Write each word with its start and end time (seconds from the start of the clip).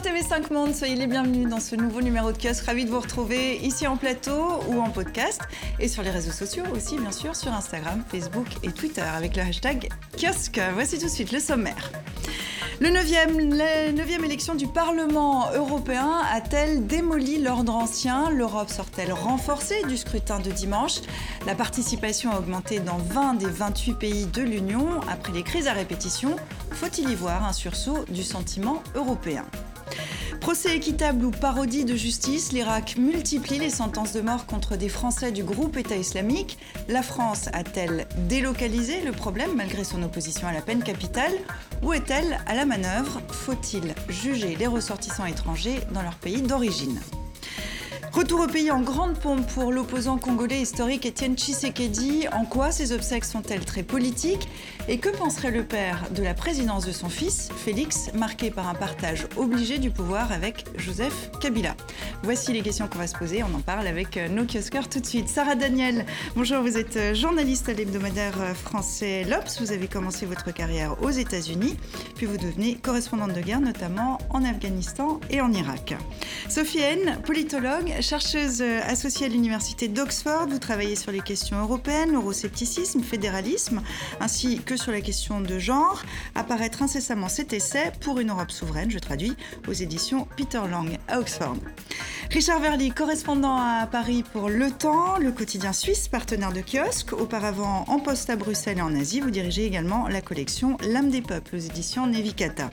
TV5 0.00 0.50
Monde, 0.50 0.74
soyez 0.74 0.94
les 0.94 1.06
bienvenus 1.06 1.46
dans 1.46 1.60
ce 1.60 1.76
nouveau 1.76 2.00
numéro 2.00 2.32
de 2.32 2.38
kiosque. 2.38 2.64
Ravi 2.64 2.86
de 2.86 2.90
vous 2.90 3.00
retrouver 3.00 3.56
ici 3.58 3.86
en 3.86 3.98
plateau 3.98 4.62
ou 4.68 4.80
en 4.80 4.88
podcast 4.88 5.42
et 5.78 5.88
sur 5.88 6.02
les 6.02 6.08
réseaux 6.08 6.32
sociaux 6.32 6.64
aussi, 6.74 6.96
bien 6.96 7.12
sûr, 7.12 7.36
sur 7.36 7.52
Instagram, 7.52 8.02
Facebook 8.08 8.46
et 8.62 8.72
Twitter 8.72 9.02
avec 9.02 9.36
le 9.36 9.42
hashtag 9.42 9.90
kiosque. 10.16 10.58
Voici 10.72 10.98
tout 10.98 11.04
de 11.04 11.10
suite 11.10 11.32
le 11.32 11.38
sommaire. 11.38 11.92
Le 12.80 12.88
9e, 12.88 13.54
la 13.54 13.92
9e 13.92 14.24
élection 14.24 14.54
du 14.54 14.68
Parlement 14.68 15.52
européen 15.54 16.22
a-t-elle 16.32 16.86
démoli 16.86 17.42
l'ordre 17.42 17.74
ancien? 17.74 18.30
L'Europe 18.30 18.70
sort-elle 18.70 19.12
renforcée 19.12 19.82
du 19.86 19.98
scrutin 19.98 20.40
de 20.40 20.50
dimanche? 20.50 21.00
La 21.46 21.54
participation 21.54 22.30
a 22.30 22.38
augmenté 22.38 22.80
dans 22.80 22.96
20 22.96 23.34
des 23.34 23.50
28 23.50 23.94
pays 23.94 24.26
de 24.26 24.40
l'Union. 24.40 25.02
Après 25.10 25.32
les 25.34 25.42
crises 25.42 25.68
à 25.68 25.74
répétition, 25.74 26.36
faut-il 26.70 27.10
y 27.10 27.14
voir 27.14 27.44
un 27.44 27.52
sursaut 27.52 28.06
du 28.08 28.22
sentiment 28.22 28.82
européen? 28.94 29.44
Procès 30.40 30.74
équitable 30.74 31.26
ou 31.26 31.30
parodie 31.30 31.84
de 31.84 31.94
justice, 31.94 32.52
l'Irak 32.52 32.96
multiplie 32.96 33.58
les 33.58 33.68
sentences 33.68 34.14
de 34.14 34.22
mort 34.22 34.46
contre 34.46 34.76
des 34.76 34.88
Français 34.88 35.32
du 35.32 35.44
groupe 35.44 35.76
État 35.76 35.96
islamique. 35.96 36.58
La 36.88 37.02
France 37.02 37.48
a-t-elle 37.52 38.08
délocalisé 38.26 39.02
le 39.02 39.12
problème 39.12 39.50
malgré 39.54 39.84
son 39.84 40.02
opposition 40.02 40.48
à 40.48 40.52
la 40.52 40.62
peine 40.62 40.82
capitale? 40.82 41.32
Ou 41.82 41.92
est-elle 41.92 42.40
à 42.46 42.54
la 42.54 42.64
manœuvre? 42.64 43.20
Faut-il 43.28 43.94
juger 44.08 44.56
les 44.56 44.66
ressortissants 44.66 45.26
étrangers 45.26 45.80
dans 45.92 46.02
leur 46.02 46.16
pays 46.16 46.40
d'origine? 46.40 46.98
Retour 48.12 48.40
au 48.40 48.46
pays 48.48 48.72
en 48.72 48.80
grande 48.80 49.16
pompe 49.16 49.46
pour 49.54 49.70
l'opposant 49.70 50.18
congolais 50.18 50.60
historique 50.60 51.06
Étienne 51.06 51.36
Tshisekedi. 51.36 52.26
En 52.32 52.44
quoi 52.44 52.72
ces 52.72 52.90
obsèques 52.90 53.24
sont-elles 53.24 53.64
très 53.64 53.84
politiques? 53.84 54.48
Et 54.92 54.98
que 54.98 55.08
penserait 55.08 55.52
le 55.52 55.62
père 55.62 56.08
de 56.10 56.20
la 56.20 56.34
présidence 56.34 56.84
de 56.84 56.90
son 56.90 57.08
fils, 57.08 57.48
Félix, 57.56 58.10
marqué 58.12 58.50
par 58.50 58.68
un 58.68 58.74
partage 58.74 59.28
obligé 59.36 59.78
du 59.78 59.92
pouvoir 59.92 60.32
avec 60.32 60.64
Joseph 60.76 61.30
Kabila? 61.40 61.76
Voici 62.24 62.52
les 62.52 62.60
questions 62.60 62.88
qu'on 62.88 62.98
va 62.98 63.06
se 63.06 63.16
poser. 63.16 63.44
On 63.44 63.54
en 63.54 63.60
parle 63.60 63.86
avec 63.86 64.16
euh, 64.16 64.26
nos 64.26 64.44
kiosqueurs 64.44 64.88
tout 64.88 64.98
de 64.98 65.06
suite. 65.06 65.28
Sarah 65.28 65.54
Daniel, 65.54 66.06
bonjour, 66.34 66.60
vous 66.62 66.76
êtes 66.76 66.96
euh, 66.96 67.14
journaliste 67.14 67.68
à 67.68 67.72
l'hebdomadaire 67.72 68.34
euh, 68.40 68.52
français 68.52 69.22
L'Obs. 69.30 69.60
Vous 69.60 69.70
avez 69.70 69.86
commencé 69.86 70.26
votre 70.26 70.52
carrière 70.52 71.00
aux 71.04 71.10
États-Unis, 71.10 71.76
puis 72.16 72.26
vous 72.26 72.36
devenez 72.36 72.74
correspondante 72.74 73.32
de 73.32 73.40
guerre, 73.42 73.60
notamment 73.60 74.18
en 74.30 74.44
Afghanistan 74.44 75.20
et 75.30 75.40
en 75.40 75.52
Irak. 75.52 75.94
Sophie 76.48 76.80
politologue, 77.24 77.94
chercheuse 78.00 78.60
associée 78.88 79.26
à 79.26 79.28
l'université 79.28 79.86
d'Oxford, 79.86 80.48
vous 80.48 80.58
travaillez 80.58 80.96
sur 80.96 81.12
les 81.12 81.20
questions 81.20 81.60
européennes, 81.60 82.10
l'euroscepticisme, 82.10 83.02
fédéralisme, 83.02 83.82
ainsi 84.18 84.58
que 84.58 84.79
sur 84.80 84.92
la 84.92 85.02
question 85.02 85.40
de 85.42 85.58
genre. 85.58 86.02
Apparaître 86.34 86.82
incessamment 86.82 87.28
cet 87.28 87.52
essai 87.52 87.92
pour 88.00 88.18
une 88.18 88.30
Europe 88.30 88.50
souveraine, 88.50 88.90
je 88.90 88.98
traduis, 88.98 89.34
aux 89.68 89.72
éditions 89.72 90.26
Peter 90.36 90.62
Lang 90.70 90.98
à 91.06 91.20
Oxford. 91.20 91.56
Richard 92.30 92.60
Verly, 92.60 92.90
correspondant 92.90 93.56
à 93.56 93.86
Paris 93.86 94.24
pour 94.32 94.48
Le 94.48 94.70
Temps, 94.70 95.18
le 95.18 95.32
quotidien 95.32 95.72
suisse, 95.72 96.08
partenaire 96.08 96.52
de 96.52 96.62
kiosque. 96.62 97.12
Auparavant 97.12 97.84
en 97.88 97.98
poste 97.98 98.30
à 98.30 98.36
Bruxelles 98.36 98.78
et 98.78 98.82
en 98.82 98.94
Asie, 98.94 99.20
vous 99.20 99.30
dirigez 99.30 99.66
également 99.66 100.08
la 100.08 100.22
collection 100.22 100.78
L'âme 100.88 101.10
des 101.10 101.22
peuples 101.22 101.56
aux 101.56 101.58
éditions 101.58 102.06
Nevikata. 102.06 102.70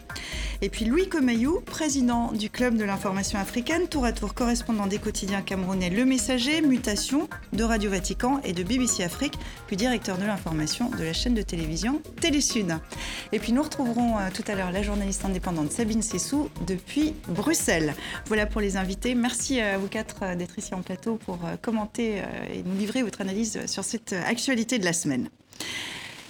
Et 0.61 0.69
puis 0.69 0.86
Louis 0.86 1.09
Comayou, 1.09 1.59
président 1.61 2.31
du 2.31 2.49
Club 2.49 2.77
de 2.77 2.83
l'information 2.83 3.38
africaine, 3.38 3.88
tour 3.88 4.05
à 4.05 4.11
tour 4.11 4.33
correspondant 4.33 4.88
des 4.88 4.97
quotidiens 4.97 5.42
camerounais 5.42 5.89
Le 5.89 6.05
Messager, 6.05 6.61
Mutation, 6.61 7.27
de 7.53 7.64
Radio 7.64 7.92
Vatican 7.92 8.39
et 8.44 8.53
de 8.53 8.64
BBC 8.64 9.03
Afrique, 9.03 9.38
puis 9.67 9.75
directeur 9.75 10.17
de 10.17 10.25
l'information 10.25 10.89
de 10.89 11.03
la 11.03 11.14
chaîne 11.14 11.33
de 11.33 11.42
télévision 11.42 11.97
Télésud. 12.20 12.77
Et 13.32 13.39
puis 13.39 13.52
nous 13.52 13.61
retrouverons 13.61 14.17
euh, 14.17 14.30
tout 14.33 14.44
à 14.48 14.55
l'heure 14.55 14.71
la 14.71 14.82
journaliste 14.82 15.26
indépendante 15.26 15.71
Sabine 15.71 16.02
Sessou 16.02 16.49
depuis 16.66 17.14
Bruxelles. 17.27 17.94
Voilà 18.26 18.45
pour 18.45 18.61
les 18.61 18.77
invités. 18.77 19.16
Merci 19.16 19.60
à 19.60 19.77
vous 19.77 19.88
quatre 19.88 20.23
euh, 20.23 20.36
d'être 20.36 20.58
ici 20.58 20.73
en 20.73 20.82
plateau 20.82 21.16
pour 21.16 21.39
euh, 21.45 21.55
commenter 21.61 22.21
et 22.54 22.64
nous 22.64 22.77
livrer 22.77 23.04
votre 23.04 23.21
analyse 23.21 23.66
sur 23.66 23.83
cette 23.83 24.14
actualité 24.14 24.80
de 24.80 24.86
la 24.86 24.94
semaine. 24.94 25.30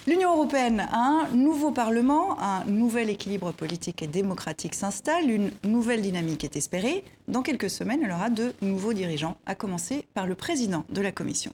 L'Union 0.06 0.32
européenne 0.32 0.88
a 0.90 0.96
un 0.96 1.28
nouveau 1.34 1.70
Parlement, 1.70 2.40
un 2.40 2.64
nouvel 2.64 3.10
équilibre 3.10 3.52
politique 3.52 4.02
et 4.02 4.06
démocratique 4.06 4.74
s'installe, 4.74 5.30
une 5.30 5.50
nouvelle 5.64 6.00
dynamique 6.00 6.44
est 6.44 6.56
espérée. 6.56 7.04
Dans 7.28 7.42
quelques 7.42 7.68
semaines, 7.68 8.00
elle 8.02 8.12
aura 8.12 8.30
de 8.30 8.54
nouveaux 8.62 8.94
dirigeants, 8.94 9.36
à 9.44 9.54
commencer 9.54 10.06
par 10.14 10.26
le 10.26 10.34
président 10.34 10.86
de 10.88 11.02
la 11.02 11.12
Commission. 11.12 11.52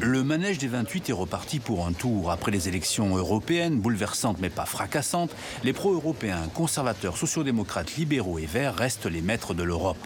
Le 0.00 0.22
manège 0.22 0.58
des 0.58 0.68
28 0.68 1.10
est 1.10 1.12
reparti 1.12 1.58
pour 1.58 1.86
un 1.86 1.92
tour. 1.92 2.30
Après 2.30 2.52
les 2.52 2.68
élections 2.68 3.16
européennes, 3.16 3.80
bouleversantes 3.80 4.38
mais 4.40 4.50
pas 4.50 4.64
fracassantes, 4.64 5.34
les 5.64 5.72
pro-européens, 5.72 6.48
conservateurs, 6.54 7.16
sociodémocrates, 7.16 7.96
libéraux 7.96 8.38
et 8.38 8.46
verts 8.46 8.76
restent 8.76 9.06
les 9.06 9.20
maîtres 9.20 9.54
de 9.54 9.64
l'Europe. 9.64 9.98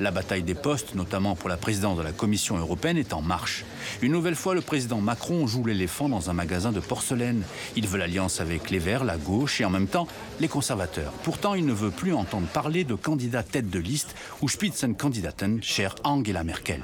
La 0.00 0.10
bataille 0.10 0.42
des 0.42 0.54
postes, 0.54 0.94
notamment 0.94 1.34
pour 1.34 1.48
la 1.48 1.56
présidence 1.56 1.96
de 1.96 2.02
la 2.02 2.12
Commission 2.12 2.58
européenne, 2.58 2.98
est 2.98 3.14
en 3.14 3.22
marche. 3.22 3.64
Une 4.02 4.12
nouvelle 4.12 4.36
fois, 4.36 4.54
le 4.54 4.60
président 4.60 5.00
Macron 5.00 5.46
joue 5.46 5.64
l'éléphant 5.64 6.10
dans 6.10 6.28
un 6.28 6.34
magasin 6.34 6.70
de 6.70 6.80
porcelaine. 6.80 7.42
Il 7.74 7.86
veut 7.86 7.98
l'alliance 7.98 8.40
avec 8.42 8.70
les 8.70 8.78
verts, 8.78 9.04
la 9.04 9.16
gauche 9.16 9.60
et 9.62 9.64
en 9.64 9.70
même 9.70 9.88
temps 9.88 10.08
les 10.38 10.48
conservateurs. 10.48 11.12
Pourtant, 11.24 11.54
il 11.54 11.64
ne 11.64 11.72
veut 11.72 11.90
plus 11.90 12.12
entendre 12.12 12.46
parler 12.48 12.84
de 12.84 12.94
candidat 12.94 13.42
tête 13.42 13.70
de 13.70 13.78
liste 13.78 14.14
ou 14.42 14.48
Spitzenkandidaten, 14.48 15.62
cher 15.62 15.94
Angela 16.04 16.44
Merkel. 16.44 16.82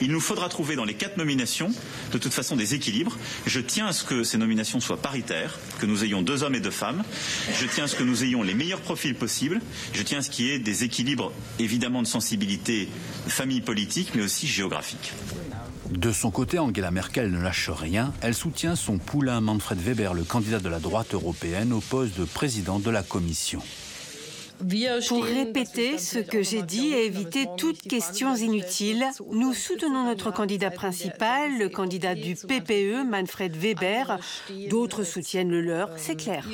Il 0.00 0.10
nous 0.12 0.20
faudra 0.20 0.48
trouver 0.48 0.76
dans 0.76 0.84
les 0.84 0.94
quatre 0.94 1.16
nominations, 1.16 1.70
de 2.12 2.18
toute 2.18 2.32
façon, 2.32 2.56
des 2.56 2.74
équilibres. 2.74 3.16
Je 3.46 3.60
tiens 3.60 3.86
à 3.86 3.92
ce 3.92 4.04
que 4.04 4.24
ces 4.24 4.38
nominations 4.38 4.80
soient 4.80 5.00
paritaires, 5.00 5.58
que 5.78 5.86
nous 5.86 6.04
ayons 6.04 6.22
deux 6.22 6.42
hommes 6.42 6.54
et 6.54 6.60
deux 6.60 6.70
femmes. 6.70 7.02
Je 7.58 7.66
tiens 7.66 7.84
à 7.84 7.88
ce 7.88 7.96
que 7.96 8.02
nous 8.02 8.24
ayons 8.24 8.42
les 8.42 8.54
meilleurs 8.54 8.80
profils 8.80 9.14
possibles. 9.14 9.60
Je 9.92 10.02
tiens 10.02 10.18
à 10.18 10.22
ce 10.22 10.30
qu'il 10.30 10.46
y 10.46 10.50
ait 10.50 10.58
des 10.58 10.84
équilibres, 10.84 11.32
évidemment, 11.58 12.02
de 12.02 12.06
sensibilité 12.06 12.88
famille 13.26 13.60
politique, 13.60 14.10
mais 14.14 14.22
aussi 14.22 14.46
géographique. 14.46 15.12
De 15.90 16.12
son 16.12 16.30
côté, 16.30 16.58
Angela 16.58 16.90
Merkel 16.90 17.30
ne 17.30 17.40
lâche 17.40 17.70
rien. 17.70 18.12
Elle 18.20 18.34
soutient 18.34 18.76
son 18.76 18.98
poulain 18.98 19.40
Manfred 19.40 19.80
Weber, 19.80 20.12
le 20.12 20.24
candidat 20.24 20.58
de 20.58 20.68
la 20.68 20.80
droite 20.80 21.14
européenne, 21.14 21.72
au 21.72 21.80
poste 21.80 22.18
de 22.18 22.24
président 22.24 22.78
de 22.78 22.90
la 22.90 23.02
Commission. 23.02 23.62
Pour 25.08 25.24
répéter 25.24 25.98
ce 25.98 26.18
que 26.18 26.42
j'ai 26.42 26.62
dit 26.62 26.88
et 26.88 27.06
éviter 27.06 27.46
toutes 27.56 27.82
questions 27.82 28.34
inutiles, 28.34 29.04
nous 29.30 29.54
soutenons 29.54 30.04
notre 30.04 30.30
candidat 30.30 30.70
principal, 30.70 31.58
le 31.58 31.68
candidat 31.68 32.14
du 32.14 32.34
PPE, 32.34 33.04
Manfred 33.08 33.56
Weber. 33.56 34.18
D'autres 34.68 35.04
soutiennent 35.04 35.50
le 35.50 35.60
leur, 35.60 35.90
c'est 35.96 36.16
clair. 36.16 36.44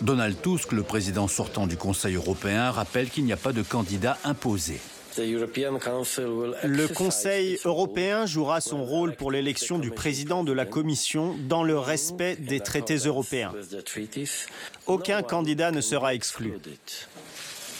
Donald 0.00 0.40
Tusk, 0.42 0.72
le 0.72 0.82
président 0.82 1.28
sortant 1.28 1.66
du 1.66 1.76
Conseil 1.76 2.14
européen, 2.14 2.70
rappelle 2.70 3.10
qu'il 3.10 3.24
n'y 3.24 3.32
a 3.32 3.36
pas 3.36 3.52
de 3.52 3.62
candidat 3.62 4.18
imposé. 4.24 4.80
Le 5.18 6.86
Conseil 6.86 7.58
européen 7.64 8.26
jouera 8.26 8.60
son 8.60 8.84
rôle 8.84 9.14
pour 9.14 9.30
l'élection 9.30 9.78
du 9.78 9.90
président 9.90 10.44
de 10.44 10.52
la 10.52 10.64
Commission 10.64 11.36
dans 11.48 11.62
le 11.62 11.78
respect 11.78 12.36
des 12.36 12.60
traités 12.60 12.96
européens. 12.96 13.52
Aucun 14.86 15.22
candidat 15.22 15.70
ne 15.70 15.80
sera 15.80 16.14
exclu. 16.14 16.54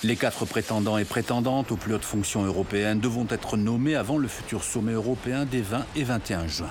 Les 0.05 0.17
quatre 0.17 0.45
prétendants 0.45 0.99
et 0.99 1.05
prétendantes 1.05 1.71
aux 1.71 1.77
plus 1.77 1.95
hautes 1.95 2.05
fonctions 2.05 2.45
européennes 2.45 2.99
devront 2.99 3.27
être 3.31 3.57
nommés 3.57 3.95
avant 3.95 4.19
le 4.19 4.27
futur 4.27 4.65
sommet 4.65 4.93
européen 4.93 5.45
des 5.45 5.61
20 5.61 5.87
et 5.95 6.03
21 6.03 6.49
juin. 6.49 6.71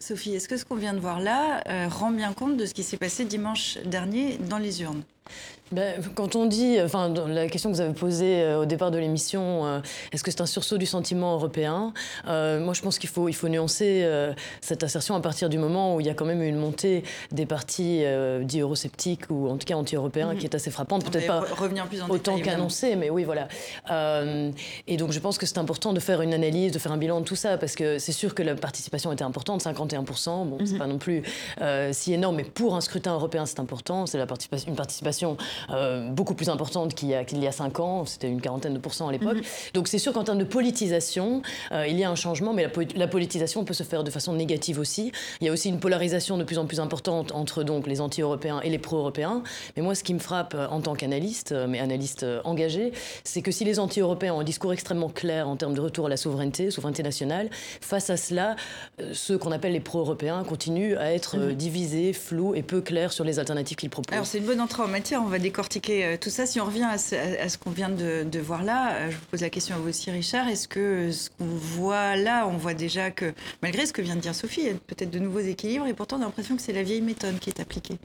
Sophie, 0.00 0.34
est-ce 0.34 0.48
que 0.48 0.56
ce 0.56 0.64
qu'on 0.64 0.76
vient 0.76 0.94
de 0.94 0.98
voir 0.98 1.20
là 1.20 1.62
euh, 1.68 1.86
rend 1.88 2.10
bien 2.10 2.32
compte 2.32 2.56
de 2.56 2.66
ce 2.66 2.74
qui 2.74 2.82
s'est 2.82 2.96
passé 2.96 3.24
dimanche 3.24 3.78
dernier 3.84 4.38
dans 4.38 4.58
les 4.58 4.82
urnes? 4.82 5.02
Ben, 5.72 6.02
quand 6.16 6.34
on 6.34 6.46
dit, 6.46 6.78
enfin, 6.82 7.12
la 7.28 7.46
question 7.48 7.70
que 7.70 7.76
vous 7.76 7.80
avez 7.80 7.94
posée 7.94 8.42
euh, 8.42 8.62
au 8.62 8.64
départ 8.64 8.90
de 8.90 8.98
l'émission, 8.98 9.66
euh, 9.66 9.80
est-ce 10.12 10.24
que 10.24 10.32
c'est 10.32 10.40
un 10.40 10.46
sursaut 10.46 10.78
du 10.78 10.86
sentiment 10.86 11.34
européen 11.34 11.92
euh, 12.26 12.58
Moi, 12.58 12.74
je 12.74 12.82
pense 12.82 12.98
qu'il 12.98 13.08
faut, 13.08 13.28
il 13.28 13.34
faut 13.34 13.48
nuancer 13.48 13.80
cette 14.60 14.82
assertion 14.82 15.14
à 15.14 15.20
partir 15.20 15.48
du 15.48 15.58
moment 15.58 15.94
où 15.94 16.00
il 16.00 16.06
y 16.06 16.10
a 16.10 16.14
quand 16.14 16.24
même 16.24 16.42
une 16.42 16.56
montée 16.56 17.04
des 17.30 17.46
partis 17.46 18.02
dits 18.42 18.60
eurosceptiques 18.60 19.30
ou 19.30 19.48
en 19.48 19.56
tout 19.56 19.66
cas 19.66 19.74
anti-européens 19.74 20.34
qui 20.34 20.46
est 20.46 20.54
assez 20.54 20.70
frappante. 20.70 21.04
Peut-être 21.04 21.26
pas 21.26 21.40
revenir 21.40 21.86
plus 21.86 22.02
en 22.02 22.08
autant 22.08 22.38
qu'annoncé, 22.38 22.96
mais 22.96 23.10
oui, 23.10 23.24
voilà. 23.24 23.48
et 24.86 24.96
donc, 24.96 25.12
je 25.12 25.20
pense 25.20 25.38
que 25.38 25.46
c'est 25.46 25.58
important 25.58 25.92
de 25.92 26.00
faire 26.00 26.22
une 26.22 26.34
analyse, 26.34 26.72
de 26.72 26.78
faire 26.78 26.92
un 26.92 26.98
bilan 26.98 27.20
de 27.20 27.24
tout 27.24 27.36
ça, 27.36 27.58
parce 27.58 27.74
que 27.74 27.98
c'est 27.98 28.12
sûr 28.12 28.34
que 28.34 28.42
la 28.42 28.54
participation 28.54 29.12
était 29.12 29.24
importante, 29.24 29.62
51%. 29.62 30.48
Bon, 30.48 30.58
c'est 30.64 30.72
mhm. 30.72 30.78
pas 30.78 30.86
non 30.86 30.98
plus 30.98 31.22
si 31.92 32.12
énorme, 32.12 32.36
mais 32.36 32.44
pour 32.44 32.74
un 32.74 32.80
scrutin 32.80 33.14
européen, 33.14 33.46
c'est 33.46 33.60
important. 33.60 34.06
C'est 34.06 34.18
la 34.18 34.26
participation, 34.26 34.68
une 34.68 34.76
participation 34.76 35.19
euh, 35.70 36.08
beaucoup 36.10 36.34
plus 36.34 36.48
importante 36.48 36.94
qu'il 36.94 37.08
y, 37.08 37.14
a, 37.14 37.24
qu'il 37.24 37.42
y 37.42 37.46
a 37.46 37.52
cinq 37.52 37.80
ans. 37.80 38.04
C'était 38.06 38.28
une 38.28 38.40
quarantaine 38.40 38.74
de 38.74 38.78
pourcents 38.78 39.08
à 39.08 39.12
l'époque. 39.12 39.36
Mhm. 39.36 39.42
Donc 39.74 39.88
c'est 39.88 39.98
sûr 39.98 40.12
qu'en 40.12 40.24
termes 40.24 40.38
de 40.38 40.44
politisation, 40.44 41.42
euh, 41.72 41.86
il 41.86 41.98
y 41.98 42.04
a 42.04 42.10
un 42.10 42.14
changement, 42.14 42.52
mais 42.52 42.66
la, 42.94 43.08
politisation 43.08 43.64
peut 43.64 43.74
se 43.74 43.82
faire 43.82 44.04
de 44.04 44.10
façon 44.10 44.32
négative 44.32 44.78
aussi. 44.78 45.12
Il 45.40 45.46
y 45.46 45.50
a 45.50 45.52
aussi 45.52 45.68
une 45.68 45.80
polarisation 45.80 46.38
de 46.38 46.44
plus 46.44 46.58
en 46.58 46.66
plus 46.66 46.80
importante 46.80 47.32
entre 47.32 47.62
donc 47.62 47.86
les 47.86 48.00
anti-européens 48.00 48.60
et 48.60 48.70
les 48.70 48.78
pro-européens. 48.78 49.42
Mais 49.76 49.82
moi, 49.82 49.94
ce 49.94 50.04
qui 50.04 50.14
me 50.14 50.18
frappe 50.18 50.54
euh, 50.54 50.68
en 50.68 50.80
tant 50.80 50.94
qu'analyste, 50.94 51.52
mais 51.68 51.80
analyste 51.80 52.24
engagé, 52.44 52.92
c'est 53.24 53.42
que 53.42 53.50
si 53.50 53.64
les 53.64 53.78
anti-européens 53.78 54.34
ont 54.34 54.40
un 54.40 54.44
discours 54.44 54.72
extrêmement 54.72 55.08
clair 55.08 55.48
en 55.48 55.56
termes 55.56 55.74
de 55.74 55.80
retour 55.80 56.06
à 56.06 56.08
la 56.08 56.16
souveraineté, 56.16 56.70
souveraineté 56.70 57.02
nationale, 57.02 57.50
face 57.80 58.10
à 58.10 58.16
cela, 58.16 58.56
ceux 59.12 59.38
qu'on 59.38 59.52
appelle 59.52 59.72
les 59.72 59.80
pro-européens 59.80 60.44
continuent 60.44 60.96
à 60.96 61.12
être 61.12 61.36
mhm. 61.36 61.54
divisés, 61.54 62.12
flous 62.12 62.54
et 62.54 62.62
peu 62.62 62.80
clairs 62.80 63.12
sur 63.12 63.24
les 63.24 63.38
alternatives 63.38 63.76
qu'ils 63.76 63.90
proposent. 63.90 64.14
Alors 64.14 64.26
c'est 64.26 64.38
une 64.38 64.44
bonne 64.44 64.60
entrée 64.60 64.82
en 64.82 64.88
matière. 64.88 65.09
On 65.16 65.24
va 65.24 65.38
décortiquer 65.38 66.16
tout 66.20 66.30
ça. 66.30 66.46
Si 66.46 66.60
on 66.60 66.64
revient 66.64 66.84
à 66.84 66.98
ce, 66.98 67.58
qu'on 67.58 67.70
vient 67.70 67.88
de, 67.88 68.38
voir 68.38 68.62
là, 68.62 69.10
je 69.10 69.16
vous 69.16 69.24
pose 69.30 69.40
la 69.40 69.50
question 69.50 69.74
à 69.74 69.78
vous 69.78 69.88
aussi, 69.88 70.10
Richard. 70.10 70.48
Est-ce 70.48 70.68
que 70.68 71.10
ce 71.10 71.30
qu'on 71.30 71.46
voit 71.46 72.16
là, 72.16 72.46
on 72.46 72.56
voit 72.56 72.74
déjà 72.74 73.10
que, 73.10 73.32
malgré 73.62 73.86
ce 73.86 73.92
que 73.92 74.02
vient 74.02 74.16
de 74.16 74.20
dire 74.20 74.34
Sophie, 74.34 74.60
il 74.60 74.66
y 74.66 74.70
a 74.70 74.74
peut-être 74.74 75.10
de 75.10 75.18
nouveaux 75.18 75.40
équilibres 75.40 75.86
et 75.86 75.94
pourtant 75.94 76.16
on 76.16 76.22
a 76.22 76.24
l'impression 76.24 76.56
que 76.56 76.62
c'est 76.62 76.72
la 76.72 76.82
vieille 76.82 77.02
méthode 77.02 77.38
qui 77.38 77.50
est 77.50 77.60
appliquée 77.60 77.98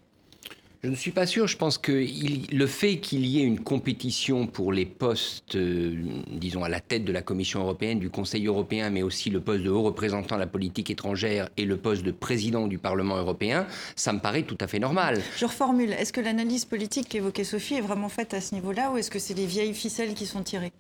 je 0.86 0.92
ne 0.92 0.96
suis 0.96 1.12
pas 1.12 1.26
sûr. 1.26 1.48
Je 1.48 1.58
pense 1.58 1.80
que 1.80 1.92
le 1.92 2.68
fait 2.68 2.98
qu'il 2.98 3.26
y 3.26 3.42
ait 3.42 3.44
une 3.44 3.60
compétition 3.60 4.46
pour 4.46 4.72
les 4.72 4.86
postes, 4.86 5.56
euh, 5.56 5.96
disons, 6.32 6.64
à 6.64 6.70
la 6.70 6.80
tête 6.80 7.04
de 7.04 7.12
la 7.12 7.24
Commission 7.24 7.62
européenne, 7.62 7.98
du 8.00 8.12
Conseil 8.12 8.46
européen, 8.46 8.92
mais 8.92 9.02
aussi 9.02 9.32
le 9.32 9.42
poste 9.42 9.64
de 9.64 9.72
haut 9.72 9.82
représentant 9.82 10.36
de 10.36 10.42
la 10.42 10.48
politique 10.48 10.92
étrangère 10.92 11.50
et 11.58 11.66
le 11.66 11.78
poste 11.78 12.04
de 12.04 12.12
président 12.12 12.68
du 12.68 12.78
Parlement 12.78 13.18
européen, 13.18 13.66
ça 13.96 14.14
me 14.14 14.20
paraît 14.20 14.44
tout 14.44 14.58
à 14.62 14.68
fait 14.68 14.80
normal. 14.80 15.22
Je 15.38 15.46
reformule. 15.46 15.92
Est-ce 15.92 16.14
que 16.14 16.22
l'analyse 16.22 16.66
politique 16.66 17.10
qu'évoquait 17.10 17.44
Sophie 17.44 17.76
est 17.76 17.82
vraiment 17.82 18.10
faite 18.10 18.36
à 18.36 18.42
ce 18.42 18.54
niveau-là 18.54 18.92
ou 18.92 18.98
est-ce 18.98 19.10
que 19.10 19.20
c'est 19.20 19.34
les 19.34 19.48
vieilles 19.48 19.74
ficelles 19.74 20.14
qui 20.14 20.28
sont 20.28 20.44
tirées? 20.44 20.72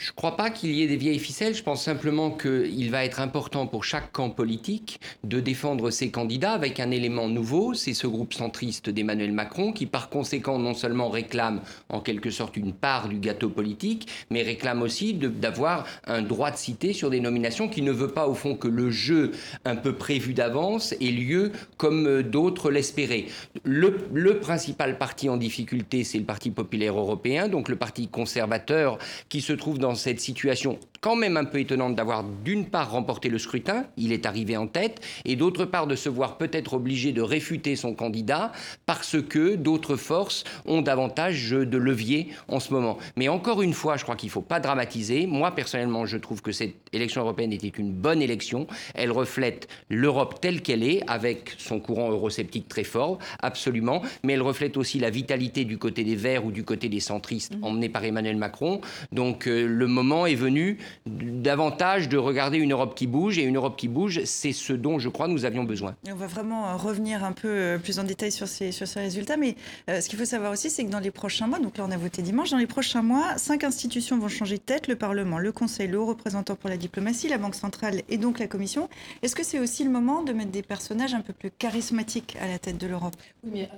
Je 0.00 0.12
ne 0.12 0.14
crois 0.14 0.34
pas 0.34 0.48
qu'il 0.48 0.70
y 0.70 0.82
ait 0.82 0.86
des 0.86 0.96
vieilles 0.96 1.18
ficelles. 1.18 1.54
Je 1.54 1.62
pense 1.62 1.84
simplement 1.84 2.30
qu'il 2.30 2.90
va 2.90 3.04
être 3.04 3.20
important 3.20 3.66
pour 3.66 3.84
chaque 3.84 4.12
camp 4.12 4.30
politique 4.30 4.98
de 5.24 5.40
défendre 5.40 5.90
ses 5.90 6.10
candidats 6.10 6.52
avec 6.52 6.80
un 6.80 6.90
élément 6.90 7.28
nouveau. 7.28 7.74
C'est 7.74 7.92
ce 7.92 8.06
groupe 8.06 8.32
centriste 8.32 8.88
d'Emmanuel 8.88 9.32
Macron 9.32 9.72
qui, 9.72 9.84
par 9.84 10.08
conséquent, 10.08 10.58
non 10.58 10.72
seulement 10.72 11.10
réclame 11.10 11.60
en 11.90 12.00
quelque 12.00 12.30
sorte 12.30 12.56
une 12.56 12.72
part 12.72 13.10
du 13.10 13.18
gâteau 13.18 13.50
politique, 13.50 14.08
mais 14.30 14.42
réclame 14.42 14.80
aussi 14.80 15.12
d'avoir 15.12 15.84
un 16.06 16.22
droit 16.22 16.50
de 16.50 16.56
citer 16.56 16.94
sur 16.94 17.10
des 17.10 17.20
nominations 17.20 17.68
qui 17.68 17.82
ne 17.82 17.92
veut 17.92 18.12
pas, 18.12 18.26
au 18.26 18.34
fond, 18.34 18.54
que 18.54 18.68
le 18.68 18.90
jeu 18.90 19.32
un 19.66 19.76
peu 19.76 19.92
prévu 19.92 20.32
d'avance 20.32 20.92
ait 20.92 21.10
lieu 21.10 21.52
comme 21.76 22.06
euh, 22.06 22.22
d'autres 22.22 22.70
l'espéraient. 22.70 23.26
Le, 23.64 23.98
le 24.14 24.38
principal 24.38 24.96
parti 24.96 25.28
en 25.28 25.36
difficulté, 25.36 26.04
c'est 26.04 26.18
le 26.18 26.24
Parti 26.24 26.50
populaire 26.50 26.96
européen, 26.96 27.48
donc 27.48 27.68
le 27.68 27.76
parti 27.76 28.06
conservateur 28.08 28.98
qui 29.28 29.40
se 29.40 29.52
trouve 29.52 29.78
dans 29.78 29.89
dans 29.90 29.96
cette 29.96 30.20
situation 30.20 30.78
quand 31.00 31.16
même 31.16 31.36
un 31.36 31.44
peu 31.44 31.60
étonnante 31.60 31.94
d'avoir 31.94 32.24
d'une 32.24 32.66
part 32.66 32.90
remporté 32.90 33.28
le 33.28 33.38
scrutin, 33.38 33.86
il 33.96 34.12
est 34.12 34.26
arrivé 34.26 34.56
en 34.56 34.66
tête, 34.66 35.00
et 35.24 35.36
d'autre 35.36 35.64
part 35.64 35.86
de 35.86 35.96
se 35.96 36.08
voir 36.08 36.36
peut-être 36.36 36.74
obligé 36.74 37.12
de 37.12 37.22
réfuter 37.22 37.74
son 37.74 37.94
candidat 37.94 38.52
parce 38.86 39.16
que 39.20 39.54
d'autres 39.54 39.96
forces 39.96 40.44
ont 40.66 40.82
davantage 40.82 41.50
de 41.50 41.78
levier 41.78 42.28
en 42.48 42.60
ce 42.60 42.72
moment. 42.72 42.98
Mais 43.16 43.28
encore 43.28 43.62
une 43.62 43.72
fois, 43.72 43.96
je 43.96 44.02
crois 44.02 44.16
qu'il 44.16 44.28
ne 44.28 44.32
faut 44.32 44.42
pas 44.42 44.60
dramatiser. 44.60 45.26
Moi, 45.26 45.54
personnellement, 45.54 46.04
je 46.04 46.18
trouve 46.18 46.42
que 46.42 46.52
cette 46.52 46.74
élection 46.92 47.22
européenne 47.22 47.52
était 47.52 47.68
une 47.68 47.92
bonne 47.92 48.20
élection. 48.20 48.66
Elle 48.94 49.10
reflète 49.10 49.68
l'Europe 49.88 50.40
telle 50.40 50.60
qu'elle 50.60 50.82
est, 50.82 51.02
avec 51.06 51.54
son 51.58 51.80
courant 51.80 52.10
eurosceptique 52.10 52.68
très 52.68 52.84
fort, 52.84 53.18
absolument, 53.40 54.02
mais 54.22 54.34
elle 54.34 54.42
reflète 54.42 54.76
aussi 54.76 54.98
la 54.98 55.10
vitalité 55.10 55.64
du 55.64 55.78
côté 55.78 56.04
des 56.04 56.16
Verts 56.16 56.44
ou 56.44 56.52
du 56.52 56.64
côté 56.64 56.88
des 56.88 57.00
centristes 57.00 57.56
mmh. 57.56 57.64
emmenés 57.64 57.88
par 57.88 58.04
Emmanuel 58.04 58.36
Macron. 58.36 58.80
Donc 59.12 59.46
euh, 59.46 59.66
le 59.80 59.86
moment 59.86 60.26
est 60.26 60.34
venu 60.34 60.76
davantage 61.06 62.10
de 62.10 62.18
regarder 62.18 62.58
une 62.58 62.72
Europe 62.72 62.94
qui 62.94 63.06
bouge. 63.06 63.38
Et 63.38 63.42
une 63.42 63.56
Europe 63.56 63.76
qui 63.78 63.88
bouge, 63.88 64.20
c'est 64.24 64.52
ce 64.52 64.74
dont 64.74 64.98
je 64.98 65.08
crois 65.08 65.26
nous 65.26 65.44
avions 65.46 65.64
besoin. 65.64 65.96
on 66.06 66.14
va 66.14 66.26
vraiment 66.26 66.68
euh, 66.68 66.76
revenir 66.76 67.24
un 67.24 67.32
peu 67.32 67.48
euh, 67.48 67.78
plus 67.78 67.98
en 67.98 68.04
détail 68.04 68.30
sur 68.30 68.46
ces, 68.46 68.72
sur 68.72 68.86
ces 68.86 69.00
résultats. 69.00 69.38
Mais 69.38 69.56
euh, 69.88 70.00
ce 70.02 70.08
qu'il 70.08 70.18
faut 70.18 70.26
savoir 70.26 70.52
aussi, 70.52 70.68
c'est 70.68 70.84
que 70.84 70.90
dans 70.90 71.00
les 71.00 71.10
prochains 71.10 71.46
mois, 71.46 71.58
donc 71.58 71.78
là 71.78 71.84
on 71.88 71.90
a 71.90 71.96
voté 71.96 72.20
dimanche, 72.20 72.50
dans 72.50 72.58
les 72.58 72.66
prochains 72.66 73.02
mois, 73.02 73.38
cinq 73.38 73.64
institutions 73.64 74.18
vont 74.18 74.28
changer 74.28 74.56
de 74.56 74.62
tête 74.62 74.86
le 74.86 74.96
Parlement, 74.96 75.38
le 75.38 75.50
Conseil, 75.50 75.88
le 75.88 75.98
haut 75.98 76.06
représentant 76.06 76.56
pour 76.56 76.68
la 76.68 76.76
diplomatie, 76.76 77.28
la 77.28 77.38
Banque 77.38 77.54
centrale 77.54 78.02
et 78.10 78.18
donc 78.18 78.38
la 78.38 78.46
Commission. 78.46 78.90
Est-ce 79.22 79.34
que 79.34 79.44
c'est 79.44 79.58
aussi 79.58 79.82
le 79.84 79.90
moment 79.90 80.22
de 80.22 80.34
mettre 80.34 80.50
des 80.50 80.62
personnages 80.62 81.14
un 81.14 81.22
peu 81.22 81.32
plus 81.32 81.50
charismatiques 81.50 82.36
à 82.40 82.48
la 82.48 82.58
tête 82.58 82.76
de 82.76 82.86
l'Europe? 82.86 83.16
Oui, 83.44 83.50
mais 83.54 83.70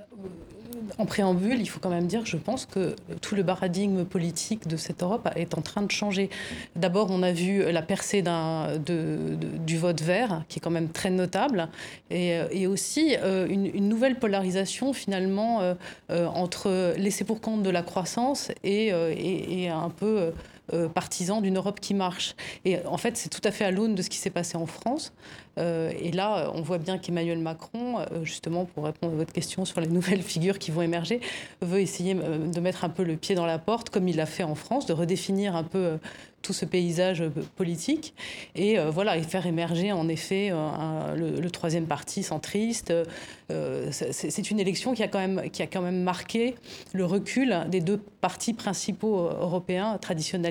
en 0.97 1.05
préambule, 1.05 1.59
il 1.59 1.67
faut 1.67 1.79
quand 1.79 1.89
même 1.89 2.07
dire, 2.07 2.25
je 2.25 2.37
pense 2.37 2.65
que 2.65 2.95
tout 3.21 3.35
le 3.35 3.43
paradigme 3.43 4.05
politique 4.05 4.67
de 4.67 4.77
cette 4.77 5.03
Europe 5.03 5.29
est 5.35 5.57
en 5.57 5.61
train 5.61 5.82
de 5.83 5.91
changer. 5.91 6.29
D'abord, 6.75 7.07
on 7.09 7.23
a 7.23 7.31
vu 7.31 7.71
la 7.71 7.81
percée 7.81 8.23
du 8.23 9.77
vote 9.77 10.01
vert, 10.01 10.43
qui 10.47 10.59
est 10.59 10.61
quand 10.61 10.71
même 10.71 10.89
très 10.89 11.09
notable, 11.09 11.69
et, 12.09 12.33
euh, 12.35 12.69
aussi 12.69 13.15
euh, 13.21 13.47
une, 13.47 13.89
nouvelle 13.89 14.15
polarisation 14.15 14.93
finalement 14.93 15.61
euh, 15.61 15.75
entre 16.09 16.93
laisser 16.97 17.23
pour 17.23 17.41
compte 17.41 17.63
de 17.63 17.69
la 17.69 17.81
croissance 17.81 18.51
et, 18.63 18.87
et 18.87 19.69
un 19.69 19.89
peu 19.89 20.31
euh, 20.73 20.89
partisan 20.89 21.41
d'une 21.41 21.57
Europe 21.57 21.79
qui 21.79 21.93
marche. 21.93 22.35
Et 22.65 22.77
en 22.85 22.97
fait, 22.97 23.15
c'est 23.17 23.29
tout 23.29 23.41
à 23.43 23.51
fait 23.51 23.65
à 23.65 23.71
l'aune 23.71 23.95
de 23.95 24.01
ce 24.01 24.09
qui 24.09 24.17
s'est 24.17 24.29
passé 24.29 24.57
en 24.57 24.65
France. 24.65 25.13
Euh, 25.57 25.91
et 25.99 26.11
là, 26.11 26.51
on 26.55 26.61
voit 26.61 26.79
bien 26.79 26.97
qu'Emmanuel 26.97 27.37
Macron, 27.37 27.99
euh, 27.99 28.23
justement, 28.23 28.65
pour 28.65 28.85
répondre 28.85 29.13
à 29.13 29.15
votre 29.15 29.33
question 29.33 29.65
sur 29.65 29.81
les 29.81 29.87
nouvelles 29.87 30.21
figures 30.23 30.59
qui 30.59 30.71
vont 30.71 30.81
émerger, 30.81 31.21
veut 31.61 31.79
essayer 31.79 32.15
de 32.15 32.59
mettre 32.59 32.83
un 32.83 32.89
peu 32.89 33.03
le 33.03 33.15
pied 33.17 33.35
dans 33.35 33.45
la 33.45 33.59
porte, 33.59 33.89
comme 33.89 34.07
il 34.07 34.15
l'a 34.15 34.25
fait 34.25 34.43
en 34.43 34.55
France, 34.55 34.85
de 34.85 34.93
redéfinir 34.93 35.55
un 35.55 35.63
peu 35.63 35.97
tout 36.43 36.53
ce 36.53 36.65
paysage 36.65 37.23
politique 37.55 38.13
et 38.55 38.77
voilà 38.77 39.17
et 39.17 39.23
faire 39.23 39.47
émerger 39.47 39.91
en 39.91 40.07
effet 40.07 40.51
le, 40.51 41.49
troisième 41.49 41.85
parti 41.85 42.21
centriste. 42.21 42.93
c'est 43.91 44.51
une 44.51 44.59
élection 44.59 44.93
qui 44.93 45.03
a 45.03 45.07
quand 45.07 45.81
même 45.81 46.03
marqué 46.03 46.55
le 46.93 47.05
recul 47.05 47.55
des 47.69 47.81
deux 47.81 47.97
partis 47.97 48.53
principaux 48.53 49.17
européens 49.17 49.97
traditionnels 49.97 50.43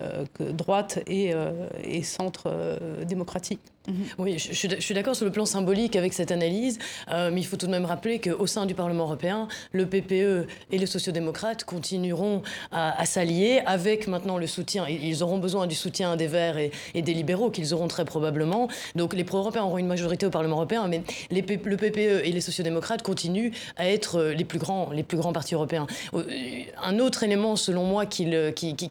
euh, 0.00 0.24
droite 0.52 1.00
et, 1.06 1.32
euh, 1.34 1.68
et 1.82 2.02
centre 2.02 2.44
euh, 2.46 3.04
démocratique. 3.04 3.60
Mhm. 3.88 3.94
Oui, 4.18 4.38
je, 4.38 4.52
suis 4.52 4.94
d'accord 4.94 5.16
sur 5.16 5.24
le 5.24 5.32
plan 5.32 5.46
symbolique 5.46 5.96
avec 5.96 6.12
cette 6.12 6.30
analyse, 6.30 6.78
mais 7.08 7.40
il 7.40 7.44
faut 7.44 7.56
tout 7.56 7.66
de 7.66 7.70
même 7.70 7.86
rappeler 7.86 8.20
qu'au 8.20 8.46
sein 8.46 8.66
du 8.66 8.74
Parlement 8.74 9.04
européen, 9.04 9.48
le 9.72 9.86
PPE 9.86 10.46
et 10.70 10.78
les 10.78 10.86
sociodémocrates 10.86 11.64
continueront 11.64 12.42
à, 12.72 13.04
s'allier 13.06 13.62
avec 13.66 14.06
maintenant 14.06 14.38
le 14.38 14.46
soutien. 14.46 14.86
Ils 14.88 15.22
auront 15.22 15.38
besoin 15.38 15.66
du 15.66 15.74
soutien 15.74 16.16
des 16.16 16.26
Verts 16.26 16.58
et, 16.58 16.70
des 16.94 17.14
libéraux, 17.14 17.50
qu'ils 17.50 17.74
auront 17.74 17.88
très 17.88 18.04
probablement. 18.04 18.68
Donc 18.94 19.14
les 19.14 19.24
pro-européens 19.24 19.64
auront 19.64 19.78
une 19.78 19.86
majorité 19.86 20.26
au 20.26 20.30
Parlement 20.30 20.56
européen, 20.56 20.86
mais 20.88 21.02
le 21.30 21.76
PPE 21.76 22.24
et 22.24 22.32
les 22.32 22.40
sociodémocrates 22.40 23.02
continuent 23.02 23.52
à 23.76 23.88
être 23.88 24.22
les 24.22 24.44
plus 24.44 24.58
grands, 24.58 24.90
les 24.90 25.02
plus 25.02 25.16
grands 25.16 25.32
partis 25.32 25.54
européens. 25.54 25.86
Un 26.82 26.98
autre 26.98 27.22
élément, 27.22 27.56
selon 27.56 27.84
moi, 27.84 28.06
qui, 28.06 28.26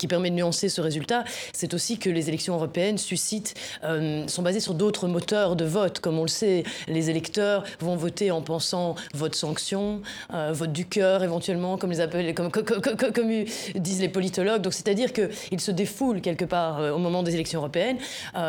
permet 0.08 0.30
de 0.32 0.36
nuancer 0.36 0.70
ce 0.70 0.82
résultat, 0.82 1.24
c'est 1.54 1.74
aussi 1.74 1.98
que 2.00 2.10
les 2.10 2.30
élections 2.30 2.56
européennes 2.56 2.98
suscitent, 2.98 3.54
euh, 3.84 4.28
sont 4.28 4.42
basées 4.42 4.60
sur 4.60 4.74
d'autres 4.80 5.08
moteurs 5.08 5.56
de 5.56 5.66
vote. 5.66 6.00
Comme 6.00 6.18
on 6.18 6.24
le 6.24 6.30
sait, 6.30 6.64
les 6.88 7.12
électeurs 7.12 7.64
vont 7.80 7.96
voter 7.96 8.32
en 8.32 8.42
pensant 8.42 8.96
vote 9.14 9.36
sanction, 9.36 10.02
euh, 10.34 10.52
vote 10.54 10.72
du 10.72 10.86
cœur 10.86 11.22
éventuellement, 11.22 11.78
comme, 11.78 11.92
les 11.92 12.00
appellent, 12.00 12.34
comme, 12.34 12.50
comme, 12.50 13.30
disent 13.76 14.02
les 14.02 14.10
politologues. 14.10 14.62
Donc 14.62 14.74
c'est-à-dire 14.74 15.14
qu'ils 15.14 15.60
se 15.60 15.72
défoulent 15.72 16.22
quelque 16.22 16.46
part 16.46 16.80
euh, 16.80 16.92
au 16.94 16.98
moment 16.98 17.22
des 17.22 17.36
élections 17.36 17.60
européennes. 17.60 17.98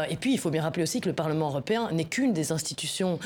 et 0.09 0.17
puis 0.17 0.33
il 0.33 0.39
faut 0.39 0.51
bien 0.51 0.63
rappeler 0.63 0.85
aussi 0.85 1.01
que 1.01 1.09
le 1.09 1.15
Parlement 1.15 1.49
européen 1.49 1.89
n'est 1.93 2.05
qu'une 2.05 2.33
des 2.33 2.53
institutions 2.53 3.19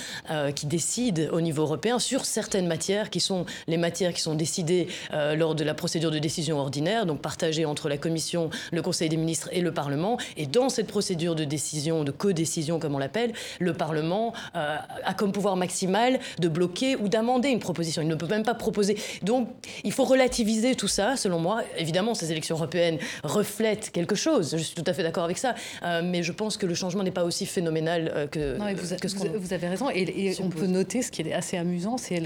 qui 0.56 0.66
décident 0.66 1.24
au 1.32 1.40
niveau 1.40 1.62
européen 1.62 1.98
sur 1.98 2.24
certaines 2.24 2.66
matières 2.66 3.10
qui 3.10 3.20
sont 3.20 3.44
les 3.66 3.76
matières 3.76 4.14
qui 4.14 4.22
sont 4.22 4.34
décidées 4.34 4.88
lors 5.36 5.54
de 5.54 5.64
la 5.64 5.74
procédure 5.74 6.10
de 6.10 6.18
décision 6.18 6.58
ordinaire, 6.58 7.04
donc 7.04 7.20
partagées 7.20 7.66
entre 7.66 7.88
la 7.88 7.98
Commission 7.98 8.50
le 8.72 8.82
Conseil 8.82 9.08
des 9.08 9.16
ministres 9.16 9.48
et 9.52 9.60
le 9.60 9.72
Parlement. 9.72 10.16
Et 10.36 10.46
dans 10.46 10.68
cette 10.68 10.86
procédure 10.86 11.34
de 11.34 11.44
décision, 11.44 12.04
de 12.04 12.10
codécision 12.10 12.78
comme 12.78 12.93
on 12.94 12.98
l'appelle, 12.98 13.32
le 13.58 13.72
Parlement 13.74 14.32
euh, 14.56 14.76
a 15.04 15.14
comme 15.14 15.32
pouvoir 15.32 15.56
maximal 15.56 16.18
de 16.38 16.48
bloquer 16.48 16.96
ou 16.96 17.08
d'amender 17.08 17.48
une 17.48 17.58
proposition. 17.58 18.02
Il 18.02 18.08
ne 18.08 18.14
peut 18.14 18.26
même 18.26 18.44
pas 18.44 18.54
proposer. 18.54 18.96
Donc 19.22 19.48
il 19.82 19.92
faut 19.92 20.04
relativiser 20.04 20.74
tout 20.74 20.88
ça, 20.88 21.16
selon 21.16 21.38
moi. 21.38 21.62
Évidemment, 21.76 22.14
ces 22.14 22.30
élections 22.30 22.56
européennes 22.56 22.98
reflètent 23.22 23.90
quelque 23.90 24.14
chose. 24.14 24.54
Je 24.56 24.62
suis 24.62 24.74
tout 24.74 24.84
à 24.86 24.92
fait 24.92 25.02
d'accord 25.02 25.24
avec 25.24 25.38
ça. 25.38 25.54
Euh, 25.82 26.02
mais 26.04 26.22
je 26.22 26.32
pense 26.32 26.56
que 26.56 26.66
le 26.66 26.74
changement 26.74 27.02
n'est 27.02 27.10
pas 27.10 27.24
aussi 27.24 27.46
phénoménal 27.46 28.12
euh, 28.14 28.26
que, 28.26 28.56
non, 28.56 28.66
vous, 28.74 28.96
que 28.96 29.08
ce 29.08 29.16
vous, 29.16 29.26
vous, 29.38 29.52
avez 29.52 29.68
raison. 29.68 29.90
Et, 29.90 30.34
on 30.40 30.48
peut 30.48 30.66
noter 30.66 31.02
ce 31.02 31.10
qui 31.10 31.22
est 31.22 31.32
assez 31.32 31.56
amusant, 31.56 31.96
c'est 31.96 32.20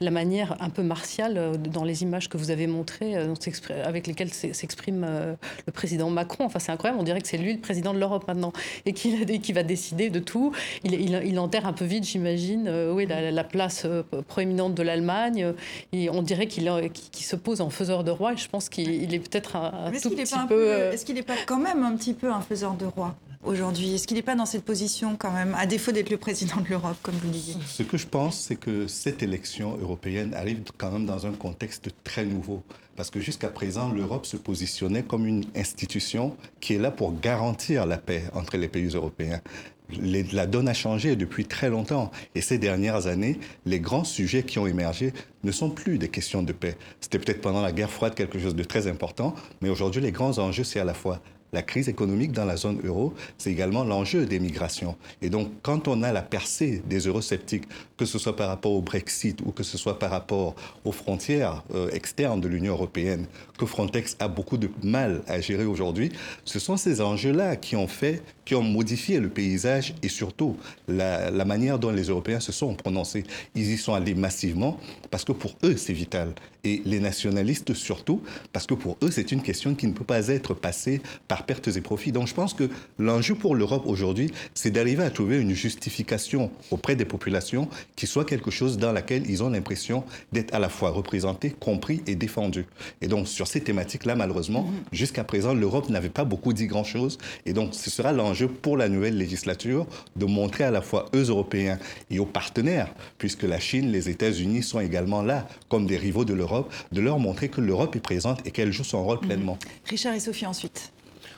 la 0.00 0.10
manière 0.10 0.56
un 0.60 0.70
peu 0.70 0.82
martiale 0.82 1.52
dans 1.58 1.84
les 1.84 2.02
images 2.02 2.28
que 2.28 2.36
vous 2.36 2.50
avez 2.50 2.66
montrées, 2.66 3.14
avec 3.84 4.06
lesquelles 4.06 4.32
s'exprime 4.32 5.06
le 5.66 5.72
président 5.72 6.10
Macron. 6.10 6.44
Enfin, 6.44 6.58
c'est 6.58 6.72
incroyable, 6.72 7.00
on 7.00 7.04
dirait 7.04 7.20
que 7.20 7.28
c'est 7.28 7.36
lui 7.36 7.54
le 7.54 7.60
président 7.60 7.94
de 7.94 7.98
l'Europe 7.98 8.26
maintenant 8.26 8.52
et 8.86 8.92
qu'il 8.92 9.54
va 9.54 9.62
décider 9.62 10.03
de 10.10 10.20
tout. 10.20 10.52
Il, 10.84 10.94
il, 10.94 11.38
enterre 11.38 11.66
un 11.66 11.72
peu 11.72 11.84
vite, 11.84 12.04
j'imagine, 12.04 12.66
euh, 12.68 12.92
oui, 12.92 13.06
la, 13.06 13.44
place 13.44 13.82
euh, 13.84 14.02
proéminente 14.28 14.74
de 14.74 14.82
l'Allemagne. 14.82 15.52
Et 15.92 16.10
on 16.10 16.22
dirait 16.22 16.46
qu'il 16.46 16.66
se 17.24 17.36
pose 17.36 17.60
en 17.60 17.70
faiseur 17.70 18.04
de 18.04 18.10
roi 18.10 18.32
et 18.32 18.36
je 18.36 18.48
pense 18.48 18.68
qu'il 18.68 19.14
est 19.14 19.18
peut-être 19.18 19.56
un, 19.56 19.90
tout 20.02 20.10
petit 20.10 20.34
peu... 20.48 20.72
Euh, 20.72 20.92
est-ce 20.92 21.04
qu'il 21.04 21.14
n'est 21.14 21.22
pas 21.22 21.36
quand 21.46 21.58
même 21.58 21.82
un 21.82 21.96
petit 21.96 22.14
peu 22.14 22.30
un 22.30 22.40
faiseur 22.40 22.74
de 22.74 22.86
roi? 22.86 23.14
Aujourd'hui 23.44 23.94
Est-ce 23.94 24.06
qu'il 24.06 24.16
n'est 24.16 24.22
pas 24.22 24.34
dans 24.34 24.46
cette 24.46 24.64
position 24.64 25.16
quand 25.16 25.32
même, 25.32 25.54
à 25.58 25.66
défaut 25.66 25.92
d'être 25.92 26.10
le 26.10 26.16
président 26.16 26.60
de 26.60 26.68
l'Europe, 26.68 26.96
comme 27.02 27.14
vous 27.14 27.26
le 27.26 27.32
disiez? 27.32 27.54
Ce 27.66 27.82
que 27.82 27.96
je 27.96 28.06
pense, 28.06 28.38
c'est 28.38 28.56
que 28.56 28.86
cette 28.86 29.22
élection 29.22 29.76
européenne 29.80 30.34
arrive 30.34 30.62
quand 30.76 30.90
même 30.90 31.06
dans 31.06 31.26
un 31.26 31.32
contexte 31.32 31.90
très 32.02 32.24
nouveau. 32.24 32.62
Parce 32.96 33.10
que 33.10 33.20
jusqu'à 33.20 33.48
présent, 33.48 33.90
l'Europe 33.90 34.26
se 34.26 34.36
positionnait 34.36 35.02
comme 35.02 35.26
une 35.26 35.44
institution 35.56 36.36
qui 36.60 36.74
est 36.74 36.78
là 36.78 36.90
pour 36.90 37.18
garantir 37.18 37.86
la 37.86 37.98
paix 37.98 38.24
entre 38.34 38.56
les 38.56 38.68
pays 38.68 38.88
européens. 38.94 39.40
la 40.00 40.46
donne 40.46 40.68
a 40.68 40.74
changé 40.74 41.16
depuis 41.16 41.44
très 41.44 41.70
longtemps. 41.70 42.10
Et 42.34 42.40
ces 42.40 42.58
dernières 42.58 43.06
années, 43.06 43.38
les 43.66 43.80
grands 43.80 44.04
sujets 44.04 44.44
qui 44.44 44.58
ont 44.58 44.66
émergé 44.66 45.12
ne 45.42 45.50
sont 45.50 45.70
plus 45.70 45.98
des 45.98 46.08
questions 46.08 46.42
de 46.42 46.52
paix. 46.52 46.76
C'était 47.00 47.18
peut-être 47.18 47.40
pendant 47.40 47.62
la 47.62 47.72
guerre 47.72 47.90
froide 47.90 48.14
quelque 48.14 48.38
chose 48.38 48.54
de 48.54 48.64
très 48.64 48.86
important, 48.86 49.34
mais 49.60 49.68
aujourd'hui, 49.68 50.00
les 50.00 50.12
grands 50.12 50.38
enjeux, 50.38 50.64
c'est 50.64 50.80
à 50.80 50.84
la 50.84 50.94
fois 50.94 51.20
la 51.54 51.62
crise 51.62 51.88
économique 51.88 52.32
dans 52.32 52.44
la 52.44 52.56
zone 52.56 52.80
euro, 52.84 53.14
c'est 53.38 53.50
également 53.50 53.84
l'enjeu 53.84 54.26
des 54.26 54.40
migrations. 54.40 54.96
Et 55.22 55.30
donc, 55.30 55.48
quand 55.62 55.88
on 55.88 56.02
a 56.02 56.12
la 56.12 56.20
percée 56.20 56.82
des 56.86 56.98
eurosceptiques, 57.06 57.64
que 57.96 58.04
ce 58.04 58.18
soit 58.18 58.36
par 58.36 58.48
rapport 58.48 58.72
au 58.72 58.82
Brexit 58.82 59.40
ou 59.46 59.52
que 59.52 59.62
ce 59.62 59.78
soit 59.78 59.98
par 59.98 60.10
rapport 60.10 60.54
aux 60.84 60.92
frontières 60.92 61.62
euh, 61.74 61.88
externes 61.92 62.40
de 62.40 62.48
l'Union 62.48 62.72
européenne, 62.72 63.26
que 63.56 63.66
Frontex 63.66 64.16
a 64.18 64.26
beaucoup 64.28 64.58
de 64.58 64.68
mal 64.82 65.22
à 65.28 65.40
gérer 65.40 65.64
aujourd'hui, 65.64 66.10
ce 66.44 66.58
sont 66.58 66.76
ces 66.76 67.00
enjeux-là 67.00 67.56
qui 67.56 67.76
ont 67.76 67.86
fait, 67.86 68.22
qui 68.44 68.56
ont 68.56 68.62
modifié 68.62 69.20
le 69.20 69.28
paysage 69.28 69.94
et 70.02 70.08
surtout 70.08 70.56
la, 70.88 71.30
la 71.30 71.44
manière 71.44 71.78
dont 71.78 71.90
les 71.90 72.08
Européens 72.08 72.40
se 72.40 72.50
sont 72.50 72.74
prononcés. 72.74 73.24
Ils 73.54 73.70
y 73.70 73.78
sont 73.78 73.94
allés 73.94 74.14
massivement 74.14 74.78
parce 75.10 75.24
que 75.24 75.32
pour 75.32 75.52
eux, 75.62 75.76
c'est 75.76 75.92
vital. 75.92 76.34
Et 76.64 76.82
les 76.84 77.00
nationalistes 77.00 77.74
surtout, 77.74 78.22
parce 78.52 78.66
que 78.66 78.74
pour 78.74 78.96
eux, 79.02 79.10
c'est 79.10 79.32
une 79.32 79.42
question 79.42 79.74
qui 79.74 79.86
ne 79.86 79.92
peut 79.92 80.04
pas 80.04 80.28
être 80.28 80.54
passée 80.54 81.00
par 81.28 81.44
pertes 81.44 81.68
et 81.68 81.80
profits. 81.80 82.12
Donc 82.12 82.26
je 82.26 82.34
pense 82.34 82.54
que 82.54 82.68
l'enjeu 82.98 83.34
pour 83.34 83.54
l'Europe 83.54 83.84
aujourd'hui, 83.86 84.30
c'est 84.54 84.70
d'arriver 84.70 85.04
à 85.04 85.10
trouver 85.10 85.38
une 85.38 85.52
justification 85.52 86.50
auprès 86.70 86.96
des 86.96 87.04
populations 87.04 87.68
qui 87.96 88.06
soit 88.06 88.24
quelque 88.24 88.50
chose 88.50 88.78
dans 88.78 88.92
laquelle 88.92 89.28
ils 89.28 89.42
ont 89.42 89.50
l'impression 89.50 90.04
d'être 90.32 90.54
à 90.54 90.58
la 90.58 90.68
fois 90.68 90.90
représentés, 90.90 91.50
compris 91.50 92.02
et 92.06 92.14
défendus. 92.14 92.66
Et 93.00 93.08
donc 93.08 93.28
sur 93.28 93.46
ces 93.46 93.60
thématiques-là, 93.60 94.14
malheureusement, 94.14 94.62
mhm. 94.62 94.72
jusqu'à 94.92 95.24
présent, 95.24 95.54
l'Europe 95.54 95.88
n'avait 95.90 96.08
pas 96.08 96.24
beaucoup 96.24 96.52
dit 96.52 96.66
grand-chose. 96.66 97.18
Et 97.46 97.52
donc 97.52 97.74
ce 97.74 97.90
sera 97.90 98.12
l'enjeu 98.12 98.48
pour 98.48 98.76
la 98.76 98.88
nouvelle 98.88 99.16
législature 99.16 99.86
de 100.16 100.24
montrer 100.24 100.64
à 100.64 100.70
la 100.70 100.82
fois 100.82 101.06
aux 101.14 101.22
Européens 101.22 101.78
et 102.10 102.18
aux 102.18 102.26
partenaires, 102.26 102.92
puisque 103.18 103.42
la 103.42 103.60
Chine, 103.60 103.90
les 103.90 104.08
États-Unis 104.08 104.62
sont 104.62 104.80
également 104.80 105.22
là 105.22 105.46
comme 105.68 105.86
des 105.86 105.96
rivaux 105.96 106.24
de 106.24 106.34
l'Europe, 106.34 106.53
de 106.92 107.00
leur 107.00 107.18
montrer 107.18 107.48
que 107.48 107.60
l'Europe 107.60 107.96
est 107.96 108.00
présente 108.00 108.46
et 108.46 108.50
qu'elle 108.50 108.72
joue 108.72 108.84
son 108.84 109.04
rôle 109.04 109.18
mhm. 109.18 109.26
pleinement. 109.26 109.58
Richard 109.86 110.14
et 110.14 110.20
Sophie 110.20 110.46
ensuite. 110.46 110.92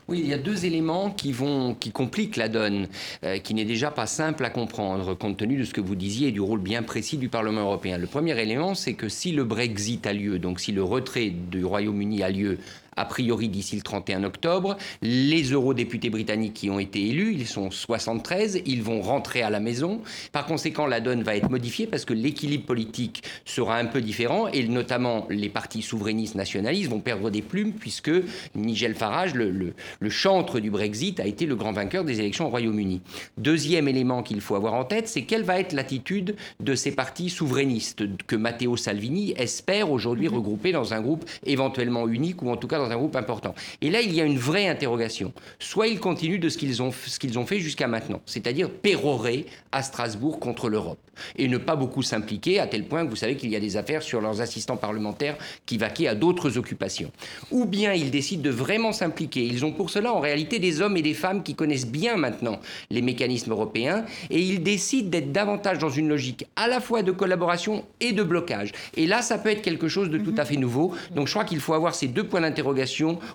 Oui, 0.08 0.20
il 0.22 0.28
y 0.28 0.34
a 0.34 0.38
deux 0.38 0.64
éléments 0.64 1.10
qui, 1.10 1.32
vont, 1.32 1.74
qui 1.74 1.90
compliquent 1.90 2.36
la 2.36 2.48
donne, 2.48 2.86
euh, 3.24 3.38
qui 3.38 3.54
n'est 3.54 3.64
déjà 3.64 3.90
pas 3.90 4.06
simple 4.06 4.44
à 4.44 4.50
comprendre, 4.50 5.14
compte 5.14 5.36
tenu 5.36 5.56
de 5.56 5.64
ce 5.64 5.74
que 5.74 5.80
vous 5.80 5.96
disiez 5.96 6.28
et 6.28 6.32
du 6.32 6.40
rôle 6.40 6.60
bien 6.60 6.84
précis 6.84 7.16
du 7.16 7.28
Parlement 7.28 7.62
européen. 7.62 7.98
Le 7.98 8.06
premier 8.06 8.40
élément, 8.40 8.76
c'est 8.76 8.94
que 8.94 9.08
si 9.08 9.32
le 9.32 9.42
Brexit 9.42 10.06
a 10.06 10.12
lieu, 10.12 10.38
donc 10.38 10.60
si 10.60 10.70
le 10.70 10.84
retrait 10.84 11.30
du 11.30 11.64
Royaume-Uni 11.64 12.22
a 12.22 12.30
lieu 12.30 12.58
a 12.96 13.04
priori 13.04 13.48
d'ici 13.48 13.76
le 13.76 13.82
31 13.82 14.24
octobre. 14.24 14.76
Les 15.02 15.42
eurodéputés 15.52 16.10
britanniques 16.10 16.54
qui 16.54 16.70
ont 16.70 16.78
été 16.78 17.06
élus, 17.08 17.34
ils 17.34 17.46
sont 17.46 17.70
73, 17.70 18.62
ils 18.66 18.82
vont 18.82 19.00
rentrer 19.02 19.42
à 19.42 19.50
la 19.50 19.60
maison. 19.60 20.00
Par 20.32 20.46
conséquent, 20.46 20.86
la 20.86 21.00
donne 21.00 21.22
va 21.22 21.36
être 21.36 21.50
modifiée 21.50 21.86
parce 21.86 22.04
que 22.04 22.14
l'équilibre 22.14 22.64
politique 22.64 23.22
sera 23.44 23.76
un 23.76 23.86
peu 23.86 24.00
différent 24.00 24.48
et 24.48 24.66
notamment 24.66 25.26
les 25.30 25.48
partis 25.48 25.82
souverainistes 25.82 26.34
nationalistes 26.34 26.90
vont 26.90 27.00
perdre 27.00 27.30
des 27.30 27.42
plumes 27.42 27.72
puisque 27.72 28.10
Nigel 28.54 28.94
Farage, 28.94 29.34
le, 29.34 29.74
le 30.00 30.10
chantre 30.10 30.60
du 30.60 30.70
Brexit, 30.70 31.20
a 31.20 31.26
été 31.26 31.46
le 31.46 31.56
grand 31.56 31.72
vainqueur 31.72 32.04
des 32.04 32.20
élections 32.20 32.46
au 32.46 32.50
Royaume-Uni. 32.50 33.02
Deuxième 33.38 33.88
élément 33.88 34.22
qu'il 34.22 34.40
faut 34.40 34.54
avoir 34.54 34.74
en 34.74 34.84
tête, 34.84 35.08
c'est 35.08 35.22
quelle 35.22 35.42
va 35.42 35.58
être 35.58 35.72
l'attitude 35.72 36.36
de 36.60 36.74
ces 36.74 36.92
partis 36.92 37.30
souverainistes 37.30 38.04
que 38.26 38.36
Matteo 38.36 38.76
Salvini 38.76 39.34
espère 39.36 39.90
aujourd'hui 39.90 40.28
mhm. 40.28 40.36
regrouper 40.36 40.72
dans 40.72 40.94
un 40.94 41.00
groupe 41.00 41.24
éventuellement 41.44 42.08
unique 42.08 42.42
ou 42.42 42.50
en 42.50 42.56
tout 42.56 42.68
cas 42.68 42.78
dans 42.78 42.85
un 42.90 42.96
groupe 42.96 43.16
important. 43.16 43.54
Et 43.80 43.90
là, 43.90 44.00
il 44.00 44.14
y 44.14 44.20
a 44.20 44.24
une 44.24 44.38
vraie 44.38 44.68
interrogation. 44.68 45.32
Soit 45.58 45.88
ils 45.88 46.00
continuent 46.00 46.40
de 46.40 46.48
ce 46.48 46.58
qu'ils 46.58 46.82
ont, 46.82 46.92
ce 46.92 47.18
qu'ils 47.18 47.38
ont 47.38 47.46
fait 47.46 47.60
jusqu'à 47.60 47.88
maintenant, 47.88 48.20
c'est-à-dire 48.26 48.70
pérorer 48.70 49.46
à 49.72 49.82
Strasbourg 49.82 50.38
contre 50.40 50.68
l'Europe 50.68 50.98
et 51.36 51.48
ne 51.48 51.58
pas 51.58 51.76
beaucoup 51.76 52.02
s'impliquer, 52.02 52.60
à 52.60 52.66
tel 52.66 52.84
point 52.84 53.04
que 53.04 53.10
vous 53.10 53.16
savez 53.16 53.36
qu'il 53.36 53.50
y 53.50 53.56
a 53.56 53.60
des 53.60 53.76
affaires 53.76 54.02
sur 54.02 54.20
leurs 54.20 54.40
assistants 54.40 54.76
parlementaires 54.76 55.36
qui 55.64 55.78
vaquaient 55.78 56.08
à 56.08 56.14
d'autres 56.14 56.58
occupations. 56.58 57.10
Ou 57.50 57.64
bien 57.64 57.92
ils 57.92 58.10
décident 58.10 58.42
de 58.42 58.50
vraiment 58.50 58.92
s'impliquer. 58.92 59.44
Ils 59.44 59.64
ont 59.64 59.72
pour 59.72 59.90
cela 59.90 60.12
en 60.12 60.20
réalité 60.20 60.58
des 60.58 60.80
hommes 60.80 60.96
et 60.96 61.02
des 61.02 61.14
femmes 61.14 61.42
qui 61.42 61.54
connaissent 61.54 61.86
bien 61.86 62.16
maintenant 62.16 62.60
les 62.90 63.02
mécanismes 63.02 63.52
européens 63.52 64.04
et 64.30 64.40
ils 64.40 64.62
décident 64.62 65.08
d'être 65.08 65.32
davantage 65.32 65.78
dans 65.78 65.90
une 65.90 66.08
logique 66.08 66.46
à 66.56 66.68
la 66.68 66.80
fois 66.80 67.02
de 67.02 67.12
collaboration 67.12 67.84
et 68.00 68.12
de 68.12 68.22
blocage. 68.22 68.72
Et 68.96 69.06
là, 69.06 69.22
ça 69.22 69.38
peut 69.38 69.50
être 69.50 69.62
quelque 69.62 69.88
chose 69.88 70.10
de 70.10 70.18
tout 70.18 70.34
à 70.36 70.44
fait 70.44 70.56
nouveau. 70.56 70.94
Donc 71.14 71.26
je 71.26 71.32
crois 71.32 71.44
qu'il 71.44 71.60
faut 71.60 71.74
avoir 71.74 71.94
ces 71.94 72.08
deux 72.08 72.24
points 72.24 72.40
d'interrogation 72.40 72.75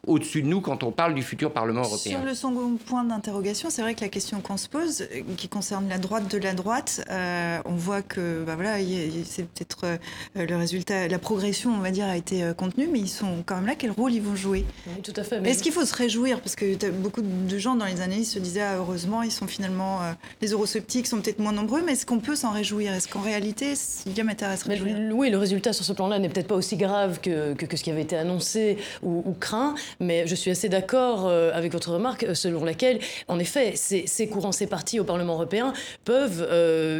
au-dessus 0.07 0.41
de 0.41 0.47
nous 0.47 0.61
quand 0.61 0.83
on 0.83 0.91
parle 0.91 1.13
du 1.13 1.23
futur 1.23 1.51
Parlement 1.51 1.81
européen. 1.81 2.17
Sur 2.17 2.25
le 2.25 2.33
second 2.33 2.77
point 2.85 3.03
d'interrogation, 3.03 3.69
c'est 3.69 3.81
vrai 3.81 3.95
que 3.95 4.01
la 4.01 4.09
question 4.09 4.41
qu'on 4.41 4.57
se 4.57 4.69
pose, 4.69 5.01
euh, 5.01 5.21
qui 5.37 5.47
concerne 5.47 5.87
la 5.89 5.97
droite 5.97 6.31
de 6.31 6.37
la 6.37 6.53
droite, 6.53 7.03
euh, 7.09 7.59
on 7.65 7.75
voit 7.75 8.01
que 8.01 8.43
bah 8.45 8.55
voilà, 8.55 8.77
c'est 9.25 9.43
peut-être 9.43 9.85
euh, 9.85 9.97
le 10.35 10.55
résultat, 10.55 11.07
la 11.07 11.19
progression, 11.19 11.71
on 11.73 11.79
va 11.79 11.91
dire, 11.91 12.05
a 12.05 12.17
été 12.17 12.43
euh, 12.43 12.53
contenue, 12.53 12.87
mais 12.91 12.99
ils 12.99 13.09
sont 13.09 13.43
quand 13.45 13.55
même 13.55 13.65
là. 13.65 13.75
Quel 13.77 13.91
rôle 13.91 14.13
ils 14.13 14.21
vont 14.21 14.35
jouer? 14.35 14.65
Oui, 14.87 15.01
Tout 15.01 15.13
à 15.15 15.23
fait. 15.23 15.37
Est-ce 15.47 15.63
qu'il 15.63 15.71
faut 15.71 15.85
se 15.85 15.95
réjouir? 15.95 16.39
Parce 16.39 16.55
que 16.55 16.89
beaucoup 16.91 17.21
de 17.21 17.57
gens 17.57 17.75
dans 17.75 17.85
les 17.85 18.01
analyses 18.01 18.31
se 18.31 18.39
disaient 18.39 18.61
ah, 18.61 18.77
heureusement, 18.77 19.23
ils 19.23 19.31
sont 19.31 19.47
finalement 19.47 20.01
euh, 20.01 20.11
les 20.41 20.51
eurosceptiques 20.51 21.07
sont 21.07 21.21
peut-être 21.21 21.39
moins 21.39 21.51
nombreux, 21.51 21.81
mais 21.85 21.93
est-ce 21.93 22.05
qu'on 22.05 22.19
peut 22.19 22.35
s'en 22.35 22.51
réjouir? 22.51 22.93
Est-ce 22.93 23.07
qu'en 23.07 23.21
réalité, 23.21 23.73
il 24.05 24.17
y 24.17 24.21
a 24.21 24.23
matière 24.23 24.49
à 24.49 24.57
se 24.57 24.65
réjouir 24.67 24.95
Oui, 25.13 25.29
le 25.29 25.37
résultat 25.37 25.73
sur 25.73 25.85
ce 25.85 25.93
plan-là 25.93 26.19
n'est 26.19 26.29
peut-être 26.29 26.47
pas 26.47 26.55
aussi 26.55 26.77
grave 26.77 27.19
que, 27.21 27.53
que, 27.53 27.77
ce 27.77 27.83
qui 27.83 27.91
avait 27.91 28.01
été 28.03 28.15
annoncé 28.15 28.77
ou, 29.01 29.30
craint, 29.33 29.75
mais 29.99 30.27
je 30.27 30.35
suis 30.35 30.51
assez 30.51 30.69
d'accord 30.69 31.29
avec 31.29 31.71
votre 31.71 31.91
remarque 31.91 32.35
selon 32.35 32.63
laquelle, 32.63 32.99
en 33.27 33.39
effet, 33.39 33.73
ces, 33.75 34.27
courants, 34.27 34.51
ces 34.51 34.67
partis 34.67 34.99
au 34.99 35.03
Parlement 35.03 35.33
européen 35.33 35.73
peuvent 36.05 36.47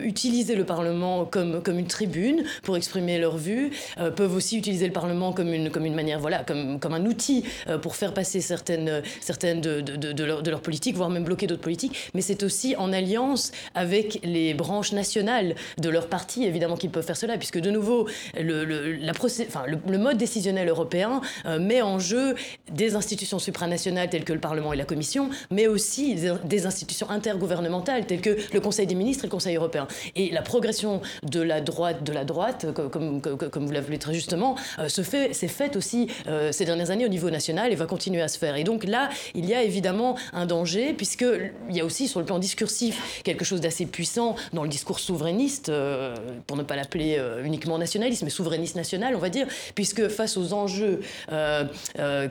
utiliser 0.04 0.56
le 0.56 0.62
le 0.62 0.66
Parlement 0.66 1.26
comme, 1.26 1.64
comme 1.64 1.80
une 1.80 1.88
tribune 1.88 2.44
pour 2.62 2.78
exprimer 2.78 3.18
leur 3.18 3.36
vue, 3.36 3.72
euh, 3.98 4.12
peuvent 4.12 4.36
aussi 4.36 4.58
utiliser 4.58 4.86
le 4.86 4.94
Parlement 4.94 5.34
comme 5.34 5.52
une, 5.52 5.72
comme 5.72 5.86
une 5.86 5.96
manière, 5.96 6.20
voilà, 6.20 6.44
comme, 6.44 6.80
comme 6.80 6.94
un 6.94 7.06
outil 7.08 7.44
euh, 7.68 7.80
pour 7.80 7.96
faire 7.96 8.14
passer 8.14 8.42
certaines, 8.42 9.02
certaines 9.22 9.60
de, 9.60 9.82
de, 9.82 9.96
de, 10.14 10.50
leur, 10.52 10.62
politique, 10.62 10.96
voire 10.96 11.10
même 11.10 11.24
bloquer 11.24 11.48
d'autres 11.48 11.64
politiques. 11.64 12.12
Mais 12.14 12.22
c'est 12.22 12.44
aussi 12.44 12.76
en 12.76 12.94
alliance 12.94 13.52
avec 13.74 14.20
les 14.24 14.54
branches 14.54 14.92
nationales 14.92 15.56
de 15.80 15.90
leur 15.90 16.08
parti, 16.08 16.44
évidemment, 16.44 16.78
qu'ils 16.78 16.92
peuvent 16.92 17.06
faire 17.06 17.18
cela, 17.18 17.38
puisque 17.38 17.60
de 17.60 17.72
nouveau, 17.72 18.08
le, 18.40 18.64
le 18.64 18.92
la 18.94 19.14
enfin, 19.14 19.64
le, 19.66 19.98
mode 19.98 20.18
décisionnel 20.18 20.70
européen 20.70 21.22
euh, 21.46 21.58
met 21.58 21.82
en 21.82 21.98
jeu 21.98 22.11
des 22.72 22.96
institutions 22.96 23.40
supranationales 23.40 24.10
telles 24.10 24.24
que 24.24 24.34
le 24.34 24.40
Parlement 24.40 24.74
et 24.74 24.78
la 24.78 24.86
Commission, 24.86 25.30
mais 25.50 25.68
aussi 25.68 26.16
des, 26.44 26.66
institutions 26.66 27.10
intergouvernementales 27.10 28.06
telles 28.06 28.22
que 28.22 28.38
le 28.54 28.60
Conseil 28.60 28.88
des 28.88 28.96
ministres 28.96 29.24
et 29.26 29.28
le 29.28 29.32
Conseil 29.32 29.56
européen. 29.56 29.88
Et 30.16 30.32
la 30.32 30.42
progression 30.42 31.02
de 31.24 31.42
la 31.42 31.62
droite, 31.62 32.04
de 32.04 32.14
la 32.14 32.24
droite, 32.24 32.68
comme, 32.74 33.22
vous 33.22 33.72
l'avez 33.72 33.98
très 33.98 34.14
justement, 34.14 34.56
euh, 34.80 34.90
se 34.90 35.02
fait, 35.02 35.34
s'est 35.34 35.48
faite 35.48 35.76
aussi 35.76 36.08
euh, 36.28 36.52
ces 36.52 36.66
dernières 36.66 36.92
années 36.92 37.06
au 37.06 37.10
niveau 37.10 37.30
national 37.30 37.72
et 37.72 37.76
va 37.76 37.86
continuer 37.86 38.22
à 38.22 38.28
se 38.28 38.38
faire. 38.38 38.56
Et 38.56 38.64
donc 38.64 38.84
là, 38.84 39.10
il 39.34 39.46
y 39.46 39.54
a 39.54 39.64
évidemment 39.64 40.18
un 40.34 40.46
danger, 40.46 40.94
puisqu'il 40.94 41.76
y 41.76 41.80
a 41.80 41.86
aussi 41.86 42.08
sur 42.08 42.20
le 42.20 42.26
plan 42.26 42.40
discursif 42.40 43.22
quelque 43.24 43.46
chose 43.46 43.62
d'assez 43.62 43.86
puissant 43.86 44.36
dans 44.54 44.64
le 44.64 44.70
discours 44.70 45.00
souverainiste, 45.00 45.70
euh, 45.70 46.16
pour 46.48 46.58
ne 46.58 46.64
pas 46.64 46.76
l'appeler 46.76 47.20
uniquement 47.44 47.78
nationaliste, 47.78 48.24
mais 48.24 48.30
souverainiste 48.30 48.76
national, 48.76 49.16
on 49.16 49.20
va 49.20 49.30
dire, 49.30 49.48
puisque 49.76 50.08
face 50.08 50.38
aux 50.38 50.54
enjeux 50.54 51.02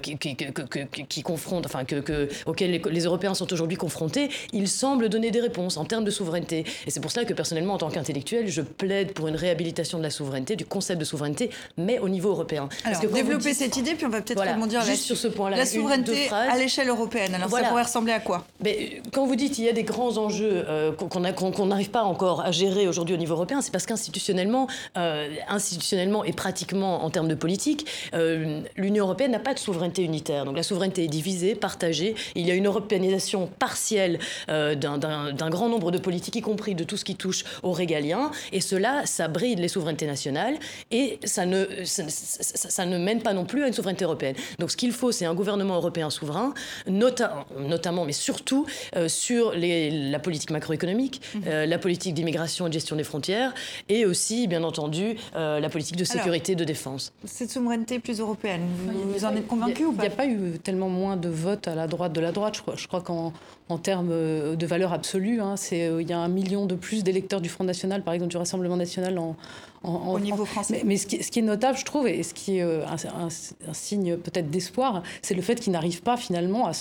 qui, 0.02 0.16
qui, 0.16 1.22
confrontent, 1.22 1.66
enfin, 1.66 1.84
que, 1.84 2.28
auxquels 2.46 2.70
les, 2.70 2.82
les 2.90 3.04
Européens 3.04 3.34
sont 3.34 3.52
aujourd'hui 3.52 3.76
confrontés, 3.76 4.28
il 4.52 4.68
semble 4.68 5.08
donner 5.08 5.30
des 5.30 5.40
réponses 5.40 5.76
en 5.76 5.84
termes 5.84 6.04
de 6.04 6.10
souveraineté. 6.10 6.64
Et 6.86 6.90
c'est 6.90 7.00
pour 7.00 7.10
ça 7.10 7.24
que 7.24 7.34
personnellement, 7.34 7.74
en 7.74 7.78
tant 7.78 7.90
qu'intellectuel, 7.90 8.48
je 8.48 8.62
plaide 8.62 9.12
pour 9.12 9.28
une 9.28 9.36
réhabilitation 9.36 9.98
de 9.98 10.02
la 10.02 10.10
souveraineté, 10.10 10.56
du 10.56 10.64
concept 10.64 11.00
de 11.00 11.04
souveraineté, 11.04 11.50
mais 11.76 11.98
au 11.98 12.08
niveau 12.08 12.30
européen. 12.30 12.68
Alors, 12.84 13.00
Parce 13.00 13.06
que 13.06 13.12
développer 13.12 13.54
cette 13.54 13.76
idée, 13.76 13.94
puis 13.94 14.06
on 14.06 14.10
va 14.10 14.20
peut-être 14.20 14.38
voilà, 14.38 14.54
rebondir 14.54 14.82
juste 14.82 15.04
sur 15.04 15.16
ce 15.16 15.28
point-là. 15.28 15.56
La 15.56 15.66
souveraineté 15.66 16.28
à 16.30 16.56
l'échelle 16.56 16.88
européenne. 16.88 17.34
Alors, 17.34 17.50
ça 17.50 17.62
pourrait 17.64 17.82
ressembler 17.82 18.12
à 18.12 18.20
quoi 18.20 18.46
mais, 18.62 19.02
Quand 19.12 19.26
vous 19.26 19.36
dites 19.36 19.54
qu'il 19.54 19.64
y 19.64 19.68
a 19.68 19.72
des 19.72 19.84
grands 19.84 20.16
enjeux 20.16 20.64
euh, 20.68 20.92
qu'on 20.92 21.66
n'arrive 21.66 21.90
pas 21.90 22.02
encore 22.02 22.40
à 22.40 22.52
gérer 22.52 22.88
aujourd'hui 22.88 23.14
au 23.14 23.18
niveau 23.18 23.34
européen, 23.34 23.60
c'est 23.60 23.72
parce 23.72 23.86
qu'institutionnellement, 23.86 24.66
euh, 24.96 25.28
institutionnellement 25.48 26.24
et 26.24 26.32
pratiquement 26.32 27.04
en 27.04 27.10
termes 27.10 27.28
de 27.28 27.34
politique, 27.34 27.86
euh, 28.14 28.60
l'Union 28.76 29.04
européenne 29.04 29.32
n'a 29.32 29.38
pas 29.38 29.54
de 29.54 29.58
souveraineté 29.60 30.02
unitaire. 30.02 30.44
Donc 30.44 30.56
la 30.56 30.62
souveraineté 30.62 31.04
est 31.04 31.08
divisée, 31.08 31.54
partagée. 31.54 32.14
Il 32.34 32.46
y 32.46 32.50
a 32.50 32.54
une 32.54 32.66
européanisation 32.66 33.48
partielle 33.58 34.18
d'un 34.48 35.50
grand 35.50 35.68
nombre 35.68 35.90
de 35.90 35.98
politiques, 35.98 36.36
y 36.36 36.40
compris 36.40 36.74
de 36.74 36.84
tout 36.84 36.96
ce 36.96 37.04
qui 37.04 37.16
touche 37.16 37.44
au 37.62 37.72
régalien 37.72 38.30
et 38.52 38.60
cela, 38.60 39.06
ça 39.06 39.28
bride 39.28 39.58
les 39.58 39.68
souverainetés 39.68 40.06
nationales, 40.06 40.58
et 40.90 41.18
ça 41.24 41.46
ne, 41.46 41.66
ça, 41.84 42.86
ne 42.86 42.98
mène 42.98 43.22
pas 43.22 43.32
non 43.32 43.44
plus 43.44 43.62
à 43.64 43.68
une 43.68 43.72
souveraineté 43.72 44.04
européenne. 44.04 44.34
Donc 44.58 44.70
ce 44.70 44.76
qu'il 44.76 44.92
faut, 44.92 45.12
c'est 45.12 45.26
un 45.26 45.34
gouvernement 45.34 45.76
européen 45.76 46.10
souverain, 46.10 46.54
notamment, 46.86 48.04
mais 48.04 48.12
surtout 48.12 48.66
euh, 48.96 49.08
sur 49.08 49.52
les, 49.52 50.10
la 50.10 50.18
politique 50.18 50.50
macroéconomique, 50.50 51.20
mhm. 51.34 51.42
euh, 51.46 51.66
la 51.66 51.78
politique 51.78 52.14
d'immigration 52.14 52.66
et 52.66 52.70
de 52.70 52.74
gestion 52.74 52.96
des 52.96 53.04
frontières, 53.04 53.54
et 53.88 54.04
aussi, 54.06 54.46
bien 54.46 54.62
entendu, 54.62 55.16
euh, 55.36 55.60
la 55.60 55.68
politique 55.68 55.96
de 55.96 56.04
sécurité 56.04 56.52
et 56.52 56.56
de 56.56 56.64
défense. 56.64 57.12
Cette 57.24 57.50
souveraineté 57.50 57.98
plus 57.98 58.20
européenne, 58.20 58.62
vous, 58.86 59.24
en 59.24 59.34
êtes 59.34 59.46
convaincu 59.50 59.84
ou 59.84 59.92
pas 59.92 60.04
Il 60.04 60.08
n'y 60.08 60.12
a 60.12 60.16
pas 60.16 60.26
eu 60.26 60.58
tellement 60.58 60.88
moins 60.88 61.16
de 61.16 61.28
votes 61.28 61.68
à 61.68 61.74
la 61.74 61.86
droite 61.86 62.12
de 62.12 62.20
la 62.20 62.32
droite. 62.32 62.56
Je 62.56 62.62
crois, 62.62 62.74
je 62.76 62.86
crois 62.86 63.00
qu'en 63.00 63.32
en 63.70 63.78
termes 63.78 64.10
de 64.10 64.66
valeur 64.66 64.92
absolue, 64.92 65.40
hein, 65.40 65.54
il 65.72 66.08
y 66.08 66.12
a 66.12 66.18
un 66.18 66.28
million 66.28 66.66
de 66.66 66.74
plus 66.74 67.04
d'électeurs 67.04 67.40
du 67.40 67.48
Front 67.48 67.64
National, 67.64 68.02
par 68.02 68.14
exemple 68.14 68.30
du 68.30 68.36
Rassemblement 68.36 68.76
National 68.76 69.18
en, 69.18 69.36
au 69.82 70.20
niveau 70.20 70.44
français. 70.44 70.82
Mais, 70.84 70.96
ce, 70.96 71.06
qui, 71.06 71.16
est 71.16 71.42
notable, 71.42 71.78
je 71.78 71.84
trouve, 71.84 72.06
et 72.06 72.22
ce 72.22 72.34
qui 72.34 72.58
est 72.58 72.62
euh, 72.62 72.84
un, 72.86 73.72
signe 73.72 74.16
peut-être 74.16 74.50
d'espoir, 74.50 75.02
c'est 75.22 75.34
le 75.34 75.42
fait 75.42 75.58
qu'ils 75.58 75.72
n'arrivent 75.72 76.02
pas 76.02 76.16
finalement 76.16 76.66
à 76.66 76.72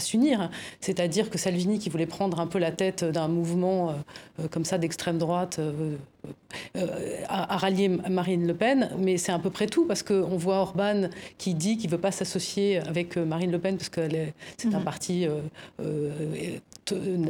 s'unir. 0.00 0.40
À 0.40 0.50
C'est-à-dire 0.80 1.30
que 1.30 1.38
Salvini, 1.38 1.78
qui 1.78 1.90
voulait 1.90 2.06
prendre 2.06 2.40
un 2.40 2.46
peu 2.46 2.58
la 2.58 2.72
tête 2.72 3.04
d'un 3.04 3.28
mouvement 3.28 3.90
euh, 3.90 3.92
euh, 4.40 4.48
comme 4.48 4.64
ça 4.64 4.78
d'extrême 4.78 5.18
droite, 5.18 5.60
a, 7.28 7.56
rallié 7.56 7.88
Marine 7.88 8.46
Le 8.46 8.54
Pen, 8.54 8.90
mais 8.98 9.18
c'est 9.18 9.32
à 9.32 9.38
peu 9.38 9.50
près 9.50 9.66
tout, 9.66 9.84
parce 9.84 10.02
qu'on 10.02 10.36
voit 10.36 10.56
Orban 10.56 11.08
qui 11.36 11.54
dit 11.54 11.76
qu'il 11.76 11.90
ne 11.90 11.96
veut 11.96 12.00
pas 12.00 12.12
s'associer 12.12 12.78
avec 12.78 13.16
Marine 13.16 13.52
Le 13.52 13.58
Pen, 13.58 13.76
parce 13.76 13.90
que 13.90 14.00
c'est 14.56 14.74
un 14.74 14.78
mhm. 14.78 14.84
parti 14.84 15.26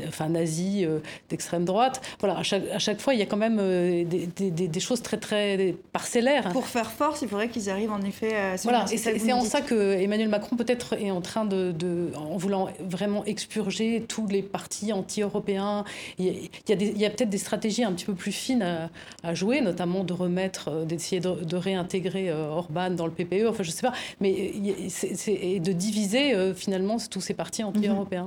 enfin, 0.06 0.28
nazi 0.28 0.86
d'extrême 1.28 1.64
droite. 1.64 2.00
Voilà, 2.20 2.38
à 2.38 2.42
chaque, 2.42 2.62
à 2.72 2.78
chaque, 2.78 3.00
fois, 3.00 3.14
il 3.14 3.20
y 3.20 3.22
a 3.22 3.26
quand 3.26 3.36
même 3.36 3.56
des, 3.56 4.26
des, 4.26 4.50
des 4.50 4.80
choses 4.80 5.02
très 5.02 5.16
très 5.16 5.74
parcellaire. 5.92 6.48
Pour 6.50 6.66
faire 6.66 6.90
force, 6.90 7.22
il 7.22 7.28
faudrait 7.28 7.48
qu'ils 7.48 7.70
arrivent 7.70 7.92
en 7.92 8.02
effet 8.02 8.36
à 8.36 8.56
Voilà, 8.56 8.84
et 8.90 8.96
c'est 8.96 9.32
en 9.32 9.42
ça 9.42 9.60
que 9.60 9.94
Emmanuel 9.94 10.28
Macron 10.28 10.56
peut-être 10.56 10.94
est 10.94 11.10
en 11.10 11.20
train 11.20 11.44
de, 11.44 11.74
en 12.16 12.36
voulant 12.36 12.68
vraiment 12.80 13.24
expurger 13.24 14.04
tous 14.06 14.26
les 14.26 14.42
partis 14.42 14.92
anti-européens. 14.92 15.84
Il 16.18 16.48
y 16.68 17.04
a, 17.04 17.06
a 17.06 17.10
peut-être 17.10 17.30
des 17.30 17.38
stratégies 17.38 17.84
un 17.84 17.92
petit 17.92 18.04
peu 18.04 18.14
plus 18.14 18.32
fines 18.32 18.88
à, 19.22 19.34
jouer, 19.34 19.60
notamment 19.60 20.04
de 20.04 20.12
remettre, 20.12 20.68
euh, 20.68 20.84
d'essayer 20.84 21.20
de, 21.20 21.56
réintégrer 21.56 22.30
euh, 22.30 22.48
Orban 22.48 22.90
dans 22.90 23.06
le 23.06 23.12
PPE. 23.12 23.48
Enfin, 23.48 23.62
je 23.62 23.70
sais 23.70 23.86
pas, 23.86 23.92
mais 24.20 24.52
c'est 24.88 25.60
de 25.60 25.72
diviser 25.72 26.34
euh, 26.34 26.54
finalement 26.54 26.96
tous 27.10 27.20
ces 27.20 27.34
partis 27.34 27.64
anti-européens. 27.64 28.26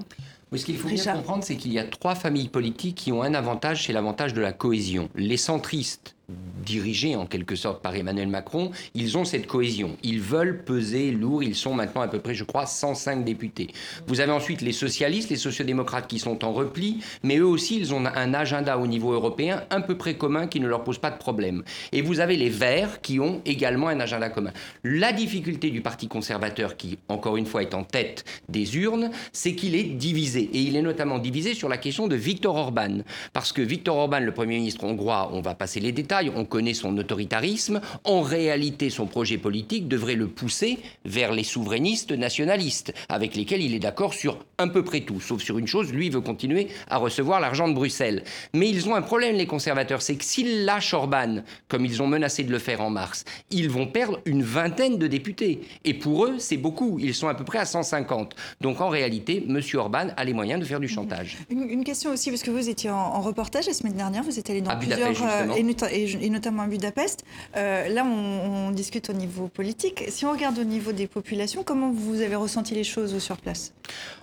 Ce 0.54 0.66
qu'il 0.66 0.78
faut 0.78 0.90
bien 0.90 1.14
comprendre, 1.14 1.46
c'est 1.46 1.56
qu'il 1.56 1.72
y 1.72 1.80
a 1.80 1.86
trois 1.86 2.14
familles 2.14 2.50
politiques 2.50 2.96
qui 2.96 3.14
ont 3.14 3.24
un 3.24 3.34
avantage, 3.34 3.86
c'est 3.86 3.94
l'avantage 3.94 4.34
de 4.34 4.42
la 4.42 4.52
cohésion. 4.52 5.10
Les 5.16 5.38
centristes 5.38 6.18
dirigés 6.66 7.16
en 7.16 7.26
quelque 7.26 7.56
sorte 7.56 7.82
par 7.82 7.96
Emmanuel 7.96 8.28
Macron, 8.28 8.72
ils 8.94 9.18
ont 9.18 9.26
cette 9.26 9.48
cohésion. 9.48 9.98
Ils 10.04 10.22
veulent 10.22 10.64
peser 10.64 11.12
lourd. 11.12 11.44
Ils 11.44 11.56
sont 11.56 11.74
maintenant 11.74 12.02
à 12.02 12.08
peu 12.08 12.20
près, 12.20 12.36
je 12.36 12.44
crois, 12.44 12.66
105 12.66 13.24
députés. 13.24 13.68
Vous 14.08 14.20
avez 14.20 14.32
ensuite 14.32 14.62
les 14.62 14.72
socialistes, 14.72 15.30
les 15.30 15.36
sociodémocrates 15.36 16.08
qui 16.08 16.20
sont 16.20 16.46
en 16.46 16.54
repli, 16.54 17.00
mais 17.24 17.38
eux 17.38 17.46
aussi, 17.46 17.78
ils 17.78 17.94
ont 17.94 18.06
un 18.06 18.34
agenda 18.34 18.78
au 18.78 18.88
niveau 18.88 19.14
européen 19.14 19.64
un 19.70 19.82
peu 19.82 19.98
près 19.98 20.16
commun 20.16 20.48
qui 20.48 20.60
ne 20.60 20.68
leur 20.68 20.84
pose 20.84 20.98
pas 20.98 21.12
de 21.12 21.18
problème. 21.18 21.64
Et 21.92 22.02
vous 22.02 22.20
avez 22.20 22.38
les 22.38 22.50
Verts 22.50 23.02
qui 23.02 23.20
ont 23.20 23.42
également 23.46 23.88
un 23.88 24.00
agenda 24.00 24.30
commun. 24.30 24.52
La 24.84 25.14
difficulté 25.14 25.70
du 25.72 25.82
Parti 25.82 26.08
conservateur, 26.08 26.78
qui 26.78 27.00
encore 27.08 27.38
une 27.38 27.46
fois 27.46 27.62
est 27.62 27.74
en 27.74 27.84
tête 27.84 28.24
des 28.50 28.78
urnes, 28.78 29.10
c'est 29.32 29.56
qu'il 29.56 29.76
est 29.76 29.84
divisé. 29.84 30.50
Et 30.54 30.62
il 30.62 30.76
est 30.76 30.82
notamment 30.82 31.20
divisé 31.20 31.54
sur 31.54 31.70
la 31.70 31.78
question 31.78 32.08
de 32.08 32.16
Viktor 32.16 32.56
Orban. 32.56 33.00
Parce 33.34 33.52
que 33.52 33.62
Viktor 33.62 33.98
Orban, 33.98 34.20
le 34.20 34.34
Premier 34.34 34.58
ministre 34.58 34.84
hongrois, 34.84 35.30
on 35.34 35.42
va 35.42 35.56
passer 35.56 35.80
les 35.80 35.92
détails, 35.92 36.21
on 36.30 36.46
connaît 36.46 36.74
son 36.74 36.98
autoritarisme, 36.98 37.82
en 38.04 38.22
réalité 38.22 38.90
son 38.90 39.08
projet 39.08 39.38
politique 39.38 39.88
devrait 39.88 40.16
le 40.16 40.28
pousser 40.28 40.80
vers 41.06 41.34
les 41.34 41.44
souverainistes 41.44 42.12
nationalistes, 42.12 42.94
avec 43.10 43.36
lesquels 43.36 43.62
il 43.62 43.74
est 43.74 43.80
d'accord 43.80 44.14
sur 44.14 44.38
à 44.58 44.68
peu 44.68 44.84
près 44.84 45.02
tout, 45.02 45.20
sauf 45.20 45.42
sur 45.42 45.58
une 45.58 45.68
chose, 45.68 45.92
lui 45.92 46.10
veut 46.10 46.22
continuer 46.22 46.68
à 46.90 46.98
recevoir 46.98 47.40
l'argent 47.40 47.68
de 47.68 47.74
Bruxelles. 47.74 48.24
Mais 48.54 48.70
ils 48.70 48.88
ont 48.88 48.96
un 48.96 49.02
problème, 49.02 49.36
les 49.36 49.48
conservateurs, 49.48 50.02
c'est 50.02 50.16
que 50.16 50.24
s'ils 50.24 50.66
lâchent 50.66 50.94
Orban, 50.94 51.38
comme 51.68 51.86
ils 51.86 52.02
ont 52.02 52.08
menacé 52.08 52.44
de 52.44 52.52
le 52.52 52.60
faire 52.60 52.82
en 52.82 52.90
mars, 52.90 53.26
ils 53.50 53.70
vont 53.70 53.88
perdre 53.88 54.20
une 54.26 54.44
vingtaine 54.44 54.98
de 54.98 55.08
députés. 55.08 55.62
Et 55.84 55.94
pour 55.94 56.26
eux, 56.26 56.36
c'est 56.38 56.58
beaucoup, 56.58 57.00
ils 57.00 57.14
sont 57.14 57.28
à 57.28 57.34
peu 57.34 57.44
près 57.44 57.60
à 57.60 57.66
150. 57.66 58.36
Donc 58.62 58.82
en 58.82 58.90
réalité, 58.90 59.44
M. 59.48 59.60
Orban 59.76 60.08
a 60.16 60.24
les 60.24 60.34
moyens 60.34 60.60
de 60.60 60.66
faire 60.66 60.80
du 60.80 60.88
chantage. 60.88 61.38
Une, 61.50 61.84
question 61.84 62.12
aussi, 62.12 62.30
parce 62.30 62.44
que 62.44 62.52
vous 62.52 62.70
étiez 62.70 62.90
en, 62.90 63.22
reportage 63.22 63.68
la 63.68 63.74
semaine 63.74 63.94
dernière, 63.94 64.24
vous 64.24 64.38
êtes 64.38 64.50
allé 64.50 64.62
dans 64.62 64.78
plusieurs... 64.78 65.22
Euh, 65.24 65.88
et, 65.92 66.01
notamment 66.30 66.64
à 66.64 66.68
Budapest. 66.68 67.24
Euh, 67.58 67.88
là, 67.90 68.06
on, 68.06 68.72
discute 68.72 69.10
au 69.10 69.14
niveau 69.14 69.48
politique. 69.48 70.06
Si 70.08 70.26
on 70.26 70.32
regarde 70.32 70.58
au 70.58 70.64
niveau 70.64 70.94
des 70.94 71.08
populations, 71.08 71.64
comment 71.64 71.92
vous 71.92 72.22
avez 72.22 72.36
ressenti 72.36 72.74
les 72.74 72.86
choses 72.86 73.18
sur 73.20 73.38
place? 73.38 73.74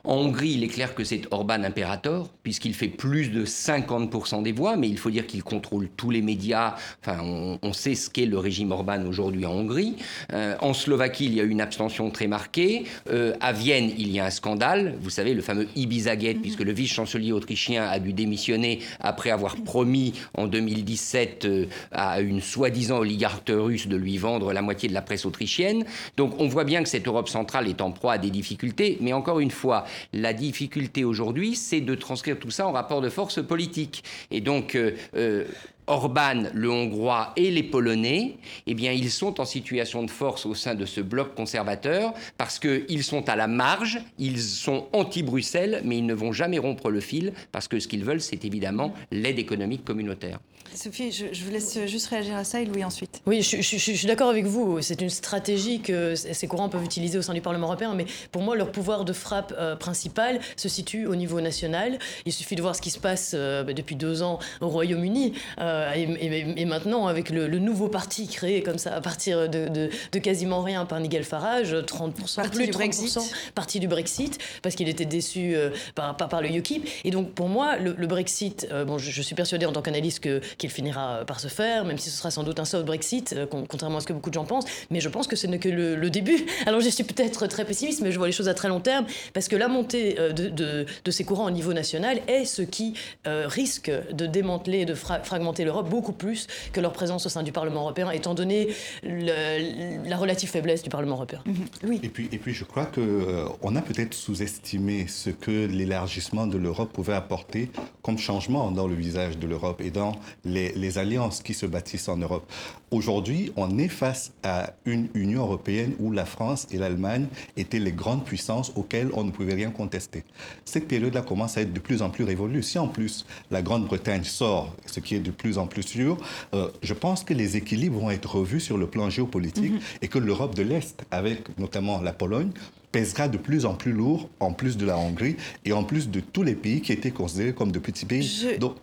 En 0.04 0.14
Hongrie, 0.14 0.52
il 0.52 0.64
est 0.64 0.68
clair 0.68 0.94
que 0.94 1.04
c'est 1.04 1.22
Orban 1.30 1.62
impérator, 1.64 2.30
puisqu'il 2.42 2.74
fait 2.74 2.88
plus 2.88 3.28
de 3.28 3.44
50% 3.44 4.42
des 4.42 4.52
voix, 4.52 4.76
mais 4.76 4.88
il 4.88 4.96
faut 4.96 5.10
dire 5.10 5.26
qu'il 5.26 5.42
contrôle 5.42 5.88
tous 5.96 6.10
les 6.10 6.22
médias. 6.22 6.76
Enfin, 7.02 7.18
on, 7.62 7.72
sait 7.72 7.94
ce 7.94 8.08
qu'est 8.08 8.26
le 8.26 8.38
régime 8.38 8.72
Orban 8.72 9.04
aujourd'hui 9.06 9.44
en 9.44 9.52
Hongrie. 9.52 9.96
Euh, 10.32 10.56
en 10.60 10.72
Slovaquie, 10.72 11.26
il 11.26 11.34
y 11.34 11.40
a 11.40 11.44
une 11.44 11.60
abstention 11.60 12.10
très 12.10 12.26
marquée. 12.26 12.84
Euh, 13.10 13.34
à 13.40 13.52
Vienne, 13.52 13.90
il 13.98 14.10
y 14.10 14.18
a 14.18 14.24
un 14.24 14.30
scandale. 14.30 14.96
Vous 15.00 15.10
savez, 15.10 15.34
le 15.34 15.42
fameux 15.42 15.68
Ibiza-gate, 15.76 16.36
mhm. 16.36 16.42
puisque 16.42 16.60
le 16.60 16.72
vice-chancelier 16.72 17.32
autrichien 17.32 17.84
a 17.84 17.98
dû 17.98 18.12
démissionner 18.12 18.80
après 19.00 19.30
avoir 19.30 19.56
promis 19.56 20.14
en 20.34 20.46
2017 20.46 21.46
à 21.92 22.20
une 22.20 22.40
soi-disant 22.40 22.98
oligarque 22.98 23.50
russe 23.50 23.88
de 23.88 23.96
lui 23.96 24.18
vendre 24.18 24.52
la 24.52 24.62
moitié 24.62 24.88
de 24.88 24.94
la 24.94 25.02
presse 25.02 25.26
autrichienne. 25.26 25.85
Donc 26.16 26.40
on 26.40 26.48
voit 26.48 26.64
bien 26.64 26.83
que 26.83 26.88
cette 26.88 27.07
Europe 27.07 27.28
centrale 27.28 27.68
est 27.68 27.81
en 27.81 27.90
proie 27.90 28.14
à 28.14 28.18
des 28.18 28.31
difficultés, 28.31 28.98
mais 29.00 29.12
encore 29.12 29.40
une 29.40 29.50
fois, 29.50 29.85
la 30.12 30.33
difficulté 30.33 31.04
aujourd'hui, 31.04 31.57
c'est 31.57 31.81
de 31.81 31.94
transcrire 31.94 32.38
tout 32.38 32.50
ça 32.50 32.66
en 32.66 32.72
rapport 32.72 33.00
de 33.00 33.09
force 33.09 33.42
politique. 33.42 34.04
Et 34.31 34.40
donc, 34.40 34.74
euh, 34.74 34.92
euh, 35.16 35.44
Orban, 35.88 36.44
le 36.52 36.70
Hongrois 36.70 37.33
et 37.37 37.50
les 37.50 37.62
Polonais, 37.62 38.37
eh 38.66 38.74
bien, 38.74 38.92
ils 38.92 39.11
sont 39.11 39.40
en 39.40 39.46
situation 39.46 40.02
de 40.04 40.11
force 40.11 40.44
au 40.44 40.54
sein 40.54 40.74
de 40.74 40.85
ce 40.85 41.00
bloc 41.00 41.35
conservateur 41.35 42.12
parce 42.37 42.59
qu'ils 42.59 43.02
sont 43.02 43.28
à 43.28 43.37
la 43.37 43.46
marge, 43.46 43.98
ils 44.18 44.40
sont 44.40 44.87
anti-Bruxelles, 44.92 45.81
mais 45.85 45.98
ils 45.98 46.07
ne 46.07 46.14
vont 46.14 46.33
jamais 46.33 46.59
rompre 46.59 46.90
le 46.90 47.00
fil 47.00 47.33
parce 47.52 47.68
que 47.68 47.81
ce 47.81 47.88
qu'ils 47.88 48.04
veulent, 48.04 48.20
c'est 48.20 48.44
évidemment 48.44 48.92
l'aide 49.11 49.38
économique 49.38 49.85
communautaire. 49.85 50.40
Sophie, 50.74 51.11
je, 51.11 51.44
vous 51.44 51.50
laisse 51.50 51.78
juste 51.87 52.07
réagir 52.09 52.37
à 52.37 52.44
ça 52.44 52.61
et 52.61 52.64
Louis 52.64 52.85
ensuite. 52.85 53.20
Oui, 53.26 53.42
je, 53.42 53.61
suis 53.61 54.07
d'accord 54.07 54.28
avec 54.28 54.44
vous. 54.44 54.81
C'est 54.81 55.00
une 55.00 55.11
stratégie 55.11 55.81
que 55.81 56.14
ces 56.14 56.46
courants 56.46 56.68
peuvent 56.68 56.85
utiliser 56.85 57.18
au 57.18 57.22
sein 57.22 57.35
du 57.35 57.40
Parlement 57.40 57.66
européen, 57.66 57.94
mais 57.94 58.07
pour 58.33 58.42
moi, 58.42 58.57
leur 58.57 58.70
pouvoir 58.70 59.04
de 59.04 59.12
frappe 59.12 59.54
euh, 59.59 59.76
principal 59.76 60.40
se 60.57 60.68
situe 60.68 61.07
au 61.07 61.16
niveau 61.16 61.40
national. 61.40 61.98
Il 62.26 62.33
suffit 62.33 62.54
de 62.54 62.62
voir 62.62 62.76
ce 62.76 62.83
qui 62.83 62.90
se 62.90 62.98
passe 62.98 63.33
euh, 63.35 63.64
bah, 63.64 63.72
depuis 63.72 63.96
deux 63.96 64.22
ans 64.22 64.38
au 64.61 64.68
Royaume-Uni 64.68 65.33
euh, 65.61 65.92
et, 65.94 66.64
maintenant 66.64 67.07
avec 67.07 67.31
le, 67.31 67.48
nouveau 67.59 67.88
parti 67.88 68.28
créé 68.28 68.62
comme 68.62 68.78
ça 68.78 68.94
à 68.94 69.00
partir 69.00 69.48
de, 69.48 69.90
quasiment 70.22 70.62
rien 70.62 70.85
par 70.85 71.00
Nigel 71.00 71.24
Farage, 71.24 71.74
30%, 71.74 72.37
parti 72.37 72.50
plus 72.50 72.66
du 72.66 72.72
30%, 72.72 72.74
Brexit. 72.74 73.18
parti 73.54 73.81
du 73.81 73.88
Brexit, 73.88 74.38
parce 74.62 74.74
qu'il 74.74 74.88
était 74.88 75.07
déçu 75.07 75.57
par, 75.94 76.16
par, 76.16 76.42
le 76.42 76.50
UKIP. 76.50 76.88
Et 77.04 77.11
donc 77.11 77.33
pour 77.33 77.48
moi, 77.48 77.76
le, 77.78 78.07
Brexit, 78.07 78.68
bon, 78.87 78.98
je, 78.98 79.22
suis 79.22 79.35
persuadé 79.35 79.66
en 79.66 79.72
tant 79.72 79.83
qu'analyste 79.83 80.20
que 80.20 80.40
qu'il 80.59 80.71
finira 80.71 81.25
par 81.25 81.40
se 81.40 81.49
faire, 81.49 81.85
même 81.85 81.99
si 81.99 82.11
ce 82.11 82.18
sera 82.18 82.31
sans 82.31 82.42
doute 82.42 82.59
un 82.59 82.64
soft 82.64 82.85
Brexit, 82.85 83.33
euh, 83.33 83.47
contrairement 83.47 83.99
à 83.99 84.01
ce 84.01 84.07
que 84.07 84.12
beaucoup 84.12 84.31
de 84.31 84.35
gens 84.35 84.44
pensent. 84.44 84.66
Mais 84.90 85.01
je 85.01 85.09
pense 85.09 85.27
que 85.27 85.37
ce 85.37 85.47
n'est 85.47 85.59
que 85.59 85.68
le, 85.68 86.11
début. 86.11 86.47
Alors 86.66 86.81
je 86.81 86.88
suis 86.88 87.05
peut-être 87.05 87.47
très 87.47 87.64
pessimiste, 87.64 88.01
mais 88.01 88.12
je 88.12 88.18
vois 88.18 88.27
les 88.27 88.33
choses 88.33 88.49
à 88.49 88.55
très 88.55 88.68
long 88.68 88.81
terme, 88.81 89.07
parce 89.33 89.49
que 89.49 89.57
la 89.57 89.68
montée 89.68 90.18
euh, 90.18 90.33
de, 90.33 90.49
de, 90.49 91.11
ces 91.11 91.25
courants 91.25 91.47
au 91.47 91.51
niveau 91.51 91.73
national 91.73 92.21
est 92.27 92.44
ce 92.44 92.62
qui 92.62 92.94
euh, 93.27 93.47
risque 93.47 93.90
de 94.12 94.27
démanteler 94.27 94.81
et 94.81 94.85
de 94.85 94.94
fragmenter 94.94 95.64
l'Europe 95.64 95.88
beaucoup 95.88 96.12
plus 96.12 96.47
que 96.73 96.81
leur 96.81 96.92
présence 96.92 97.27
au 97.27 97.29
sein 97.29 97.42
du 97.42 97.53
Parlement 97.53 97.83
européen, 97.83 98.11
étant 98.11 98.35
donné 98.35 98.68
la 99.03 100.16
relative 100.16 100.51
faiblesse 100.51 100.83
du 100.83 100.90
Parlement 100.90 101.16
européen. 101.16 101.42
Mm-hmm. 101.47 101.88
Oui. 101.88 102.01
Et 102.03 102.09
puis, 102.09 102.29
et 102.33 102.38
puis 102.38 102.55
je 102.55 102.64
crois 102.64 102.87
qu'on 102.87 103.77
a 103.77 103.83
peut-être 103.83 104.14
sous-estimé 104.14 105.07
ce 105.09 105.31
que 105.31 105.66
l'élargissement 105.66 106.47
de 106.47 106.59
l'Europe 106.59 106.92
pouvait 106.92 107.14
apporter 107.14 107.71
comme 108.03 108.18
changement 108.18 108.71
dans 108.71 108.87
le 108.87 108.94
visage 108.94 109.38
de 109.38 109.47
l'Europe 109.47 109.81
et 109.81 109.90
dans 109.90 110.12
les, 110.48 110.98
alliances 110.98 111.42
qui 111.42 111.54
se 111.54 111.66
bâtissent 111.66 112.08
en 112.08 112.16
Europe. 112.16 112.50
Aujourd'hui, 112.90 113.52
on 113.56 113.78
est 113.78 113.88
face 113.88 114.32
à 114.42 114.72
une 114.87 115.08
Union 115.14 115.42
européenne 115.42 115.94
où 115.98 116.11
la 116.11 116.24
France 116.24 116.66
et 116.70 116.78
l'Allemagne 116.78 117.26
étaient 117.56 117.78
les 117.78 117.92
grandes 117.92 118.24
puissances 118.24 118.72
auxquelles 118.74 119.11
on 119.12 119.24
ne 119.24 119.30
pouvait 119.30 119.54
rien 119.54 119.70
contester. 119.70 120.24
Cette 120.64 120.88
période-là 120.88 121.22
commence 121.22 121.58
à 121.58 121.61
être 121.61 121.72
de 121.72 121.80
plus 121.80 122.02
en 122.02 122.11
plus 122.11 122.24
révolue. 122.24 122.62
Si 122.62 122.78
en 122.78 122.88
plus 122.88 123.26
la 123.50 123.62
Grande-Bretagne 123.62 124.24
sort, 124.24 124.74
ce 124.87 125.00
qui 125.00 125.14
est 125.14 125.20
de 125.20 125.30
plus 125.30 125.58
en 125.58 125.66
plus 125.66 125.82
sûr, 125.82 126.16
euh, 126.54 126.68
je 126.82 126.94
pense 126.94 127.24
que 127.24 127.34
les 127.34 127.56
équilibres 127.56 128.00
vont 128.00 128.11
être 128.11 128.37
revus 128.37 128.61
sur 128.61 128.78
le 128.78 128.87
plan 128.87 129.11
géopolitique 129.11 129.72
mhm. 129.72 129.80
et 130.02 130.08
que 130.08 130.18
l'Europe 130.18 130.54
de 130.54 130.62
l'Est, 130.62 131.04
avec 131.11 131.58
notamment 131.58 132.00
la 132.00 132.12
Pologne, 132.12 132.50
pèsera 132.92 133.28
de 133.28 133.38
plus 133.38 133.66
en 133.66 133.74
plus 133.74 133.92
lourd, 133.92 134.28
en 134.40 134.52
plus 134.52 134.76
de 134.76 134.87
la 134.87 134.96
Hongrie 134.96 135.37
et 135.64 135.72
en 135.72 135.84
plus 135.84 136.08
de 136.08 136.20
tous 136.20 136.42
les 136.42 136.54
pays 136.54 136.80
qui 136.80 136.92
étaient 136.92 137.11
considérés 137.11 137.52
comme 137.52 137.72
de 137.72 137.78
petits 137.78 138.06
pays. 138.06 138.58
Donc, 138.58 138.76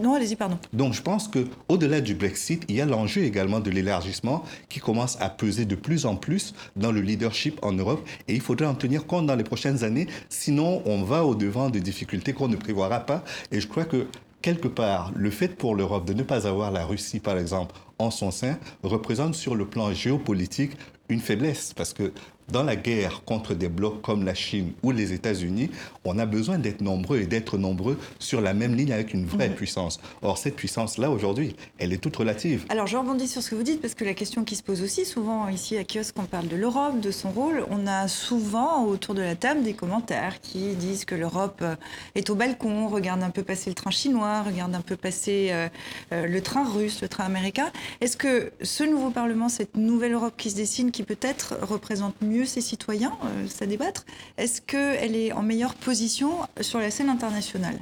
non, 0.00 0.14
allez-y, 0.14 0.36
pardon. 0.36 0.58
Donc, 0.72 0.94
je 0.94 1.02
pense 1.02 1.28
que 1.28 1.46
au-delà 1.68 2.00
du 2.00 2.14
Brexit, 2.14 2.64
il 2.68 2.76
y 2.76 2.80
a 2.80 2.86
l'enjeu 2.86 3.22
également 3.22 3.60
de 3.60 3.70
l'élargissement 3.70 4.44
qui 4.68 4.80
commence 4.80 5.16
à 5.20 5.28
peser 5.28 5.64
de 5.64 5.74
plus 5.74 6.06
en 6.06 6.16
plus 6.16 6.54
dans 6.76 6.92
le 6.92 7.00
leadership 7.00 7.58
en 7.62 7.72
Europe. 7.72 8.06
Et 8.28 8.34
il 8.34 8.40
faudrait 8.40 8.66
en 8.66 8.74
tenir 8.74 9.06
compte 9.06 9.26
dans 9.26 9.36
les 9.36 9.44
prochaines 9.44 9.84
années. 9.84 10.06
Sinon, 10.28 10.82
on 10.86 11.02
va 11.02 11.24
au-devant 11.24 11.70
de 11.70 11.78
difficultés 11.78 12.32
qu'on 12.32 12.48
ne 12.48 12.56
prévoira 12.56 13.00
pas. 13.00 13.24
Et 13.50 13.60
je 13.60 13.66
crois 13.66 13.84
que 13.84 14.06
quelque 14.42 14.68
part, 14.68 15.12
le 15.14 15.30
fait 15.30 15.48
pour 15.48 15.74
l'Europe 15.74 16.04
de 16.04 16.12
ne 16.12 16.22
pas 16.22 16.46
avoir 16.46 16.70
la 16.70 16.84
Russie, 16.84 17.20
par 17.20 17.38
exemple, 17.38 17.74
en 17.98 18.10
son 18.10 18.30
sein, 18.30 18.58
représente 18.82 19.34
sur 19.34 19.54
le 19.54 19.66
plan 19.66 19.92
géopolitique 19.92 20.72
une 21.08 21.20
faiblesse 21.20 21.72
parce 21.74 21.92
que 21.92 22.12
dans 22.50 22.62
la 22.62 22.76
guerre 22.76 23.22
contre 23.24 23.54
des 23.54 23.68
blocs 23.68 24.02
comme 24.02 24.24
la 24.24 24.34
Chine 24.34 24.72
ou 24.82 24.90
les 24.90 25.12
États-Unis, 25.12 25.70
on 26.04 26.18
a 26.18 26.26
besoin 26.26 26.58
d'être 26.58 26.80
nombreux 26.80 27.20
et 27.20 27.26
d'être 27.26 27.58
nombreux 27.58 27.98
sur 28.18 28.40
la 28.40 28.54
même 28.54 28.74
ligne 28.74 28.92
avec 28.92 29.14
une 29.14 29.24
vraie 29.26 29.50
puissance. 29.50 30.00
Or, 30.22 30.38
cette 30.38 30.56
puissance-là, 30.56 31.10
aujourd'hui, 31.10 31.56
elle 31.78 31.92
est 31.92 31.98
toute 31.98 32.16
relative. 32.16 32.66
Alors, 32.68 32.86
je 32.86 32.96
rebondis 32.96 33.28
sur 33.28 33.42
ce 33.42 33.50
que 33.50 33.54
vous 33.54 33.62
dites, 33.62 33.80
parce 33.80 33.94
que 33.94 34.04
la 34.04 34.14
question 34.14 34.44
qui 34.44 34.56
se 34.56 34.62
pose 34.62 34.82
aussi, 34.82 35.04
souvent 35.04 35.48
ici 35.48 35.76
à 35.76 35.84
Kiosque, 35.84 36.14
on 36.18 36.24
parle 36.24 36.48
de 36.48 36.56
l'Europe, 36.56 37.00
de 37.00 37.10
son 37.10 37.30
rôle. 37.30 37.64
On 37.70 37.86
a 37.86 38.08
souvent 38.08 38.84
autour 38.84 39.14
de 39.14 39.22
la 39.22 39.36
table 39.36 39.62
des 39.62 39.74
commentaires 39.74 40.40
qui 40.40 40.74
disent 40.74 41.04
que 41.04 41.14
l'Europe 41.14 41.60
euh, 41.62 41.76
est 42.14 42.30
au 42.30 42.34
balcon, 42.34 42.88
regarde 42.88 43.22
un 43.22 43.30
peu 43.30 43.42
passer 43.42 43.70
le 43.70 43.74
train 43.74 43.90
chinois, 43.90 44.42
regarde 44.42 44.74
un 44.74 44.80
peu 44.80 44.96
passer 44.96 45.48
euh, 45.50 45.68
euh, 46.12 46.26
le 46.26 46.40
train 46.40 46.64
russe, 46.68 47.02
le 47.02 47.08
train 47.08 47.24
américain. 47.24 47.70
Est-ce 48.00 48.16
que 48.16 48.52
ce 48.62 48.84
nouveau 48.84 49.10
Parlement, 49.10 49.48
cette 49.48 49.76
nouvelle 49.76 50.12
Europe 50.12 50.34
qui 50.36 50.50
se 50.50 50.56
dessine, 50.56 50.90
qui 50.90 51.02
peut-être 51.02 51.56
représente 51.62 52.14
mieux 52.22 52.41
ses 52.44 52.60
citoyens, 52.60 53.12
ça 53.48 53.66
débattre, 53.66 54.04
est-ce 54.38 54.60
qu'elle 54.60 55.16
est 55.16 55.32
en 55.32 55.42
meilleure 55.42 55.74
position 55.74 56.30
sur 56.60 56.78
la 56.78 56.90
scène 56.90 57.08
internationale? 57.08 57.78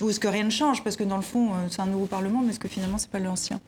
Ou 0.00 0.10
est-ce 0.10 0.20
que 0.20 0.28
rien 0.28 0.44
ne 0.44 0.50
change? 0.50 0.84
Parce 0.84 0.96
que 0.96 1.04
dans 1.04 1.16
le 1.16 1.22
fond, 1.22 1.50
c'est 1.70 1.80
un 1.80 1.86
nouveau 1.86 2.06
Parlement, 2.06 2.40
mais 2.42 2.50
est-ce 2.50 2.60
que 2.60 2.68
finalement, 2.68 2.98
c'est 2.98 3.10
pas 3.10 3.18
l'ancien? 3.18 3.60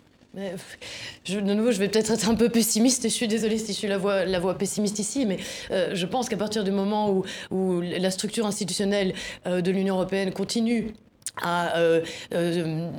Je, 1.24 1.40
de 1.40 1.54
nouveau, 1.54 1.72
je 1.72 1.78
vais 1.78 1.88
peut-être 1.88 2.12
être 2.12 2.28
un 2.28 2.36
peu 2.36 2.48
pessimiste, 2.48 3.04
et 3.04 3.08
je 3.08 3.14
suis 3.14 3.26
désolée 3.26 3.58
si 3.58 3.72
je 3.72 3.78
suis 3.78 3.88
la 3.88 3.98
voix, 3.98 4.54
pessimiste 4.56 5.00
ici, 5.00 5.26
mais 5.26 5.38
je 5.70 6.06
pense 6.06 6.28
qu'à 6.28 6.36
partir 6.36 6.62
du 6.62 6.70
moment 6.70 7.22
où 7.50 7.80
la 7.80 8.10
structure 8.12 8.46
institutionnelle 8.46 9.14
de 9.44 9.70
l'Union 9.72 9.96
européenne 9.96 10.32
continue 10.32 10.94
euh, 11.46 12.00
euh, 12.34 12.90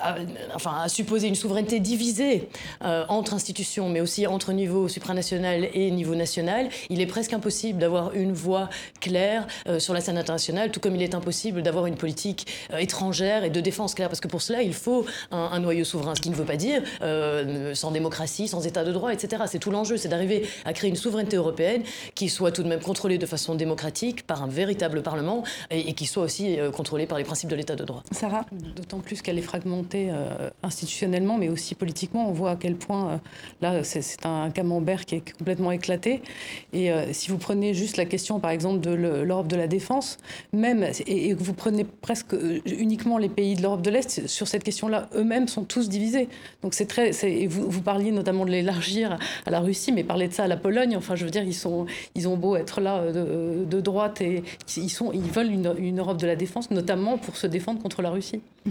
à, 0.00 0.88
supposer 0.88 1.28
une 1.28 1.34
souveraineté 1.34 1.80
divisée 1.80 2.48
euh, 2.84 3.04
entre 3.08 3.34
institutions, 3.34 3.88
mais 3.88 4.00
aussi 4.00 4.26
entre 4.26 4.52
niveau 4.52 4.88
supranational 4.88 5.68
et 5.74 5.90
niveau 5.90 6.14
national, 6.14 6.68
il 6.88 7.00
est 7.00 7.06
presque 7.06 7.32
impossible 7.32 7.78
d'avoir 7.78 8.14
une 8.14 8.32
voix 8.32 8.68
claire 9.00 9.46
sur 9.78 9.94
la 9.94 10.00
scène 10.00 10.18
internationale, 10.18 10.70
tout 10.70 10.80
comme 10.80 10.94
il 10.94 11.02
est 11.02 11.14
impossible 11.14 11.62
d'avoir 11.62 11.86
une 11.86 11.96
politique 11.96 12.46
étrangère 12.78 13.44
et 13.44 13.50
de 13.50 13.60
défense 13.60 13.94
claire, 13.94 14.08
parce 14.08 14.20
que 14.20 14.28
pour 14.28 14.42
cela, 14.42 14.62
il 14.62 14.74
faut 14.74 15.04
un, 15.30 15.58
noyau 15.60 15.84
souverain, 15.84 16.14
ce 16.14 16.20
qui 16.20 16.30
ne 16.30 16.34
veut 16.34 16.44
pas 16.44 16.56
dire 16.56 16.82
sans 17.74 17.90
démocratie, 17.90 18.48
sans 18.48 18.66
état 18.66 18.84
de 18.84 18.92
droit, 18.92 19.12
etc. 19.12 19.42
C'est 19.46 19.58
tout 19.58 19.70
l'enjeu, 19.70 19.96
c'est 19.96 20.08
d'arriver 20.08 20.48
à 20.64 20.72
créer 20.72 20.90
une 20.90 20.96
souveraineté 20.96 21.36
européenne 21.36 21.82
qui 22.14 22.28
soit 22.28 22.52
tout 22.52 22.62
de 22.62 22.68
même 22.68 22.80
contrôlée 22.80 23.18
de 23.18 23.26
façon 23.26 23.54
démocratique 23.54 24.26
par 24.26 24.42
un 24.42 24.48
véritable 24.48 25.02
Parlement 25.02 25.42
et, 25.70 25.90
et 25.90 25.94
qui 25.94 26.06
soit 26.06 26.24
aussi 26.24 26.58
contrôlée 26.72 27.06
par 27.06 27.17
les 27.18 27.24
principes 27.24 27.50
de 27.50 27.56
l'état 27.56 27.76
de 27.76 27.84
droit. 27.84 28.02
Sarah? 28.12 28.46
D'autant 28.76 29.00
plus 29.00 29.22
qu'elle 29.22 29.38
est 29.38 29.42
fragmentée 29.42 30.08
euh, 30.10 30.50
institutionnellement, 30.62 31.36
mais 31.38 31.48
aussi 31.48 31.74
politiquement. 31.74 32.28
On 32.28 32.32
voit 32.32 32.52
à 32.52 32.56
quel 32.56 32.76
point, 32.76 33.10
euh, 33.10 33.16
là, 33.60 33.84
c'est 33.84 34.24
un 34.24 34.50
camembert 34.50 35.04
qui 35.04 35.16
est 35.16 35.36
complètement 35.38 35.72
éclaté. 35.72 36.22
Et 36.72 36.90
euh, 36.90 37.12
si 37.12 37.30
vous 37.30 37.38
prenez 37.38 37.74
juste 37.74 37.96
la 37.96 38.04
question, 38.04 38.40
par 38.40 38.50
exemple, 38.50 38.80
de 38.80 38.90
l'Europe 38.90 39.48
de 39.48 39.56
la 39.56 39.66
défense, 39.66 40.18
même, 40.52 40.86
et, 41.06 41.34
que 41.34 41.42
vous 41.42 41.54
prenez 41.54 41.84
presque 41.84 42.34
uniquement 42.66 43.18
les 43.18 43.28
pays 43.28 43.54
de 43.54 43.62
l'Europe 43.62 43.82
de 43.82 43.90
l'Est, 43.90 44.26
sur 44.26 44.48
cette 44.48 44.64
question-là, 44.64 45.08
eux-mêmes 45.14 45.48
sont 45.48 45.64
tous 45.64 45.88
divisés. 45.88 46.28
Donc 46.62 46.74
c'est 46.74 46.86
très. 46.86 47.10
Vous, 47.46 47.68
vous 47.68 47.82
parliez 47.82 48.10
notamment 48.10 48.44
de 48.44 48.50
l'élargir 48.50 49.18
à 49.46 49.50
la 49.50 49.60
Russie, 49.60 49.92
mais 49.92 50.04
parler 50.04 50.28
de 50.28 50.32
ça 50.32 50.44
à 50.44 50.48
la 50.48 50.56
Pologne, 50.56 50.96
enfin, 50.96 51.16
je 51.16 51.24
veux 51.24 51.30
dire, 51.30 51.42
ils, 51.42 51.54
sont, 51.54 51.86
ils 52.14 52.28
ont 52.28 52.36
beau 52.36 52.56
être 52.56 52.80
là 52.80 53.12
de, 53.12 53.64
de 53.64 53.80
droite 53.80 54.20
et 54.20 54.42
ils, 54.76 54.90
sont, 54.90 55.12
ils 55.12 55.30
veulent 55.30 55.50
une, 55.50 55.74
une 55.78 55.98
Europe 55.98 56.18
de 56.18 56.26
la 56.26 56.36
défense, 56.36 56.70
notamment 56.70 56.97
pour 57.18 57.36
se 57.36 57.46
défendre 57.46 57.80
contre 57.80 58.02
la 58.02 58.10
Russie. 58.10 58.40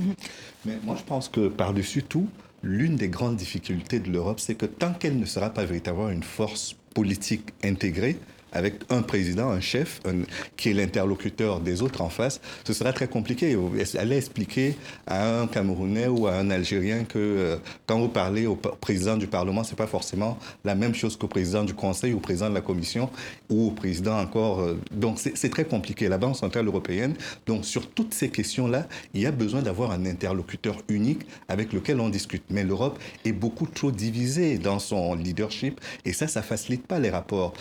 Mais 0.66 0.78
moi, 0.84 0.96
je 0.98 1.04
pense 1.04 1.30
que 1.30 1.48
par-dessus 1.48 2.04
tout, 2.04 2.28
l'une 2.64 2.96
des 2.96 3.10
grandes 3.10 3.36
difficultés 3.36 4.00
de 4.00 4.12
l'Europe, 4.12 4.40
c'est 4.40 4.56
que 4.56 4.66
tant 4.66 4.94
qu'elle 4.94 5.20
ne 5.20 5.26
sera 5.26 5.50
pas 5.50 5.66
véritablement 5.66 6.10
une 6.10 6.24
force 6.24 6.76
politique 6.94 7.54
intégrée, 7.64 8.18
avec 8.52 8.76
un 8.90 9.02
président, 9.02 9.50
un 9.50 9.60
chef, 9.60 10.02
qui 10.56 10.70
est 10.70 10.74
l'interlocuteur 10.74 11.60
des 11.60 11.82
autres 11.82 12.02
en 12.02 12.10
face, 12.10 12.42
ce 12.66 12.74
sera 12.74 12.94
très 12.94 13.08
compliqué. 13.08 13.58
Aller 13.98 14.18
expliquer 14.18 14.76
à 15.06 15.42
un 15.42 15.48
Camerounais 15.48 16.08
ou 16.08 16.28
à 16.28 16.34
un 16.34 16.50
Algérien 16.50 17.04
que 17.04 17.18
euh, 17.18 17.58
quand 17.86 18.00
vous 18.00 18.10
parlez 18.10 18.46
au 18.46 18.56
président 18.56 19.18
du 19.18 19.28
Parlement, 19.28 19.64
c'est 19.64 19.76
pas 19.76 19.88
forcément 19.88 20.38
la 20.64 20.76
même 20.76 20.96
chose 20.96 21.18
qu'au 21.18 21.28
président 21.28 21.64
du 21.64 21.74
Conseil, 21.74 22.14
au 22.14 22.20
président 22.20 22.50
de 22.50 22.54
la 22.54 22.62
Commission, 22.62 23.10
ou 23.50 23.68
au 23.68 23.72
président 23.72 24.20
encore. 24.20 24.62
Euh, 24.62 24.80
donc 24.92 25.20
c'est 25.20 25.50
très 25.50 25.66
compliqué. 25.66 26.08
La 26.08 26.18
Banque 26.18 26.38
centrale 26.38 26.68
européenne, 26.68 27.16
donc 27.46 27.66
sur 27.66 27.90
toutes 27.90 28.14
ces 28.14 28.30
questions-là, 28.30 28.88
il 29.14 29.22
y 29.22 29.26
a 29.26 29.32
besoin 29.32 29.62
d'avoir 29.62 29.92
un 29.92 30.06
interlocuteur 30.06 30.82
unique 30.90 31.22
avec 31.48 31.74
lequel 31.74 32.00
on 32.00 32.10
discute. 32.10 32.44
Mais 32.50 32.64
l'Europe 32.64 33.00
est 33.26 33.32
beaucoup 33.32 33.68
trop 33.68 33.92
divisée 33.92 34.58
dans 34.58 34.80
son 34.80 35.16
leadership, 35.16 35.80
et 36.06 36.14
ça, 36.14 36.28
ça 36.28 36.42
facilite 36.42 36.86
pas 36.86 37.00
les 37.00 37.10
rapports. 37.10 37.54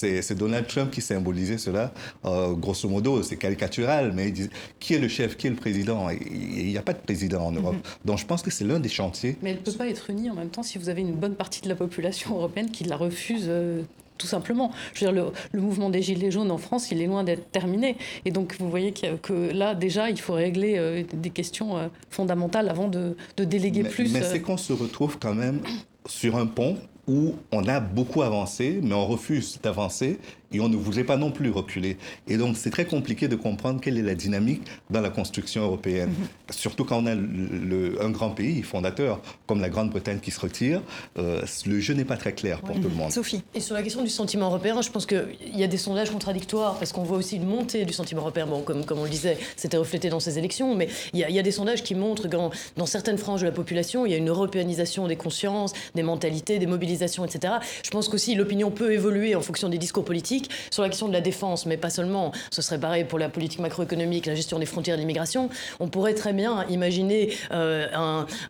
C'est 0.00 0.34
Donald 0.34 0.66
Trump 0.66 0.90
qui 0.90 1.00
symbolisait 1.00 1.58
cela. 1.58 1.92
Euh, 2.24 2.52
grosso 2.52 2.88
modo, 2.88 3.22
c'est 3.22 3.36
caricatural, 3.36 4.12
mais 4.14 4.28
il 4.28 4.50
qui 4.78 4.94
est 4.94 4.98
le 4.98 5.08
chef, 5.08 5.36
qui 5.36 5.46
est 5.46 5.50
le 5.50 5.56
président? 5.56 6.08
Il 6.10 6.66
n'y 6.66 6.78
a 6.78 6.82
pas 6.82 6.92
de 6.92 6.98
président 6.98 7.46
en 7.46 7.52
Europe. 7.52 7.74
Mhm. 7.74 7.82
Donc 8.04 8.18
je 8.18 8.26
pense 8.26 8.42
que 8.42 8.50
c'est 8.50 8.64
l'un 8.64 8.80
des 8.80 8.88
chantiers. 8.88 9.36
Mais 9.42 9.50
elle 9.50 9.56
ne 9.56 9.62
peut 9.62 9.72
pas 9.72 9.88
être 9.88 10.10
unie 10.10 10.30
en 10.30 10.34
même 10.34 10.48
temps 10.48 10.62
si 10.62 10.78
vous 10.78 10.88
avez 10.88 11.02
une 11.02 11.14
bonne 11.14 11.34
partie 11.34 11.60
de 11.60 11.68
la 11.68 11.74
population 11.74 12.36
européenne 12.36 12.70
qui 12.70 12.84
la 12.84 12.96
refuse. 12.96 13.44
Euh, 13.48 13.82
tout 14.18 14.26
simplement. 14.26 14.70
Je 14.92 15.06
veux 15.06 15.12
dire, 15.12 15.32
le, 15.50 15.60
mouvement 15.62 15.88
des 15.88 16.02
Gilets 16.02 16.30
jaunes 16.30 16.50
en 16.50 16.58
France, 16.58 16.90
il 16.90 17.00
est 17.00 17.06
loin 17.06 17.24
d'être 17.24 17.50
terminé. 17.50 17.96
Et 18.26 18.30
donc, 18.30 18.54
vous 18.60 18.68
voyez 18.68 18.92
que, 18.92 19.50
là, 19.50 19.74
déjà, 19.74 20.10
il 20.10 20.20
faut 20.20 20.34
régler 20.34 20.74
euh, 20.76 21.02
des 21.14 21.30
questions 21.30 21.90
fondamentales 22.10 22.68
avant 22.68 22.86
de, 22.88 23.16
déléguer 23.38 23.82
plus. 23.82 24.12
Mais 24.12 24.20
c'est 24.20 24.42
qu'on 24.42 24.58
se 24.58 24.74
retrouve 24.74 25.18
quand 25.18 25.34
même 25.34 25.60
sur 26.06 26.36
un 26.36 26.44
pont 26.44 26.76
où 27.10 27.34
on 27.50 27.66
a 27.66 27.80
beaucoup 27.80 28.22
avancé, 28.22 28.78
mais 28.80 28.94
on 28.94 29.06
refuse 29.06 29.58
d'avancer 29.60 30.20
et 30.52 30.60
on 30.60 30.68
ne 30.68 30.76
voulait 30.76 31.04
pas 31.04 31.16
non 31.16 31.30
plus 31.30 31.50
reculer. 31.50 31.96
Et 32.28 32.36
donc, 32.36 32.56
c'est 32.56 32.70
très 32.70 32.84
compliqué 32.84 33.28
de 33.28 33.36
comprendre 33.36 33.80
quelle 33.80 33.98
est 33.98 34.02
la 34.02 34.14
dynamique 34.14 34.62
dans 34.90 35.00
la 35.00 35.10
construction 35.10 35.62
européenne. 35.62 36.10
Mm-hmm. 36.10 36.54
Surtout 36.54 36.84
quand 36.84 37.02
on 37.02 37.06
a 37.06 37.12
un 37.12 38.10
grand 38.10 38.30
pays 38.30 38.62
fondateur 38.62 39.20
comme 39.46 39.60
la 39.60 39.68
Grande-Bretagne 39.68 40.18
qui 40.20 40.30
se 40.30 40.40
retire, 40.40 40.82
euh, 41.18 41.42
le 41.66 41.80
jeu 41.80 41.94
n'est 41.94 42.04
pas 42.04 42.16
très 42.16 42.32
clair 42.32 42.60
pour 42.60 42.76
tout 42.76 42.88
le 42.88 42.94
monde. 42.94 43.12
Sophie. 43.12 43.42
Et 43.54 43.60
sur 43.60 43.74
la 43.74 43.82
question 43.82 44.02
du 44.02 44.08
sentiment 44.08 44.46
européen, 44.46 44.80
je 44.82 44.90
pense 44.90 45.06
qu'il 45.06 45.36
y 45.54 45.62
a 45.62 45.66
des 45.66 45.76
sondages 45.76 46.10
contradictoires 46.10 46.76
parce 46.78 46.92
qu'on 46.92 47.02
voit 47.02 47.18
aussi 47.18 47.36
une 47.36 47.46
montée 47.46 47.84
du 47.84 47.92
sentiment 47.92 48.22
européen. 48.22 48.46
Bon, 48.46 48.62
comme, 48.62 48.84
comme 48.84 48.98
on 48.98 49.04
le 49.04 49.10
disait, 49.10 49.38
c'était 49.56 49.76
reflété 49.76 50.08
dans 50.08 50.20
ces 50.20 50.38
élections, 50.38 50.74
mais 50.74 50.88
il 51.12 51.20
y, 51.20 51.38
a, 51.38 51.42
des 51.42 51.52
sondages 51.52 51.82
qui 51.82 51.94
montrent 51.94 52.24
que 52.24 52.28
dans, 52.28 52.50
dans 52.76 52.86
certaines 52.86 53.18
franges 53.18 53.40
de 53.40 53.46
la 53.46 53.52
population, 53.52 54.06
il 54.06 54.12
y 54.12 54.14
a 54.14 54.18
une 54.18 54.28
européanisation 54.28 55.06
des 55.06 55.16
consciences, 55.16 55.72
des 55.94 56.02
mentalités, 56.02 56.58
des 56.58 56.66
mobilisations, 56.66 57.24
etc. 57.24 57.54
Je 57.82 57.90
pense 57.90 58.08
qu'aussi 58.08 58.34
l'opinion 58.34 58.70
peut 58.70 58.92
évoluer 58.92 59.34
en 59.34 59.40
fonction 59.40 59.68
des 59.68 59.78
discours 59.78 60.04
politiques 60.04 60.39
sur 60.70 60.82
la 60.82 60.88
question 60.88 61.08
de 61.08 61.12
la 61.12 61.20
défense, 61.20 61.66
mais 61.66 61.76
pas 61.76 61.90
seulement. 61.90 62.32
Ce 62.50 62.62
serait 62.62 62.78
pareil 62.78 63.04
pour 63.04 63.18
la 63.18 63.28
politique 63.28 63.60
macroéconomique, 63.60 64.26
la 64.26 64.34
gestion 64.34 64.58
des 64.58 64.66
frontières 64.66 64.94
et 64.94 64.98
de 64.98 65.02
l'immigration. 65.02 65.48
On 65.78 65.88
pourrait 65.88 66.14
très 66.14 66.32
bien 66.32 66.64
imaginer 66.68 67.32
euh, 67.52 67.86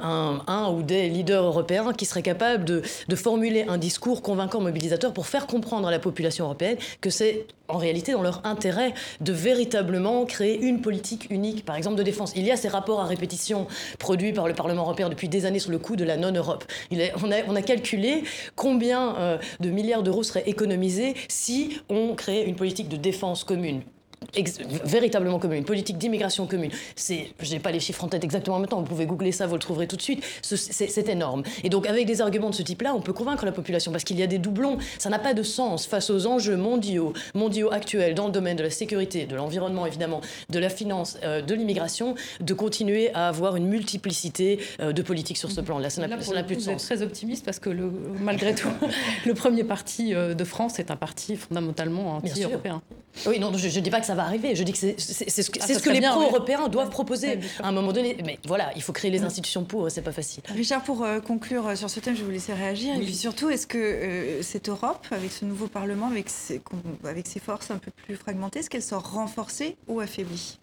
un, 0.01 0.69
ou 0.73 0.83
des 0.83 1.09
leaders 1.09 1.45
européens 1.45 1.93
qui 1.93 2.05
seraient 2.05 2.23
capables 2.23 2.65
de, 2.65 2.83
formuler 3.15 3.67
un 3.69 3.77
discours 3.77 4.23
convaincant, 4.23 4.61
mobilisateur, 4.61 5.13
pour 5.13 5.27
faire 5.27 5.47
comprendre 5.47 5.89
à 5.89 5.91
la 5.91 5.99
population 5.99 6.47
européenne 6.47 6.77
que 7.01 7.11
c'est 7.11 7.47
en 7.69 7.79
réalité 7.79 8.13
dans 8.13 8.23
leur 8.23 8.41
intérêt 8.45 8.95
de 9.21 9.33
véritablement 9.33 10.25
créer 10.25 10.61
une 10.61 10.81
politique 10.81 11.29
unique, 11.31 11.65
par 11.65 11.77
exemple 11.77 11.97
de 11.97 12.03
défense. 12.03 12.33
Il 12.35 12.45
y 12.45 12.51
a 12.51 12.57
ces 12.57 12.69
rapports 12.69 13.01
à 13.01 13.05
répétition 13.05 13.67
produits 13.99 14.33
par 14.33 14.49
le 14.49 14.55
Parlement 14.55 14.83
européen 14.83 15.09
depuis 15.09 15.29
des 15.29 15.47
années 15.47 15.59
sur 15.59 15.71
le 15.71 15.79
coût 15.79 15.97
de 15.97 16.05
la 16.05 16.17
non-Europe. 16.17 16.65
On 16.91 17.31
a, 17.31 17.37
on 17.49 17.57
a 17.57 17.63
calculé 17.63 18.25
combien 18.57 19.17
euh, 19.19 19.39
de 19.61 19.71
milliards 19.71 20.03
d'euros 20.03 20.23
seraient 20.23 20.49
économisés 20.49 21.15
si 21.29 21.80
on 21.89 22.15
créait 22.15 22.47
une 22.47 22.57
politique 22.57 22.89
de 22.89 22.97
défense 22.97 23.45
commune 23.45 23.83
véritablement 24.85 25.39
commune, 25.39 25.59
une 25.59 25.65
politique 25.65 25.99
d'immigration 25.99 26.47
commune. 26.47 26.71
C'est, 26.95 27.29
je 27.41 27.51
n'ai 27.51 27.59
pas 27.59 27.71
les 27.71 27.81
chiffres 27.81 28.05
en 28.05 28.09
tête 28.09 28.23
exactement 28.23 28.59
maintenant, 28.59 28.81
vous 28.81 28.87
pouvez 28.87 29.07
googler 29.07 29.33
ça, 29.33 29.47
vous 29.47 29.55
le 29.55 29.61
trouverez 29.61 29.87
tout 29.87 29.97
de 29.97 30.03
suite. 30.03 30.23
C'est 30.43 31.09
énorme. 31.09 31.43
Et 31.65 31.69
donc 31.69 31.87
avec 31.87 32.07
des 32.07 32.21
arguments 32.21 32.51
de 32.51 32.55
ce 32.55 32.63
type-là, 32.63 32.95
on 32.95 33.01
peut 33.01 33.13
convaincre 33.13 33.45
la 33.45 33.53
population 33.53 33.93
parce 33.93 34.05
qu'il 34.05 34.19
y 34.19 34.23
a 34.23 34.27
des 34.27 34.39
doublons. 34.39 34.79
Ça 34.99 35.09
n'a 35.09 35.19
pas 35.19 35.35
de 35.35 35.43
sens 35.43 35.87
face 35.87 36.11
aux 36.11 36.27
enjeux 36.27 36.57
mondiaux, 36.57 37.13
mondiaux 37.35 37.73
actuels 37.73 38.15
dans 38.15 38.27
le 38.27 38.33
domaine 38.33 38.57
de 38.57 38.63
la 38.63 38.71
sécurité, 38.71 39.27
de 39.27 39.37
l'environnement 39.37 39.87
évidemment, 39.87 40.21
de 40.51 40.59
la 40.59 40.69
finance, 40.69 41.19
euh, 41.25 41.41
de 41.41 41.55
l'immigration, 41.55 42.15
de 42.41 42.55
continuer 42.55 43.13
à 43.15 43.29
avoir 43.29 43.57
une 43.57 43.67
multiplicité 43.67 44.61
euh, 44.81 44.93
de 44.93 45.03
politiques 45.03 45.39
sur 45.39 45.51
ce 45.51 45.61
plan-là. 45.61 45.91
Ça 45.91 46.07
n'a 46.07 46.09
plus 46.09 46.57
de 46.57 46.61
sens. 46.61 46.65
Vous 46.65 46.71
êtes 46.71 46.79
très 46.79 47.03
optimiste 47.03 47.45
parce 47.45 47.59
que 47.59 47.71
le, 47.71 47.91
malgré 48.21 48.55
tout, 48.55 48.69
le 49.27 49.35
premier 49.35 49.65
parti 49.65 50.15
euh, 50.15 50.35
de 50.35 50.45
France 50.45 50.79
est 50.79 50.91
un 50.91 50.97
parti 50.97 51.37
fondamentalement 51.37 52.17
anti-européen. 52.17 52.83
Oui, 53.27 53.39
non, 53.41 53.53
je 53.57 53.67
ne 53.67 53.83
dis 53.83 53.91
pas 53.91 54.01
que 54.01 54.07
ça 54.11 54.17
va 54.17 54.25
arriver. 54.25 54.57
Je 54.57 54.65
dis 54.65 54.73
que 54.73 54.79
c'est 54.79 54.99
ce 54.99 55.51
que, 55.51 55.61
ah, 55.63 55.67
ce 55.69 55.79
que 55.79 55.91
les 55.91 56.01
pro-européens 56.01 56.67
doivent 56.67 56.91
proposer 56.91 57.39
à 57.61 57.69
un 57.69 57.73
moment 57.73 57.93
donné. 57.93 58.17
Mais 58.25 58.41
voilà, 58.45 58.73
il 58.75 58.83
faut 58.83 58.93
créer 58.93 59.11
les 59.11 59.23
institutions 59.23 59.63
pour, 59.65 59.89
c'est 59.89 60.03
pas 60.03 60.11
facile. 60.11 60.43
Richard, 60.49 60.83
pour 60.83 61.05
euh, 61.05 61.21
conclure 61.21 61.69
euh, 61.69 61.77
sur 61.77 61.89
ce 61.89 62.01
thème, 62.01 62.15
je 62.17 62.21
vais 62.21 62.27
vous 62.27 62.33
laisser 62.33 62.53
réagir. 62.53 62.97
Et 62.97 63.05
puis 63.05 63.15
surtout, 63.15 63.51
est-ce 63.51 63.69
que 63.69 63.79
euh, 63.79 64.43
cette 64.43 64.69
Europe, 64.69 65.07
avec 65.13 65.31
ce 65.31 65.45
nouveau 65.45 65.69
Parlement, 65.69 66.09
avec 66.09 66.29
ses, 66.29 66.61
avec 67.05 67.29
ses 67.29 67.39
forces 67.39 67.71
un 67.71 67.79
peu 67.79 67.93
plus 68.05 68.17
fragmentées, 68.17 68.59
est-ce 68.59 68.71
qu'elle 68.71 68.83
sort 68.83 69.13
renforcée 69.13 69.77
ou 69.87 70.01
affaiblie? 70.01 70.59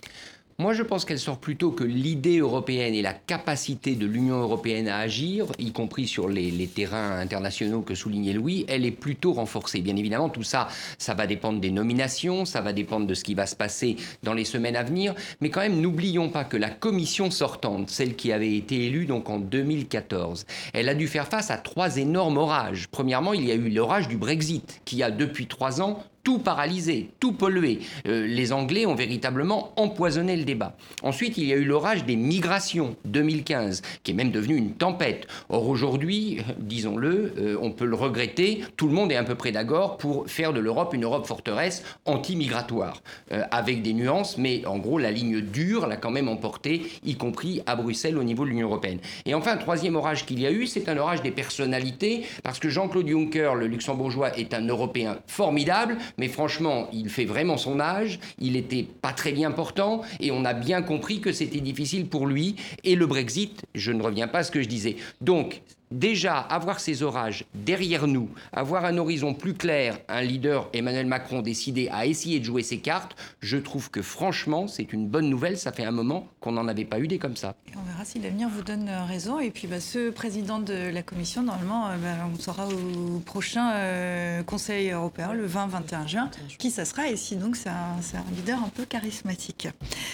Moi, 0.59 0.73
je 0.73 0.81
pense 0.81 1.05
qu'elle 1.05 1.19
sort 1.19 1.37
plutôt 1.37 1.69
que 1.69 1.83
l'idée 1.83 2.39
européenne 2.39 2.95
et 2.95 3.03
la 3.03 3.13
capacité 3.13 3.93
de 3.93 4.07
l'Union 4.07 4.41
européenne 4.41 4.87
à 4.87 4.97
agir, 4.97 5.45
y 5.59 5.71
compris 5.71 6.07
sur 6.07 6.27
les, 6.27 6.65
terrains 6.65 7.19
internationaux 7.19 7.81
que 7.81 7.93
soulignait 7.93 8.33
Louis, 8.33 8.65
elle 8.67 8.83
est 8.83 8.89
plutôt 8.89 9.33
renforcée. 9.33 9.81
Bien 9.81 9.95
évidemment, 9.95 10.29
tout 10.29 10.41
ça, 10.41 10.67
ça 10.97 11.13
va 11.13 11.27
dépendre 11.27 11.59
des 11.59 11.69
nominations, 11.69 12.43
ça 12.43 12.61
va 12.61 12.73
dépendre 12.73 13.05
de 13.05 13.13
ce 13.13 13.23
qui 13.23 13.35
va 13.35 13.45
se 13.45 13.55
passer 13.55 13.97
dans 14.23 14.33
les 14.33 14.45
semaines 14.45 14.75
à 14.75 14.81
venir. 14.81 15.13
Mais 15.41 15.51
quand 15.51 15.61
même, 15.61 15.79
n'oublions 15.79 16.29
pas 16.29 16.43
que 16.43 16.57
la 16.57 16.71
commission 16.71 17.29
sortante, 17.29 17.91
celle 17.91 18.15
qui 18.15 18.31
avait 18.31 18.55
été 18.55 18.87
élue 18.87 19.05
donc 19.05 19.29
en 19.29 19.37
2014, 19.37 20.47
elle 20.73 20.89
a 20.89 20.95
dû 20.95 21.07
faire 21.07 21.27
face 21.27 21.51
à 21.51 21.57
trois 21.59 21.97
énormes 21.97 22.37
orages. 22.37 22.87
Premièrement, 22.89 23.33
il 23.33 23.45
y 23.45 23.51
a 23.51 23.55
eu 23.55 23.69
l'orage 23.69 24.07
du 24.07 24.17
Brexit, 24.17 24.81
qui 24.85 25.03
a 25.03 25.11
depuis 25.11 25.45
trois 25.45 25.83
ans 25.83 26.03
tout 26.27 26.39
paralysé, 26.39 27.09
tout 27.21 27.31
pollué. 27.31 27.79
Euh, 28.05 28.27
les 28.27 28.51
Anglais 28.51 28.85
ont 28.85 28.95
véritablement 28.95 29.71
empoisonné 29.77 30.35
le 30.35 30.43
débat. 30.43 30.75
Ensuite, 31.01 31.37
il 31.37 31.45
y 31.45 31.53
a 31.53 31.55
eu 31.55 31.63
l'orage 31.63 32.03
des 32.03 32.17
migrations 32.17 32.97
2015, 33.05 33.81
qui 34.03 34.11
est 34.11 34.13
même 34.13 34.31
devenu 34.31 34.57
une 34.57 34.73
tempête. 34.73 35.25
Or 35.47 35.69
aujourd'hui, 35.69 36.39
disons-le, 36.57 37.33
euh, 37.37 37.57
on 37.61 37.71
peut 37.71 37.85
le 37.85 37.95
regretter, 37.95 38.61
tout 38.75 38.87
le 38.87 38.93
monde 38.93 39.09
est 39.13 39.15
à 39.15 39.23
peu 39.23 39.35
près 39.35 39.53
d'accord 39.53 39.95
pour 39.95 40.29
faire 40.29 40.51
de 40.51 40.59
l'Europe 40.59 40.93
une 40.93 41.05
Europe 41.05 41.25
forteresse 41.25 41.81
anti-migratoire, 42.03 43.01
euh, 43.31 43.43
avec 43.51 43.81
des 43.81 43.93
nuances, 43.93 44.37
mais 44.37 44.65
en 44.65 44.79
gros, 44.79 44.97
la 44.97 45.11
ligne 45.11 45.39
dure 45.39 45.87
l'a 45.87 45.95
quand 45.95 46.11
même 46.11 46.27
emporté, 46.27 46.91
y 47.05 47.15
compris 47.15 47.61
à 47.67 47.77
Bruxelles 47.77 48.17
au 48.17 48.23
niveau 48.25 48.43
de 48.43 48.49
l'Union 48.49 48.67
européenne. 48.67 48.99
Et 49.25 49.33
enfin, 49.33 49.55
troisième 49.55 49.95
orage 49.95 50.25
qu'il 50.25 50.41
y 50.41 50.45
a 50.45 50.51
eu, 50.51 50.67
c'est 50.67 50.89
un 50.89 50.97
orage 50.97 51.21
des 51.21 51.31
personnalités, 51.31 52.25
parce 52.43 52.59
que 52.59 52.67
Jean-Claude 52.67 53.07
Juncker, 53.07 53.55
le 53.55 53.67
luxembourgeois, 53.67 54.37
est 54.37 54.53
un 54.53 54.67
Européen 54.67 55.19
formidable, 55.25 55.97
mais 56.17 56.27
franchement, 56.27 56.87
il 56.93 57.09
fait 57.09 57.25
vraiment 57.25 57.57
son 57.57 57.79
âge, 57.79 58.19
il 58.39 58.53
n'était 58.53 58.87
pas 59.01 59.13
très 59.13 59.31
bien 59.31 59.51
portant, 59.51 60.01
et 60.19 60.31
on 60.31 60.45
a 60.45 60.53
bien 60.53 60.81
compris 60.81 61.21
que 61.21 61.31
c'était 61.31 61.59
difficile 61.59 62.07
pour 62.07 62.27
lui. 62.27 62.55
Et 62.83 62.95
le 62.95 63.05
Brexit, 63.05 63.63
je 63.75 63.91
ne 63.91 64.01
reviens 64.01 64.27
pas 64.27 64.39
à 64.39 64.43
ce 64.43 64.51
que 64.51 64.61
je 64.61 64.67
disais. 64.67 64.97
Donc, 65.21 65.61
déjà 65.91 66.37
avoir 66.37 66.79
ces 66.79 67.03
orages 67.03 67.45
derrière 67.53 68.07
nous, 68.07 68.29
avoir 68.51 68.85
un 68.85 68.97
horizon 68.97 69.33
plus 69.33 69.53
clair, 69.53 69.97
un 70.09 70.21
leader, 70.21 70.69
Emmanuel 70.73 71.05
Macron, 71.05 71.41
décidé 71.41 71.89
à 71.91 72.05
essayer 72.05 72.39
de 72.39 72.45
jouer 72.45 72.63
ses 72.63 72.79
cartes, 72.79 73.15
je 73.39 73.57
trouve 73.57 73.89
que 73.89 74.01
franchement, 74.01 74.67
c'est 74.67 74.93
une 74.93 75.07
bonne 75.07 75.29
nouvelle. 75.29 75.57
Ça 75.57 75.71
fait 75.71 75.85
un 75.85 75.91
moment 75.91 76.27
qu'on 76.39 76.51
n'en 76.51 76.67
avait 76.67 76.85
pas 76.85 76.99
eu 76.99 77.07
des 77.07 77.19
comme 77.19 77.35
ça. 77.35 77.55
on 77.75 77.83
verra 77.83 78.05
si 78.05 78.19
l'avenir 78.19 78.49
vous 78.49 78.63
donne 78.63 78.89
euh, 78.89 79.05
raison. 79.05 79.39
Et 79.39 79.51
puis, 79.51 79.67
bah, 79.67 79.79
ce 79.79 80.09
président 80.09 80.59
de 80.59 80.73
la 80.73 81.03
Commission, 81.03 81.43
normalement, 81.43 81.87
euh, 81.87 81.97
bah, 81.97 82.27
on 82.33 82.39
saura 82.39 82.67
au 82.67 83.19
prochain 83.19 83.71
euh, 83.73 84.43
Conseil 84.43 84.91
européen, 84.91 85.33
le 85.33 85.47
20-21 85.47 86.07
juin, 86.07 86.31
qui 86.57 86.71
ça 86.71 86.85
sera? 86.85 87.07
Et 87.07 87.15
si 87.15 87.35
donc, 87.35 87.55
c'est 87.55 87.69
un, 87.69 87.73
un, 87.73 88.35
leader 88.35 88.59
un 88.63 88.69
peu 88.69 88.85
charismatique? 88.85 89.69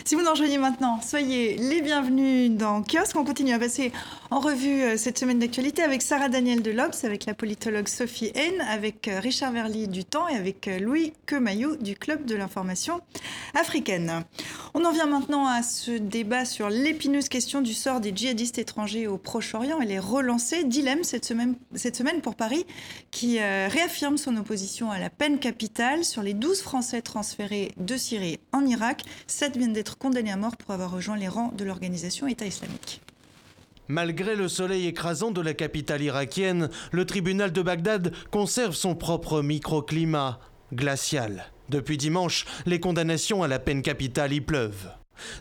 Si 0.05 0.15
vous 0.15 0.21
nous 0.21 0.29
rejoignez 0.29 0.57
maintenant, 0.57 1.01
soyez 1.01 1.57
les 1.57 1.81
bienvenus 1.81 2.51
dans 2.51 2.83
Kiosque. 2.83 3.15
On 3.15 3.25
continue 3.25 3.53
à 3.53 3.59
passer 3.59 3.91
en 4.29 4.39
revue 4.39 4.97
cette 4.97 5.17
semaine 5.17 5.39
d'actualité 5.39 5.62
avec 5.63 6.01
Sarah 6.01 6.27
Daniel 6.27 6.61
de 6.61 6.71
Lobs, 6.71 6.93
avec 7.03 7.25
la 7.25 7.33
politologue 7.33 7.87
Sophie 7.87 8.33
Haine, 8.35 8.59
avec 8.69 9.07
euh, 9.07 9.21
Richard 9.21 9.53
Verly 9.53 9.87
du 9.87 10.03
Temps 10.03 10.27
et 10.27 10.35
avec 10.35 10.67
euh, 10.67 10.77
Louis 10.77 11.13
Quemayou 11.25 11.77
du 11.77 11.95
Club 11.95 12.25
de 12.25 12.35
l'information 12.35 12.99
africaine. 13.55 14.25
On 14.73 14.83
en 14.83 14.91
vient 14.91 15.05
maintenant 15.05 15.47
à 15.47 15.63
ce 15.63 15.91
débat 15.91 16.43
sur 16.43 16.69
l'épineuse 16.69 17.29
question 17.29 17.61
du 17.61 17.73
sort 17.73 18.01
des 18.01 18.13
djihadistes 18.13 18.57
étrangers 18.57 19.07
au 19.07 19.17
Proche-Orient. 19.17 19.79
Elle 19.81 19.91
est 19.91 19.99
relancée. 19.99 20.65
Dilemme 20.65 21.05
cette 21.05 21.23
semaine, 21.23 21.55
cette 21.75 21.95
semaine 21.95 22.19
pour 22.19 22.35
Paris, 22.35 22.65
qui 23.11 23.39
euh, 23.39 23.69
réaffirme 23.71 24.17
son 24.17 24.35
opposition 24.35 24.91
à 24.91 24.99
la 24.99 25.09
peine 25.09 25.39
capitale. 25.39 26.03
Sur 26.03 26.23
les 26.23 26.33
12 26.33 26.61
Français 26.61 27.01
transférés 27.01 27.71
de 27.77 27.95
Syrie 27.95 28.39
en 28.51 28.65
Irak, 28.65 29.03
7 29.27 29.55
viennent 29.55 29.73
d'être 29.73 29.97
condamnés 29.97 30.31
à 30.31 30.37
mort 30.37 30.57
pour 30.57 30.71
avoir 30.71 30.91
rejoint 30.91 31.15
les 31.15 31.29
rangs 31.29 31.53
de 31.55 31.63
l'organisation 31.63 32.27
État 32.27 32.45
islamique. 32.45 33.01
Malgré 33.87 34.35
le 34.35 34.47
soleil 34.47 34.87
écrasant 34.87 35.31
de 35.31 35.41
la 35.41 35.53
capitale 35.53 36.01
irakienne, 36.01 36.69
le 36.91 37.05
tribunal 37.05 37.51
de 37.51 37.61
Bagdad 37.61 38.13
conserve 38.31 38.75
son 38.75 38.95
propre 38.95 39.41
microclimat 39.41 40.39
glacial. 40.73 41.51
Depuis 41.69 41.97
dimanche, 41.97 42.45
les 42.65 42.79
condamnations 42.79 43.43
à 43.43 43.47
la 43.47 43.59
peine 43.59 43.81
capitale 43.81 44.33
y 44.33 44.41
pleuvent. 44.41 44.89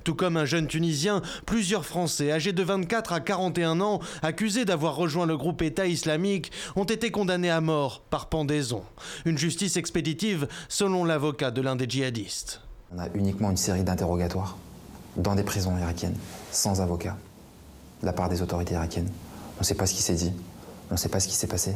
Tout 0.05 0.15
comme 0.15 0.37
un 0.37 0.45
jeune 0.45 0.67
Tunisien, 0.67 1.23
plusieurs 1.47 1.87
Français 1.87 2.33
âgés 2.33 2.53
de 2.53 2.63
24 2.63 3.13
à 3.13 3.21
41 3.21 3.81
ans, 3.81 4.01
accusés 4.23 4.65
d'avoir 4.65 4.97
rejoint 4.97 5.27
le 5.27 5.37
groupe 5.37 5.63
État 5.63 5.87
islamique, 5.87 6.53
ont 6.77 6.85
été 6.85 7.11
condamnés 7.11 7.51
à 7.51 7.61
mort 7.61 8.03
par 8.11 8.29
pendaison. 8.29 8.83
Une 9.25 9.39
justice 9.39 9.77
expéditive 9.77 10.49
selon 10.69 11.05
l'avocat 11.05 11.51
de 11.51 11.63
l'un 11.63 11.77
des 11.77 11.89
djihadistes. 11.89 12.61
On 12.95 12.99
a 12.99 13.09
uniquement 13.15 13.51
une 13.51 13.57
série 13.57 13.85
d'interrogatoires 13.85 14.57
dans 15.17 15.35
des 15.35 15.43
prisons 15.43 15.77
irakiennes, 15.79 16.17
sans 16.51 16.81
avocat 16.81 17.17
de 18.03 18.07
la 18.07 18.13
part 18.13 18.29
des 18.29 18.43
autorités 18.43 18.75
irakiennes. 18.75 19.11
On 19.57 19.61
ne 19.61 19.65
sait 19.65 19.75
pas 19.75 19.87
ce 19.87 19.95
qui 19.95 20.03
s'est 20.03 20.15
dit, 20.15 20.33
on 20.91 20.95
ne 20.95 20.99
sait 20.99 21.09
pas 21.09 21.21
ce 21.21 21.29
qui 21.29 21.35
s'est 21.35 21.47
passé. 21.47 21.75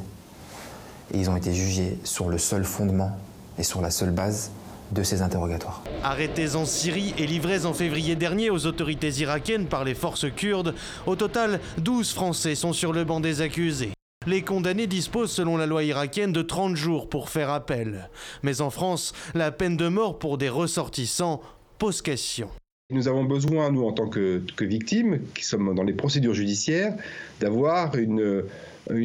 Et 1.12 1.18
ils 1.18 1.30
ont 1.30 1.36
été 1.36 1.54
jugés 1.54 1.98
sur 2.04 2.28
le 2.28 2.38
seul 2.38 2.64
fondement 2.64 3.16
et 3.58 3.62
sur 3.62 3.80
la 3.80 3.90
seule 3.90 4.10
base 4.10 4.50
de 4.90 5.02
ces 5.02 5.22
interrogatoires. 5.22 5.82
Arrêtés 6.02 6.54
en 6.54 6.64
Syrie 6.64 7.14
et 7.18 7.26
livrés 7.26 7.64
en 7.64 7.74
février 7.74 8.16
dernier 8.16 8.50
aux 8.50 8.66
autorités 8.66 9.10
irakiennes 9.10 9.66
par 9.66 9.84
les 9.84 9.94
forces 9.94 10.30
kurdes, 10.30 10.74
au 11.06 11.16
total, 11.16 11.60
12 11.78 12.12
Français 12.12 12.54
sont 12.54 12.72
sur 12.72 12.92
le 12.92 13.04
banc 13.04 13.20
des 13.20 13.40
accusés. 13.40 13.92
Les 14.26 14.42
condamnés 14.42 14.88
disposent, 14.88 15.30
selon 15.30 15.56
la 15.56 15.66
loi 15.66 15.84
irakienne, 15.84 16.32
de 16.32 16.42
30 16.42 16.74
jours 16.74 17.08
pour 17.08 17.30
faire 17.30 17.50
appel. 17.50 18.10
Mais 18.42 18.60
en 18.60 18.70
France, 18.70 19.12
la 19.34 19.52
peine 19.52 19.76
de 19.76 19.86
mort 19.86 20.18
pour 20.18 20.36
des 20.36 20.48
ressortissants 20.48 21.40
pose 21.78 22.02
question. 22.02 22.48
Nous 22.92 23.08
avons 23.08 23.24
besoin, 23.24 23.72
nous, 23.72 23.82
en 23.82 23.90
tant 23.90 24.08
que, 24.08 24.40
victimes, 24.60 25.18
qui 25.34 25.44
sommes 25.44 25.74
dans 25.74 25.82
les 25.82 25.92
procédures 25.92 26.34
judiciaires, 26.34 26.94
d'avoir 27.40 27.96
une, 27.96 28.44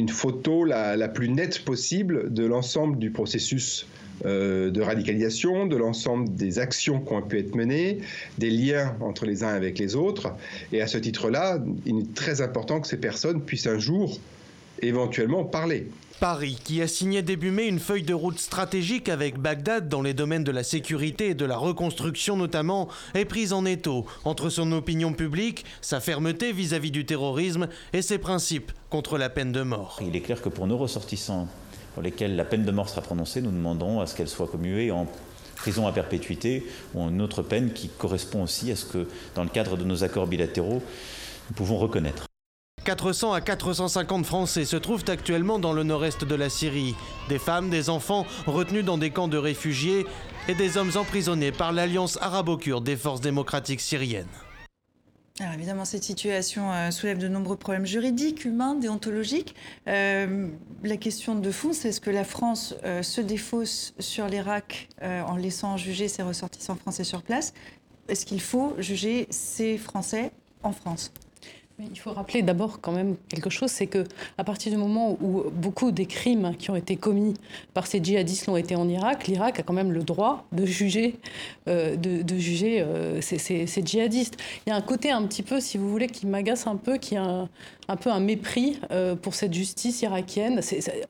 photo 0.08 0.64
la, 0.64 0.96
la, 0.96 1.08
plus 1.08 1.28
nette 1.28 1.64
possible 1.64 2.32
de 2.32 2.46
l'ensemble 2.46 2.96
du 3.00 3.10
processus 3.10 3.88
euh, 4.24 4.70
de 4.70 4.80
radicalisation, 4.80 5.66
de 5.66 5.74
l'ensemble 5.76 6.32
des 6.32 6.60
actions 6.60 7.00
qui 7.00 7.12
ont 7.12 7.22
pu 7.22 7.40
être 7.40 7.56
menées, 7.56 7.98
des 8.38 8.50
liens 8.50 8.96
entre 9.00 9.26
les 9.26 9.42
uns 9.42 9.52
avec 9.52 9.80
les 9.80 9.96
autres. 9.96 10.32
Et 10.70 10.80
à 10.80 10.86
ce 10.86 10.98
titre-là, 10.98 11.58
il 11.84 11.98
est 11.98 12.14
très 12.14 12.40
important 12.40 12.80
que 12.80 12.86
ces 12.86 12.98
personnes 12.98 13.42
puissent 13.42 13.66
un 13.66 13.80
jour 13.80 14.16
éventuellement 14.80 15.42
parler. 15.42 15.88
Paris, 16.22 16.56
qui 16.62 16.80
a 16.80 16.86
signé 16.86 17.20
début 17.20 17.50
mai 17.50 17.66
une 17.66 17.80
feuille 17.80 18.04
de 18.04 18.14
route 18.14 18.38
stratégique 18.38 19.08
avec 19.08 19.40
Bagdad 19.40 19.88
dans 19.88 20.02
les 20.02 20.14
domaines 20.14 20.44
de 20.44 20.52
la 20.52 20.62
sécurité 20.62 21.30
et 21.30 21.34
de 21.34 21.44
la 21.44 21.56
reconstruction 21.56 22.36
notamment, 22.36 22.86
est 23.14 23.24
prise 23.24 23.52
en 23.52 23.64
étau 23.64 24.06
entre 24.24 24.48
son 24.48 24.70
opinion 24.70 25.14
publique, 25.14 25.64
sa 25.80 25.98
fermeté 25.98 26.52
vis-à-vis 26.52 26.92
du 26.92 27.04
terrorisme 27.04 27.66
et 27.92 28.02
ses 28.02 28.18
principes 28.18 28.70
contre 28.88 29.18
la 29.18 29.30
peine 29.30 29.50
de 29.50 29.62
mort. 29.62 29.98
Il 30.00 30.14
est 30.14 30.20
clair 30.20 30.40
que 30.40 30.48
pour 30.48 30.68
nos 30.68 30.78
ressortissants 30.78 31.48
pour 31.94 32.04
lesquels 32.04 32.36
la 32.36 32.44
peine 32.44 32.64
de 32.64 32.70
mort 32.70 32.88
sera 32.88 33.00
prononcée, 33.00 33.42
nous 33.42 33.50
demandons 33.50 34.00
à 34.00 34.06
ce 34.06 34.14
qu'elle 34.14 34.28
soit 34.28 34.46
commuée 34.46 34.92
en 34.92 35.08
prison 35.56 35.88
à 35.88 35.92
perpétuité 35.92 36.64
ou 36.94 37.02
une 37.02 37.20
autre 37.20 37.42
peine 37.42 37.72
qui 37.72 37.88
correspond 37.88 38.44
aussi 38.44 38.70
à 38.70 38.76
ce 38.76 38.84
que, 38.84 39.08
dans 39.34 39.42
le 39.42 39.50
cadre 39.50 39.76
de 39.76 39.82
nos 39.82 40.04
accords 40.04 40.28
bilatéraux, 40.28 40.84
nous 41.48 41.54
pouvons 41.56 41.78
reconnaître. 41.78 42.28
400 42.84 43.32
à 43.32 43.40
450 43.40 44.26
Français 44.26 44.64
se 44.64 44.76
trouvent 44.76 45.04
actuellement 45.06 45.58
dans 45.58 45.72
le 45.72 45.84
nord-est 45.84 46.24
de 46.24 46.34
la 46.34 46.48
Syrie. 46.48 46.94
Des 47.28 47.38
femmes, 47.38 47.70
des 47.70 47.90
enfants 47.90 48.26
retenus 48.46 48.84
dans 48.84 48.98
des 48.98 49.10
camps 49.10 49.28
de 49.28 49.36
réfugiés 49.36 50.04
et 50.48 50.54
des 50.54 50.76
hommes 50.76 50.90
emprisonnés 50.96 51.52
par 51.52 51.72
l'Alliance 51.72 52.18
arabo-kurde 52.20 52.84
des 52.84 52.96
forces 52.96 53.20
démocratiques 53.20 53.80
syriennes. 53.80 54.26
Alors 55.40 55.54
évidemment, 55.54 55.84
cette 55.84 56.04
situation 56.04 56.72
euh, 56.72 56.90
soulève 56.90 57.18
de 57.18 57.28
nombreux 57.28 57.56
problèmes 57.56 57.86
juridiques, 57.86 58.44
humains, 58.44 58.74
déontologiques. 58.74 59.54
Euh, 59.88 60.48
la 60.82 60.96
question 60.96 61.34
de 61.36 61.50
fond, 61.50 61.72
c'est 61.72 61.88
est-ce 61.88 62.00
que 62.00 62.10
la 62.10 62.24
France 62.24 62.74
euh, 62.84 63.02
se 63.02 63.20
défausse 63.20 63.94
sur 63.98 64.26
l'Irak 64.26 64.88
en 65.00 65.36
laissant 65.36 65.76
juger 65.76 66.08
ses 66.08 66.22
ressortissants 66.22 66.76
français 66.76 67.04
sur 67.04 67.22
place? 67.22 67.54
Est-ce 68.08 68.26
qu'il 68.26 68.40
faut 68.40 68.74
juger 68.78 69.26
ces 69.30 69.78
Français 69.78 70.32
en 70.62 70.72
France? 70.72 71.12
Il 71.78 71.98
faut 71.98 72.12
rappeler 72.12 72.42
d'abord 72.42 72.80
quand 72.80 72.92
même 72.92 73.16
quelque 73.28 73.50
chose, 73.50 73.70
c'est 73.70 73.86
que 73.86 74.04
à 74.38 74.44
partir 74.44 74.72
du 74.72 74.78
moment 74.78 75.16
où 75.20 75.44
beaucoup 75.50 75.90
des 75.90 76.06
crimes 76.06 76.54
qui 76.58 76.70
ont 76.70 76.76
été 76.76 76.96
commis 76.96 77.34
par 77.74 77.86
ces 77.86 78.02
djihadistes 78.02 78.46
l'ont 78.46 78.56
été 78.56 78.76
en 78.76 78.88
Irak, 78.88 79.26
l'Irak 79.26 79.60
a 79.60 79.62
quand 79.62 79.72
même 79.72 79.92
le 79.92 80.02
droit 80.02 80.44
de 80.52 80.64
juger, 80.64 81.16
euh, 81.68 81.96
de, 81.96 82.36
juger 82.36 82.80
euh, 82.80 83.20
ces, 83.20 83.66
djihadistes. 83.84 84.36
Il 84.66 84.70
y 84.70 84.72
a 84.72 84.76
un 84.76 84.82
côté 84.82 85.10
un 85.10 85.22
petit 85.22 85.42
peu, 85.42 85.60
si 85.60 85.78
vous 85.78 85.88
voulez, 85.88 86.08
qui 86.08 86.26
m'agace 86.26 86.66
un 86.66 86.76
peu, 86.76 86.98
qui 86.98 87.14
est 87.14 87.18
un, 87.18 87.48
un 87.88 87.96
peu 87.96 88.10
un 88.10 88.20
mépris 88.20 88.78
euh, 88.90 89.14
pour 89.14 89.34
cette 89.34 89.52
justice 89.52 90.02
irakienne. 90.02 90.60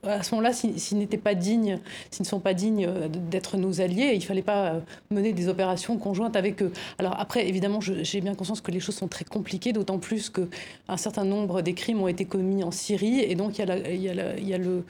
à 0.03 0.23
ce 0.23 0.35
moment-là, 0.35 0.53
s'ils 0.53 0.99
n'étaient 0.99 1.19
pas 1.19 1.35
dignes, 1.35 1.79
s'ils 2.11 2.23
ne 2.23 2.29
sont 2.29 2.41
pas 2.41 2.55
dignes 2.55 2.89
d'être 3.31 3.57
nos 3.57 3.81
alliés, 3.81 4.11
il 4.15 4.19
ne 4.19 4.25
fallait 4.25 4.43
pas 4.43 4.81
mener 5.11 5.33
des 5.33 5.49
opérations 5.49 5.99
conjointes 5.99 6.37
avec 6.37 6.63
eux. 6.63 6.73
Alors 6.99 7.19
après, 7.19 7.49
évidemment, 7.49 7.81
j'ai 7.81 8.21
bien 8.21 8.35
conscience 8.35 8.61
que 8.61 8.71
les 8.71 8.81
choses 8.81 8.97
sont 8.97 9.09
très 9.09 9.25
compliquées, 9.25 9.73
d'autant 9.73 9.99
plus 9.99 10.31
que 10.31 10.49
un 10.89 10.97
certain 10.97 11.25
nombre 11.25 11.63
des 11.63 11.75
crimes 11.75 12.01
ont 12.03 12.09
été 12.09 12.25
commis 12.25 12.65
en 12.65 12.71
Syrie, 12.71 13.21
et 13.21 13.35
donc 13.35 13.59
il 13.59 13.67
y 13.67 13.71
a, 13.71 14.33
il 14.39 14.49
y 14.49 14.59
le 14.59 14.85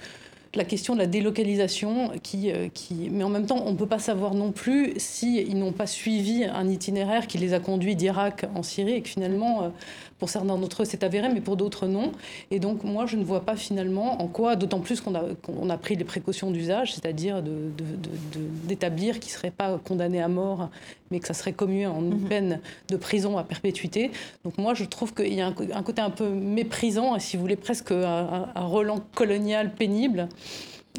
la 0.54 0.64
question 0.64 0.92
de 0.92 0.98
la 0.98 1.06
délocalisation, 1.06 2.10
qui, 2.22 2.52
qui, 2.74 3.08
mais 3.10 3.24
en 3.24 3.30
même 3.30 3.46
temps, 3.46 3.62
on 3.64 3.72
ne 3.72 3.76
peut 3.76 3.86
pas 3.86 3.98
savoir 3.98 4.34
non 4.34 4.52
plus 4.52 4.92
s'ils 4.98 5.56
n'ont 5.56 5.72
pas 5.72 5.86
suivi 5.86 6.44
un 6.44 6.68
itinéraire 6.68 7.26
qui 7.26 7.38
les 7.38 7.54
a 7.54 7.58
conduits 7.58 7.96
d'Irak 7.96 8.44
en 8.54 8.62
Syrie 8.62 8.92
et 8.92 9.00
que 9.00 9.08
finalement, 9.08 9.72
pour 10.22 10.30
certains 10.30 10.56
d'entre 10.56 10.82
eux, 10.82 10.84
c'est 10.84 11.02
avéré, 11.02 11.28
mais 11.34 11.40
pour 11.40 11.56
d'autres, 11.56 11.88
non. 11.88 12.12
Et 12.52 12.60
donc, 12.60 12.84
moi, 12.84 13.06
je 13.06 13.16
ne 13.16 13.24
vois 13.24 13.40
pas 13.40 13.56
finalement 13.56 14.22
en 14.22 14.28
quoi, 14.28 14.54
d'autant 14.54 14.78
plus 14.78 15.00
qu'on 15.00 15.16
a, 15.16 15.24
qu'on 15.42 15.68
a 15.68 15.76
pris 15.76 15.96
les 15.96 16.04
précautions 16.04 16.52
d'usage, 16.52 16.94
c'est-à-dire 16.94 17.42
d'établir 17.42 19.14
de, 19.14 19.18
de, 19.18 19.20
qu'ils 19.20 19.32
ne 19.32 19.36
seraient 19.36 19.50
pas 19.50 19.80
condamnés 19.82 20.22
à 20.22 20.28
mort, 20.28 20.70
mais 21.10 21.18
que 21.18 21.26
ça 21.26 21.34
serait 21.34 21.54
commué 21.54 21.88
en 21.88 21.98
une 21.98 22.20
mhm. 22.20 22.28
peine 22.28 22.60
de 22.88 22.96
prison 22.96 23.36
à 23.36 23.42
perpétuité. 23.42 24.12
Donc, 24.44 24.58
moi, 24.58 24.74
je 24.74 24.84
trouve 24.84 25.12
qu'il 25.12 25.34
y 25.34 25.40
a 25.40 25.48
un, 25.48 25.82
côté 25.82 26.00
un 26.00 26.10
peu 26.10 26.28
méprisant, 26.28 27.16
et 27.16 27.18
si 27.18 27.36
vous 27.36 27.42
voulez, 27.42 27.56
presque 27.56 27.90
un, 27.90 28.48
un 28.54 28.64
relan 28.64 29.00
colonial 29.16 29.74
pénible. 29.74 30.28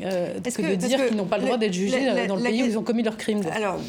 Euh, 0.01 0.39
que, 0.39 0.49
que, 0.49 0.71
de 0.71 0.75
dire 0.75 1.05
qu'ils 1.05 1.15
n'ont 1.15 1.25
pas 1.25 1.37
le 1.37 1.45
droit 1.45 1.57
d'être 1.57 1.73
jugés 1.73 2.27
dans 2.27 2.35
le 2.35 2.41
pays 2.41 2.63
où 2.63 2.65
ils 2.65 2.77
ont 2.77 2.83
commis 2.83 3.03
leurs 3.03 3.17
crimes. 3.17 3.41
Alors, 3.53 3.79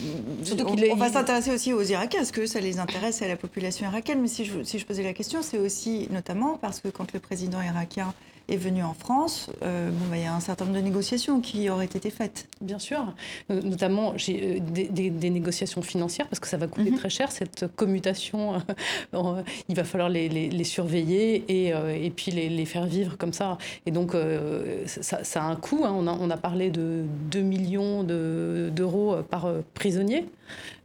Surtout 0.43 0.67
on, 0.67 0.93
on 0.93 0.97
va 0.97 1.09
s'intéresser 1.09 1.51
aussi 1.51 1.73
aux 1.73 1.83
Irakiens. 1.83 2.21
Est-ce 2.21 2.33
que 2.33 2.45
ça 2.45 2.61
les 2.61 2.79
intéresse 2.79 3.23
à 3.23 3.29
la 3.29 3.37
population 3.37 3.87
irakienne? 3.87 4.21
Mais 4.21 4.29
si 4.29 4.45
je, 4.45 4.63
si 4.65 4.79
je 4.79 4.85
posais 4.85 5.03
la 5.03 5.15
question, 5.15 5.41
c'est 5.43 5.59
aussi 5.59 6.09
notamment 6.11 6.59
parce 6.61 6.81
que 6.81 6.89
quand 6.89 7.13
le 7.15 7.21
président 7.21 7.63
irakien 7.63 8.13
est 8.49 8.57
venu 8.57 8.83
en 8.83 8.93
France, 8.93 9.51
euh, 9.63 9.91
bon, 9.91 10.07
bah, 10.11 10.17
il 10.17 10.23
y 10.23 10.27
a 10.27 10.35
un 10.35 10.41
certain 10.41 10.67
nombre 10.67 10.77
de 10.77 10.83
négociations 10.83 11.41
qui 11.41 11.71
auraient 11.71 11.85
été 11.87 12.11
faites. 12.11 12.47
Bien 12.61 12.79
sûr, 12.79 13.15
euh, 13.51 13.63
notamment 13.63 14.13
j'ai, 14.17 14.57
euh, 14.57 14.61
des, 14.61 15.11
des, 15.11 15.31
négociations 15.31 15.81
financières, 15.83 16.29
parce 16.29 16.41
que 16.41 16.49
ça 16.49 16.57
va 16.57 16.67
coûter 16.67 16.91
mhm. 16.91 16.99
très 16.99 17.09
cher, 17.09 17.33
cette 17.33 17.67
commutation. 17.75 18.63
il 19.69 19.77
va 19.77 19.85
falloir 19.85 20.11
les, 20.11 20.29
les, 20.29 20.51
les 20.51 20.65
surveiller 20.65 21.45
et, 21.49 21.69
et 21.69 22.11
puis 22.11 22.33
les, 22.33 22.49
les, 22.49 22.65
faire 22.67 22.87
vivre 22.87 23.17
comme 23.17 23.33
ça. 23.33 23.57
Et 23.87 23.91
donc, 23.91 24.15
ça, 24.87 25.25
ça, 25.25 25.43
a 25.43 25.47
un 25.47 25.57
coût. 25.57 25.83
Hein. 25.85 25.95
On, 25.97 26.07
a, 26.07 26.13
on, 26.13 26.31
a, 26.31 26.37
parlé 26.37 26.71
de 26.71 27.05
2 27.31 27.41
millions 27.41 28.03
de, 28.03 28.71
d'euros 28.75 29.17
par 29.31 29.49
prisonnier 29.75 30.27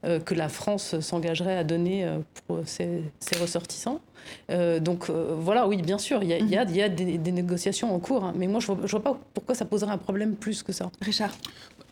que 0.04 0.34
la 0.34 0.48
France 0.48 1.00
s'engagerait 1.00 1.58
à 1.58 1.63
donner 1.63 2.10
pour 2.48 2.60
ses, 2.65 3.04
ses 3.19 3.38
ressortissants. 3.38 4.00
Euh, 4.49 4.79
donc 4.79 5.10
euh, 5.10 5.36
voilà, 5.38 5.67
oui, 5.67 5.82
bien 5.82 5.97
sûr, 5.97 6.23
il 6.23 6.29
y 6.29 6.34
a, 6.34 6.39
y 6.39 6.58
a, 6.58 6.63
y 6.63 6.82
a 6.82 6.89
des, 6.89 7.17
des, 7.17 7.32
négociations 7.32 7.93
en 7.93 7.99
cours, 7.99 8.23
hein, 8.23 8.34
mais 8.36 8.47
moi 8.47 8.60
je 8.60 8.71
ne 8.71 8.77
vois, 8.77 8.88
vois, 8.88 9.03
pas 9.03 9.19
pourquoi 9.34 9.55
ça 9.55 9.65
poserait 9.65 9.91
un 9.91 9.97
problème 9.97 10.36
plus 10.36 10.63
que 10.63 10.71
ça. 10.71 10.91
Richard 11.01 11.34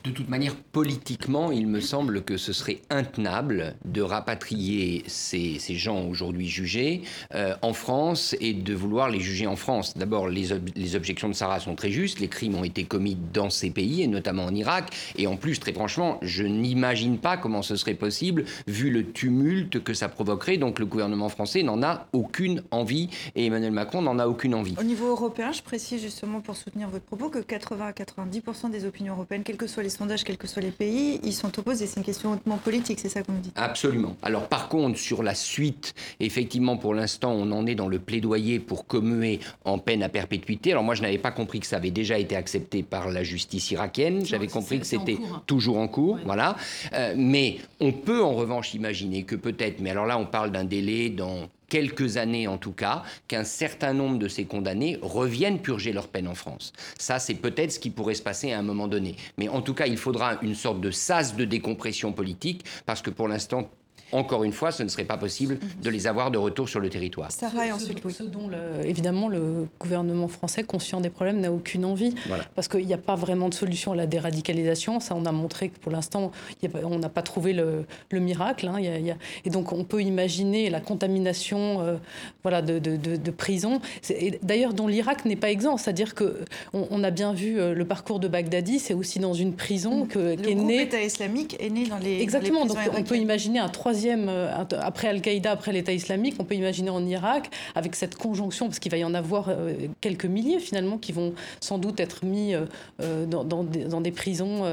de 0.04 0.12
toute 0.12 0.30
manière, 0.30 0.56
politiquement, 0.56 1.52
il 1.52 1.68
me 1.68 1.82
semble 1.82 2.24
que 2.24 2.38
ce 2.38 2.54
serait 2.54 2.82
intenable 2.90 3.76
de 3.86 4.02
rapatrier 4.02 5.04
ces, 5.08 5.60
ces 5.60 5.76
gens 5.76 6.06
aujourd'hui 6.06 6.48
jugés 6.48 7.02
euh, 7.36 7.56
en 7.62 7.74
France 7.74 8.36
et 8.40 8.54
de 8.54 8.74
vouloir 8.74 9.10
les 9.10 9.20
juger 9.20 9.48
en 9.48 9.56
France. 9.56 9.98
D'abord, 9.98 10.30
les, 10.30 10.48
les, 10.76 10.96
objections 10.96 11.28
de 11.28 11.34
Sarah 11.34 11.60
sont 11.60 11.76
très 11.76 11.92
justes. 11.92 12.20
Les 12.20 12.28
crimes 12.28 12.56
ont 12.56 12.64
été 12.64 12.86
commis 12.86 13.18
dans 13.34 13.50
ces 13.50 13.70
pays, 13.70 14.02
et 14.02 14.08
notamment 14.08 14.46
en 14.46 14.56
Irak. 14.56 14.96
Et 15.18 15.28
en 15.28 15.36
plus, 15.36 15.60
très 15.60 15.74
franchement, 15.74 16.20
je 16.22 16.44
n'imagine 16.44 17.18
pas 17.18 17.38
comment 17.38 17.62
ce 17.62 17.76
serait 17.76 17.94
possible, 17.94 18.46
vu 18.68 18.90
le 18.90 19.12
tumulte 19.12 19.84
que 19.84 19.94
ça 19.94 20.08
provoquerait. 20.08 20.58
Donc 20.58 20.80
le 20.80 20.86
gouvernement 20.86 21.30
français 21.30 21.64
n'en 21.64 21.84
a 21.84 22.08
aucune 22.14 22.64
envie, 22.72 23.10
et 23.36 23.48
Emmanuel 23.48 23.72
Macron 23.72 24.02
n'en 24.02 24.20
a 24.20 24.28
aucune 24.28 24.56
envie. 24.56 24.76
Au 24.80 24.84
niveau 24.84 25.08
européen, 25.08 25.52
je 25.52 25.62
précise 25.62 26.02
justement 26.02 26.40
pour 26.40 26.56
soutenir 26.56 26.90
votre 26.90 27.06
propos 27.06 27.30
que 27.30 27.40
80 27.40 27.88
à 27.88 27.92
90% 27.92 28.72
des 28.72 28.86
opinions 28.86 29.14
européennes, 29.14 29.44
quels 29.44 29.58
que 29.58 29.68
soient 29.68 29.84
les 29.84 29.90
sondages, 29.98 30.24
quels 30.24 30.38
que 30.38 30.48
soient 30.48 30.62
les 30.62 30.72
pays, 30.72 31.20
ils 31.24 31.34
sont 31.34 31.58
opposés. 31.60 31.88
C'est 31.88 32.00
une 32.00 32.06
question 32.06 32.34
hautement 32.34 32.58
politique, 32.58 33.00
c'est 33.00 33.10
ça 33.10 33.24
qu'on 33.24 33.34
nous 33.34 33.40
dit 33.40 33.52
Absolument. 33.56 34.16
Alors 34.22 34.48
par 34.48 34.70
contre, 34.70 34.98
sur 35.00 35.24
la 35.24 35.36
suite, 35.36 35.94
effectivement, 36.20 36.78
pour 36.78 36.94
l'instant, 36.94 37.32
on 37.32 37.52
en 37.52 37.66
est 37.66 37.76
dans 37.76 37.88
le 37.88 38.00
plaidoyer 38.00 38.60
pour 38.60 38.86
commuer 38.88 39.40
en 39.66 39.80
peine 39.80 40.04
à 40.04 40.10
perpétuité. 40.10 40.72
Alors 40.72 40.84
moi, 40.84 40.96
je 40.96 41.02
n'avais 41.02 41.18
pas 41.18 41.32
compris 41.32 41.60
que 41.60 41.68
ça 41.68 41.78
avait 41.78 41.92
déjà 41.92 42.18
été 42.18 42.36
accepté 42.36 42.84
par 42.84 43.10
la 43.10 43.24
justice 43.24 43.72
irakienne. 43.72 44.26
J'avais 44.26 44.48
compris 44.48 44.80
que 44.80 44.86
c'était 44.86 45.18
toujours 45.46 45.78
en 45.78 45.88
cours. 45.88 46.20
Voilà. 46.26 46.56
Euh, 46.94 47.14
mais 47.18 47.58
on 47.80 47.92
peut 47.92 48.24
en 48.24 48.34
revanche 48.34 48.74
imaginer 48.74 49.24
que 49.24 49.36
peut-être, 49.36 49.80
mais 49.80 49.90
alors 49.90 50.06
là, 50.06 50.18
on 50.18 50.26
parle 50.26 50.52
d'un 50.52 50.66
délai 50.66 51.10
dans 51.10 51.50
quelques 51.70 52.18
années 52.18 52.48
en 52.48 52.58
tout 52.58 52.72
cas, 52.72 53.04
qu'un 53.28 53.44
certain 53.44 53.94
nombre 53.94 54.18
de 54.18 54.28
ces 54.28 54.46
condamnés 54.46 54.98
reviennent 55.02 55.60
purger 55.60 55.94
leur 55.94 56.08
peine 56.08 56.28
en 56.28 56.36
France. 56.36 56.74
Ça, 56.98 57.20
c'est 57.20 57.36
peut-être 57.36 57.72
ce 57.72 57.80
qui 57.80 57.90
pourrait 57.90 58.16
se 58.16 58.22
passer 58.22 58.52
à 58.52 58.60
un 58.60 58.64
moment 58.64 58.88
donné. 58.88 59.16
Mais 59.38 59.50
en 59.50 59.62
tout 59.62 59.74
cas, 59.74 59.88
il 59.88 59.98
faudra 59.98 60.38
une 60.42 60.56
sorte 60.56 60.82
de 60.82 60.92
sas 60.92 61.36
de 61.36 61.46
décompression 61.46 62.14
politique, 62.14 62.66
parce 62.86 63.02
que 63.02 63.10
pour 63.10 63.28
l'instant, 63.28 63.70
encore 64.12 64.44
une 64.44 64.54
fois, 64.54 64.72
ce 64.72 64.84
ne 64.84 64.88
serait 64.88 65.06
pas 65.06 65.18
possible 65.18 65.60
de 65.82 65.90
les 65.90 66.08
avoir 66.08 66.32
de 66.32 66.38
retour 66.38 66.70
sur 66.70 66.80
le 66.80 66.90
territoire. 66.90 67.32
Sarah 67.32 67.68
et 67.68 67.72
ensuite, 67.72 68.00
ce, 68.10 68.24
dont 68.24 68.50
évidemment 68.84 69.28
le 69.28 69.68
gouvernement 69.80 70.28
français, 70.28 70.64
conscient 70.64 71.02
des 71.02 71.10
problèmes, 71.10 71.40
n'a 71.40 71.52
aucune 71.52 71.86
envie, 71.86 72.16
parce 72.56 72.68
qu'il 72.68 72.86
n'y 72.86 72.94
a 72.94 73.00
pas 73.00 73.16
vraiment 73.16 73.50
de 73.50 73.54
solution 73.54 73.92
à 73.92 73.96
la 73.96 74.08
déradicalisation. 74.08 75.00
Ça, 75.00 75.16
on 75.16 75.26
a 75.26 75.32
montré 75.32 75.70
que 75.70 75.80
pour 75.80 75.92
l'instant, 75.92 76.32
on 76.84 77.00
n'a 77.00 77.10
pas 77.10 77.22
trouvé 77.22 77.54
le, 77.54 77.86
miracle. 78.12 78.68
Hein. 78.68 78.80
Y 78.80 79.12
a, 79.12 79.16
et 79.46 79.50
donc, 79.50 79.74
on 79.74 79.84
peut 79.84 80.02
imaginer 80.02 80.70
la 80.70 80.80
contamination 80.80 81.82
euh, 81.82 81.98
voilà, 82.44 82.62
de, 82.62 82.80
de, 82.80 82.96
de, 82.96 83.32
prisons, 83.32 83.80
d'ailleurs 84.42 84.74
dont 84.74 84.88
l'Irak 84.88 85.26
n'est 85.26 85.36
pas 85.36 85.52
exempt. 85.52 85.78
C'est-à-dire 85.78 86.16
qu'on 86.16 86.34
on 86.74 87.04
a 87.04 87.12
bien 87.12 87.34
vu 87.34 87.60
euh, 87.60 87.74
le 87.74 87.86
parcours 87.86 88.20
de 88.20 88.28
Baghdadi, 88.28 88.80
c'est 88.80 88.94
aussi 88.94 89.20
dans 89.20 89.34
une 89.34 89.54
prison 89.54 90.06
que, 90.06 90.20
le 90.20 90.50
est 90.50 90.56
groupe 90.56 90.72
État 90.72 91.02
islamique 91.02 91.58
est 91.60 91.70
né 91.70 91.88
dans 91.88 91.98
les 91.98 92.22
Exactement, 92.22 92.66
donc 92.66 92.78
on 92.96 93.04
peut 93.04 93.18
imaginer 93.18 93.60
un 93.60 93.70
troisième 93.70 93.97
euh, 94.06 94.52
après 94.82 95.08
Al-Qaïda, 95.08 95.52
après 95.52 95.72
l'État 95.72 95.94
islamique, 95.94 96.36
on 96.40 96.44
peut 96.44 96.56
imaginer 96.56 96.90
en 96.90 97.06
Irak, 97.06 97.50
avec 97.76 97.96
cette 97.96 98.16
conjonction, 98.16 98.68
parce 98.68 98.80
qu'il 98.80 98.92
va 98.92 98.98
y 98.98 99.04
en 99.04 99.14
avoir 99.14 99.50
euh, 99.50 99.74
quelques 100.02 100.26
milliers 100.26 100.60
finalement, 100.60 100.98
qui 100.98 101.12
vont 101.12 101.34
sans 101.60 101.78
doute 101.78 102.00
être 102.00 102.26
mis 102.26 102.54
euh, 102.54 103.26
dans, 103.26 103.44
dans, 103.44 103.64
des, 103.64 103.86
dans, 103.86 104.02
des, 104.02 104.12
prisons, 104.12 104.64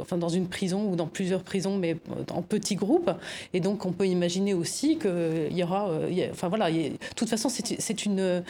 enfin 0.00 0.18
dans 0.18 0.28
une 0.28 0.46
prison 0.46 0.90
ou 0.90 0.96
dans 0.96 1.06
plusieurs 1.06 1.42
prisons, 1.42 1.76
mais 1.76 1.96
en 2.30 2.42
petits 2.42 2.76
groupes. 2.76 3.10
Et 3.54 3.60
donc 3.60 3.86
on 3.86 3.92
peut 3.92 4.06
imaginer 4.06 4.54
aussi 4.54 4.98
qu'il 4.98 5.56
y 5.56 5.62
aura, 5.62 5.90
enfin 6.30 6.48
voilà, 6.48 6.70
de 6.70 6.92
toute 7.16 7.28
façon 7.28 7.48
c'est 7.48 8.04
une, 8.04 8.42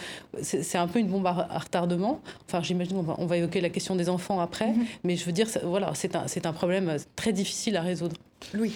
c'est 0.42 0.78
un 0.78 0.88
peu 0.88 0.98
une 0.98 1.08
bombe 1.08 1.26
à, 1.26 1.58
retardement. 1.58 2.20
Enfin 2.48 2.62
j'imagine 2.62 2.96
on 2.96 3.26
va 3.26 3.36
évoquer 3.36 3.60
la 3.60 3.70
question 3.70 3.96
des 3.96 4.08
enfants 4.08 4.40
après, 4.40 4.70
mm-hmm. 4.70 4.86
mais 5.04 5.16
je 5.16 5.24
veux 5.24 5.32
dire, 5.32 5.46
voilà, 5.64 5.92
c'est 5.94 6.16
un, 6.16 6.26
un 6.44 6.52
problème 6.52 6.96
très 7.16 7.32
difficile 7.32 7.76
à 7.76 7.82
résoudre. 7.82 8.16
Louis. 8.54 8.72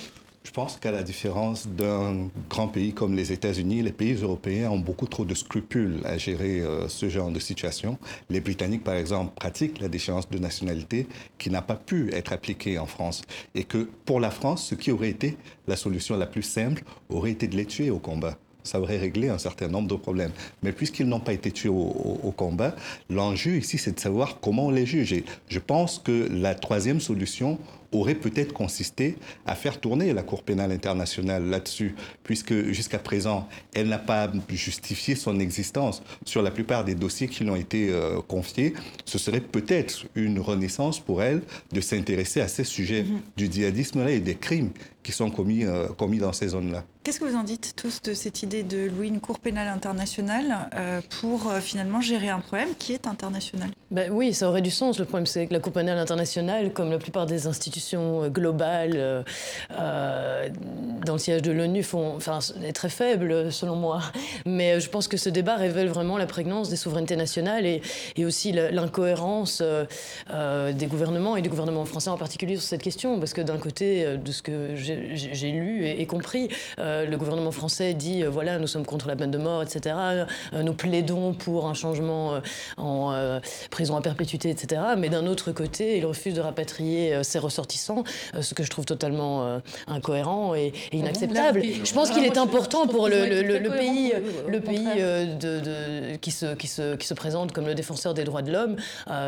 Je 0.47 0.53
pense 0.53 0.77
qu'à 0.77 0.93
la 0.93 1.03
différence 1.03 1.67
d'un 1.67 2.29
grand 2.49 2.69
pays 2.69 2.93
comme 2.93 3.17
les 3.17 3.33
États-Unis, 3.33 3.83
les 3.83 3.91
pays 3.91 4.15
européens 4.15 4.71
ont 4.71 4.79
beaucoup 4.79 5.09
trop 5.09 5.25
de 5.25 5.35
scrupules 5.35 6.01
à 6.05 6.19
gérer 6.19 6.61
euh, 6.61 6.87
ce 6.87 7.09
genre 7.09 7.33
de 7.33 7.41
situation. 7.41 7.99
Les 8.31 8.39
Britanniques, 8.39 8.85
par 8.85 8.95
exemple, 8.95 9.33
pratiquent 9.35 9.81
la 9.81 9.89
déchéance 9.89 10.31
de 10.31 10.39
nationalité 10.39 11.09
qui 11.37 11.51
n'a 11.51 11.63
pas 11.63 11.75
pu 11.75 12.15
être 12.15 12.33
appliquée 12.33 12.79
en 12.79 12.87
France. 12.87 13.23
Et 13.57 13.65
que 13.65 13.89
pour 14.05 14.21
la 14.21 14.31
France, 14.31 14.65
ce 14.65 14.77
qui 14.77 14.93
aurait 14.93 15.11
été 15.11 15.37
la 15.67 15.75
solution 15.75 16.17
la 16.17 16.27
plus 16.27 16.45
simple 16.45 16.85
aurait 17.09 17.33
été 17.33 17.49
de 17.49 17.57
les 17.57 17.67
tuer 17.67 17.91
au 17.91 17.99
combat 17.99 18.39
ça 18.67 18.81
aurait 18.81 18.99
réglé 18.99 19.29
un 19.29 19.39
certain 19.39 19.69
nombre 19.69 19.89
de 19.89 19.95
problèmes. 19.95 20.33
Mais 20.63 20.73
puisqu'ils 20.73 21.07
n'ont 21.07 21.21
pas 21.21 21.33
été 21.33 21.51
tués 21.53 21.69
au, 21.69 22.35
combat, 22.37 22.75
l'enjeu 23.09 23.53
ici, 23.53 23.79
c'est 23.79 23.93
de 23.93 24.01
savoir 24.01 24.41
comment 24.41 24.67
on 24.67 24.71
les 24.71 24.85
juge. 24.85 25.23
Je 25.49 25.59
pense 25.59 25.99
que 25.99 26.29
la 26.31 26.55
troisième 26.55 27.01
solution 27.01 27.59
aurait 27.93 28.15
peut-être 28.15 28.53
consisté 28.53 29.17
à 29.47 29.55
faire 29.55 29.81
tourner 29.81 30.13
la 30.13 30.23
Cour 30.23 30.43
pénale 30.43 30.73
internationale 30.73 31.45
là-dessus, 31.45 31.95
puisque 32.25 32.55
jusqu'à 32.73 32.99
présent, 32.99 33.49
elle 33.75 33.89
n'a 33.89 33.99
pas 33.99 34.31
justifié 34.49 35.15
son 35.15 35.39
existence 35.41 36.03
sur 36.25 36.43
la 36.43 36.51
plupart 36.51 36.85
des 36.85 36.95
dossiers 36.95 37.29
qui 37.29 37.45
lui 37.45 37.51
ont 37.51 37.57
été 37.57 37.91
euh, 37.91 38.21
confiés. 38.27 38.75
Ce 39.05 39.19
serait 39.19 39.41
peut-être 39.41 40.07
une 40.15 40.41
renaissance 40.41 41.01
pour 41.01 41.23
elle 41.23 41.43
de 41.73 41.81
s'intéresser 41.81 42.41
à 42.41 42.49
ces 42.49 42.65
sujets 42.65 43.03
-hmm. 43.03 43.21
du 43.37 43.47
djihadisme-là 43.53 44.11
et 44.11 44.21
des 44.21 44.35
crimes 44.37 44.71
qui 45.07 45.13
sont 45.13 45.31
commis, 45.31 45.65
euh, 45.65 45.87
commis 45.97 46.19
dans 46.19 46.33
ces 46.33 46.49
zones-là. 46.49 46.83
Qu'est-ce 47.05 47.21
que 47.21 47.25
vous 47.25 47.37
en 47.37 47.45
dites 47.45 47.75
tous 47.77 48.03
de 48.03 48.13
cette 48.13 48.43
idée 48.43 48.65
de 48.65 48.89
louer 48.89 49.07
une 49.07 49.21
Cour 49.21 49.39
pénale 49.39 49.69
internationale 49.69 50.69
euh, 50.75 51.01
pour 51.21 51.49
euh, 51.49 51.61
finalement 51.61 52.01
gérer 52.01 52.29
un 52.31 52.41
problème 52.41 52.71
qui 52.77 52.93
est 52.93 53.07
international? 53.07 53.71
Ben 53.93 54.11
Oui, 54.13 54.35
ça 54.35 54.49
aurait 54.49 54.63
du 54.63 54.73
sens. 54.73 54.99
Le 54.99 55.05
problème, 55.05 55.27
c'est 55.27 55.47
que 55.47 55.53
la 55.53 55.61
Cour 55.61 55.73
pénale 55.73 55.99
internationale, 55.99 56.73
comme 56.73 56.91
la 56.91 56.99
plupart 56.99 57.27
des 57.27 57.47
institutions 57.47 57.76
euh, 58.25 58.29
globales 58.29 58.95
euh, 58.95 59.23
euh, 59.79 60.49
dans 61.05 61.15
le 61.15 61.19
siège 61.19 61.43
de 61.43 61.53
l'ONU, 61.53 61.85
enfin, 61.95 62.39
est 62.65 62.73
très 62.73 62.89
faible, 62.89 63.53
selon 63.53 63.77
moi. 63.77 64.01
Mais 64.45 64.81
je 64.81 64.89
pense 64.89 65.09
que 65.09 65.17
ce 65.17 65.29
débat 65.29 65.57
révèle 65.57 65.89
vraiment 65.89 66.19
la 66.19 66.27
prégnance 66.27 66.69
des 66.69 66.77
souverainetés 66.77 67.17
nationales 67.17 67.67
et, 67.67 67.83
et 68.17 68.25
aussi 68.25 68.53
l'incohérence 68.53 69.63
euh, 69.63 70.73
des 70.73 70.87
gouvernements 70.87 71.37
et 71.37 71.43
du 71.43 71.49
gouvernement 71.49 71.85
français 71.85 72.11
en 72.11 72.19
particulier 72.19 72.57
sur 72.57 72.65
cette 72.65 72.83
question. 72.83 73.19
Parce 73.19 73.33
que 73.33 73.41
d'un 73.41 73.59
côté, 73.59 74.17
de 74.17 74.33
ce 74.33 74.43
que 74.43 74.75
j'ai 74.75 75.51
lu 75.51 75.85
et, 75.85 76.01
et 76.01 76.07
compris, 76.07 76.49
euh, 76.79 77.07
le 77.07 77.17
gouvernement 77.17 77.53
français 77.53 77.95
dit 77.95 78.23
euh, 78.23 78.31
voilà, 78.31 78.59
nous 78.59 78.67
sommes 78.67 78.85
contre 78.87 79.09
la 79.09 79.17
peine 79.17 79.31
de 79.31 79.39
mort, 79.39 79.63
etc. 79.63 79.97
Euh, 80.53 80.63
nous 80.63 80.75
plaidons 80.75 81.35
pour 81.35 81.67
un 81.67 81.75
changement 81.75 82.41
en 82.77 83.41
prison 83.71 83.97
à 83.97 84.01
perpétuité, 84.01 84.51
etc. 84.51 84.83
Mais 84.99 85.09
d'un 85.09 85.27
autre 85.27 85.53
côté, 85.53 85.99
il 85.99 86.07
refuse 86.07 86.35
de 86.35 86.41
rapatrier 86.41 87.23
ses 87.23 87.39
ressortissants 87.39 87.66
ressortissants, 87.67 88.05
ce 88.41 88.55
que 88.55 88.63
je 88.63 88.71
trouve 88.71 88.85
totalement 88.85 89.61
incohérent 89.87 90.55
et, 90.55 90.73
ah 90.75 90.97
inacceptable. 90.97 91.63
Je 91.63 91.93
pense 91.93 92.11
qu'il 92.11 92.25
est 92.25 92.39
important 92.39 92.87
pour 92.87 93.09
le, 93.09 93.69
pays, 93.77 94.13
le 94.49 94.61
pays 94.61 94.85
de, 94.85 96.17
qui, 96.17 96.31
se, 96.31 96.55
qui, 96.55 96.67
se, 96.67 96.97
qui 96.97 97.07
se 97.07 97.15
présente 97.15 97.53
comme 97.53 97.67
le 97.67 97.75
défenseur 97.75 98.15
des 98.15 98.25
droits 98.25 98.43
de 98.43 98.53
l'homme 98.53 98.77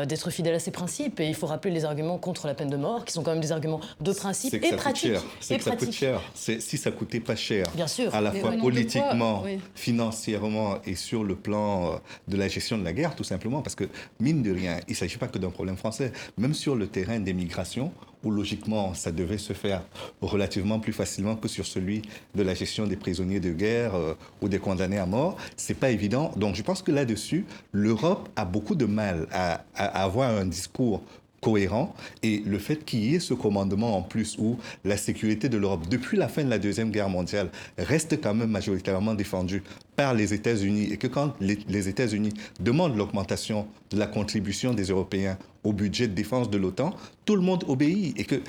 d'être 0.07 0.29
fidèle 0.29 0.55
à 0.55 0.59
ses 0.59 0.71
principes. 0.71 1.19
Et 1.19 1.27
il 1.27 1.35
faut 1.35 1.47
rappeler 1.47 1.73
les 1.73 1.85
arguments 1.85 2.17
contre 2.17 2.47
la 2.47 2.53
peine 2.53 2.69
de 2.69 2.77
mort, 2.77 3.05
qui 3.05 3.13
sont 3.13 3.23
quand 3.23 3.31
même 3.31 3.41
des 3.41 3.51
arguments 3.51 3.81
de 3.99 4.13
principe 4.13 4.53
et 4.53 4.75
pratiques. 4.75 5.13
C'est 5.39 5.57
que 5.57 5.63
ça 5.63 5.75
coûte 5.75 5.91
cher. 5.91 6.21
Si 6.33 6.77
ça 6.77 6.91
coûtait 6.91 7.19
pas 7.19 7.35
cher, 7.35 7.65
Bien 7.75 7.87
sûr. 7.87 8.13
à 8.13 8.21
la 8.21 8.31
fois 8.31 8.51
politiquement, 8.53 9.43
financièrement 9.75 10.77
et 10.85 10.95
sur 10.95 11.23
le 11.23 11.35
plan 11.35 11.99
de 12.27 12.37
la 12.37 12.47
gestion 12.47 12.77
de 12.77 12.83
la 12.83 12.93
guerre, 12.93 13.15
tout 13.15 13.23
simplement, 13.23 13.61
parce 13.61 13.75
que 13.75 13.85
mine 14.19 14.43
de 14.43 14.51
rien, 14.51 14.79
il 14.87 14.91
ne 14.91 14.95
s'agit 14.95 15.17
pas 15.17 15.27
que 15.27 15.37
d'un 15.37 15.49
problème 15.49 15.77
français. 15.77 16.11
Même 16.37 16.53
sur 16.53 16.75
le 16.75 16.87
terrain 16.87 17.19
des 17.19 17.33
migrations, 17.33 17.91
où 18.23 18.31
logiquement 18.31 18.93
ça 18.93 19.11
devait 19.11 19.37
se 19.37 19.53
faire 19.53 19.83
relativement 20.21 20.79
plus 20.79 20.93
facilement 20.93 21.35
que 21.35 21.47
sur 21.47 21.65
celui 21.65 22.01
de 22.35 22.43
la 22.43 22.53
gestion 22.53 22.87
des 22.87 22.95
prisonniers 22.95 23.39
de 23.39 23.51
guerre 23.51 23.95
euh, 23.95 24.13
ou 24.41 24.49
des 24.49 24.59
condamnés 24.59 24.97
à 24.97 25.05
mort. 25.05 25.37
C'est 25.55 25.73
pas 25.73 25.91
évident. 25.91 26.31
Donc 26.35 26.55
je 26.55 26.63
pense 26.63 26.81
que 26.81 26.91
là-dessus, 26.91 27.45
l'Europe 27.71 28.29
a 28.35 28.45
beaucoup 28.45 28.75
de 28.75 28.85
mal 28.85 29.27
à, 29.31 29.63
à 29.75 30.03
avoir 30.03 30.29
un 30.29 30.45
discours 30.45 31.01
cohérent 31.41 31.93
et 32.23 32.43
le 32.45 32.59
fait 32.59 32.83
qu'il 32.83 33.03
y 33.03 33.15
ait 33.15 33.19
ce 33.19 33.33
commandement 33.33 33.95
en 33.95 34.01
plus 34.01 34.37
où 34.37 34.57
la 34.83 34.97
sécurité 34.97 35.49
de 35.49 35.57
l'Europe 35.57 35.87
depuis 35.89 36.17
la 36.17 36.27
fin 36.27 36.43
de 36.43 36.49
la 36.49 36.59
Deuxième 36.59 36.91
Guerre 36.91 37.09
mondiale 37.09 37.49
reste 37.77 38.21
quand 38.21 38.33
même 38.33 38.49
majoritairement 38.49 39.13
défendue 39.13 39.63
par 39.95 40.13
les 40.13 40.33
États-Unis 40.33 40.89
et 40.91 40.97
que 40.97 41.07
quand 41.07 41.35
les, 41.41 41.89
États-Unis 41.89 42.33
demandent 42.59 42.95
l'augmentation 42.95 43.67
de 43.91 43.97
la 43.97 44.07
contribution 44.07 44.73
des 44.73 44.85
Européens 44.85 45.37
au 45.63 45.73
budget 45.73 46.07
de 46.07 46.13
défense 46.13 46.49
de 46.49 46.57
l'OTAN, 46.57 46.95
tout 47.25 47.35
le 47.35 47.41
monde 47.41 47.63
obéit 47.67 48.19
et 48.19 48.23
que 48.23 48.41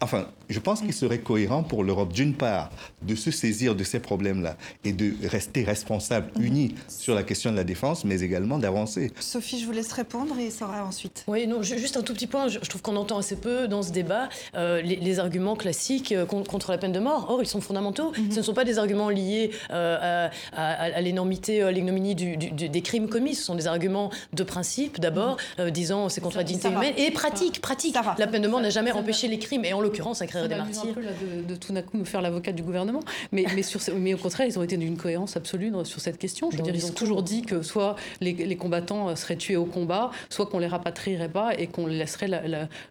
Enfin, 0.00 0.28
je 0.48 0.60
pense 0.60 0.80
qu'il 0.80 0.92
serait 0.92 1.18
cohérent 1.18 1.64
pour 1.64 1.82
l'Europe, 1.82 2.12
d'une 2.12 2.34
part, 2.34 2.70
de 3.02 3.16
se 3.16 3.32
saisir 3.32 3.74
de 3.74 3.82
ces 3.82 3.98
problèmes-là 3.98 4.56
et 4.84 4.92
de 4.92 5.12
rester 5.26 5.64
responsable, 5.64 6.30
mhm. 6.36 6.44
unis 6.44 6.74
sur 6.86 7.16
la 7.16 7.24
question 7.24 7.50
de 7.50 7.56
la 7.56 7.64
défense, 7.64 8.04
mais 8.04 8.20
également 8.20 8.58
d'avancer. 8.58 9.12
Sophie, 9.18 9.58
je 9.58 9.66
vous 9.66 9.72
laisse 9.72 9.92
répondre 9.92 10.38
et 10.38 10.50
Sarah 10.50 10.84
ensuite. 10.84 11.24
Oui, 11.26 11.48
non, 11.48 11.62
juste 11.62 11.96
un 11.96 12.02
tout 12.02 12.14
petit 12.14 12.28
point. 12.28 12.46
Je, 12.46 12.60
trouve 12.60 12.80
qu'on 12.80 12.94
entend 12.94 13.18
assez 13.18 13.34
peu 13.34 13.66
dans 13.66 13.82
ce 13.82 13.90
débat 13.90 14.28
euh, 14.54 14.80
les, 14.82 15.18
arguments 15.18 15.56
classiques 15.56 16.12
euh, 16.12 16.26
contre 16.26 16.70
la 16.70 16.78
peine 16.78 16.92
de 16.92 17.00
mort. 17.00 17.26
Or, 17.28 17.42
ils 17.42 17.46
sont 17.46 17.60
fondamentaux. 17.60 18.12
Mhm. 18.16 18.30
Ce 18.30 18.36
ne 18.38 18.42
sont 18.42 18.54
pas 18.54 18.64
des 18.64 18.78
arguments 18.78 19.10
liés 19.10 19.50
euh, 19.72 20.28
à, 20.52 21.00
l'énormité, 21.00 21.62
à 21.62 21.72
l'ignominie 21.72 22.14
des 22.14 22.82
crimes 22.82 23.08
commis. 23.08 23.34
Ce 23.34 23.42
sont 23.42 23.56
des 23.56 23.66
arguments 23.66 24.10
de 24.32 24.44
principe, 24.44 25.00
d'abord, 25.00 25.38
mhm. 25.58 25.70
disant 25.70 26.08
c'est 26.08 26.20
contre 26.20 26.37
la 26.38 26.44
dignité 26.44 26.68
humaine, 26.68 26.94
et 26.96 27.10
pratique, 27.10 27.60
pratique. 27.60 27.96
La 28.18 28.26
peine 28.26 28.42
de 28.42 28.48
mort 28.48 28.60
n'a 28.60 28.70
jamais 28.70 28.92
empêché 28.92 29.28
les 29.28 29.38
crimes. 29.38 29.64
Et 29.64 29.72
en 29.72 29.80
l'occurrence, 29.80 30.18
ça 30.18 30.26
créerait 30.26 30.48
des 30.48 30.54
martyrs. 30.54 30.90
un 30.90 30.92
peu 30.92 31.02
de, 31.02 31.54
tout 31.56 31.72
d'un 31.72 31.82
coup 31.82 31.96
me 31.96 32.04
faire 32.04 32.22
l'avocat 32.22 32.52
du 32.52 32.62
gouvernement, 32.62 33.00
mais, 33.32 33.44
mais, 33.54 33.62
sur, 33.62 33.80
mais 33.96 34.14
au 34.14 34.18
contraire, 34.18 34.46
ils 34.46 34.58
ont 34.58 34.62
été 34.62 34.76
d'une 34.76 34.96
cohérence 34.96 35.36
absolue 35.36 35.72
sur 35.84 36.00
cette 36.00 36.18
question. 36.18 36.50
Je 36.50 36.56
veux 36.56 36.62
dire, 36.62 36.74
ils 36.74 36.86
ont 36.86 36.92
toujours 36.92 37.22
dit 37.22 37.42
que 37.42 37.62
soit 37.62 37.96
les, 38.20 38.56
combattants 38.56 39.14
seraient 39.14 39.36
tués 39.36 39.56
au 39.56 39.64
combat, 39.64 40.10
soit 40.28 40.46
qu'on 40.46 40.58
les 40.58 40.66
rapatrierait 40.66 41.28
pas 41.28 41.52
et 41.56 41.66
qu'on 41.66 41.86
laisserait 41.86 42.28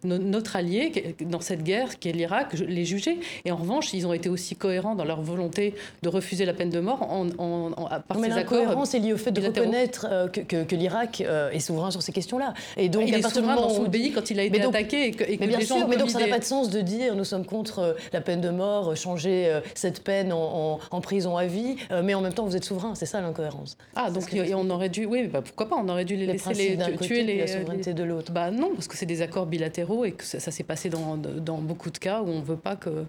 notre 0.04 0.56
allié 0.56 1.14
dans 1.20 1.40
cette 1.40 1.62
guerre, 1.62 1.98
qui 1.98 2.08
est 2.08 2.12
l'Irak, 2.12 2.54
les 2.54 2.84
juger. 2.84 3.18
Et 3.44 3.52
en 3.52 3.56
revanche, 3.56 3.92
ils 3.92 4.06
ont 4.06 4.12
été 4.12 4.28
aussi 4.28 4.56
cohérents 4.56 4.94
dans 4.94 5.04
leur 5.04 5.20
volonté 5.20 5.74
de 6.02 6.08
refuser 6.08 6.44
la 6.44 6.52
peine 6.52 6.70
de 6.70 6.80
mort 6.80 7.02
en, 7.02 7.28
en, 7.38 7.70
par 8.06 8.18
mais 8.18 8.28
ces 8.28 8.38
accords. 8.38 8.58
cohérence 8.58 8.94
est 8.94 8.98
liée 8.98 9.12
au 9.12 9.16
fait 9.16 9.30
de 9.30 9.44
reconnaître 9.46 10.06
euh, 10.10 10.28
que, 10.28 10.40
que, 10.40 10.74
l'Irak 10.74 11.22
euh, 11.26 11.50
est 11.50 11.60
souverain 11.60 11.90
sur 11.90 12.02
ces 12.02 12.12
questions-là. 12.12 12.54
Et 12.76 12.88
donc, 12.88 13.04
il 13.06 13.14
est 13.14 13.22
dans 13.42 13.68
son 13.68 13.84
pays 13.88 14.12
quand 14.12 14.30
il 14.30 14.40
a 14.40 14.44
été 14.44 14.62
attaqué 14.62 15.08
et 15.08 15.10
que, 15.12 15.24
et 15.24 15.38
mais 15.38 15.46
bien 15.46 15.60
sûr, 15.60 15.86
mais 15.88 15.96
donc 15.96 16.10
ça 16.10 16.20
n'a 16.20 16.28
pas 16.28 16.38
de 16.38 16.44
sens 16.44 16.70
de 16.70 16.80
dire 16.80 17.14
nous 17.14 17.24
sommes 17.24 17.44
contre 17.44 17.78
euh, 17.80 17.92
la 18.12 18.20
peine 18.20 18.40
de 18.40 18.50
mort, 18.50 18.90
euh, 18.90 18.94
changer 18.94 19.46
euh, 19.46 19.60
cette 19.74 20.02
peine 20.02 20.32
en, 20.32 20.78
prison 21.00 21.36
à 21.36 21.46
vie, 21.46 21.76
mais 22.02 22.14
en 22.14 22.20
même 22.20 22.34
temps 22.34 22.44
vous 22.44 22.56
êtes 22.56 22.64
souverain, 22.64 22.94
c'est 22.94 23.06
ça 23.06 23.20
l'incohérence. 23.20 23.76
Ah 23.94 24.10
donc 24.10 24.24
on 24.54 24.70
aurait 24.70 24.88
dû, 24.88 25.06
oui, 25.06 25.28
bah, 25.28 25.42
pourquoi 25.42 25.68
pas, 25.68 25.76
on 25.76 25.88
aurait 25.88 26.04
dû 26.04 26.16
les, 26.16 26.26
laisser 26.26 26.52
les, 26.54 26.96
tuer 26.98 27.22
les, 27.22 27.38
la 27.38 27.46
souveraineté 27.46 27.94
de 27.94 28.02
l'autre. 28.02 28.32
Bah 28.32 28.50
non, 28.50 28.72
parce 28.74 28.88
que 28.88 28.96
c'est 28.96 29.06
des 29.06 29.22
accords 29.22 29.46
bilatéraux 29.46 30.04
et 30.04 30.12
que 30.12 30.24
ça, 30.24 30.38
s'est 30.40 30.64
passé 30.64 30.90
dans, 30.90 31.16
dans, 31.16 31.58
beaucoup 31.58 31.90
de 31.90 31.98
cas 31.98 32.20
où 32.20 32.28
on 32.28 32.40
ne 32.40 32.44
veut 32.44 32.56
pas 32.56 32.76
que 32.76 33.04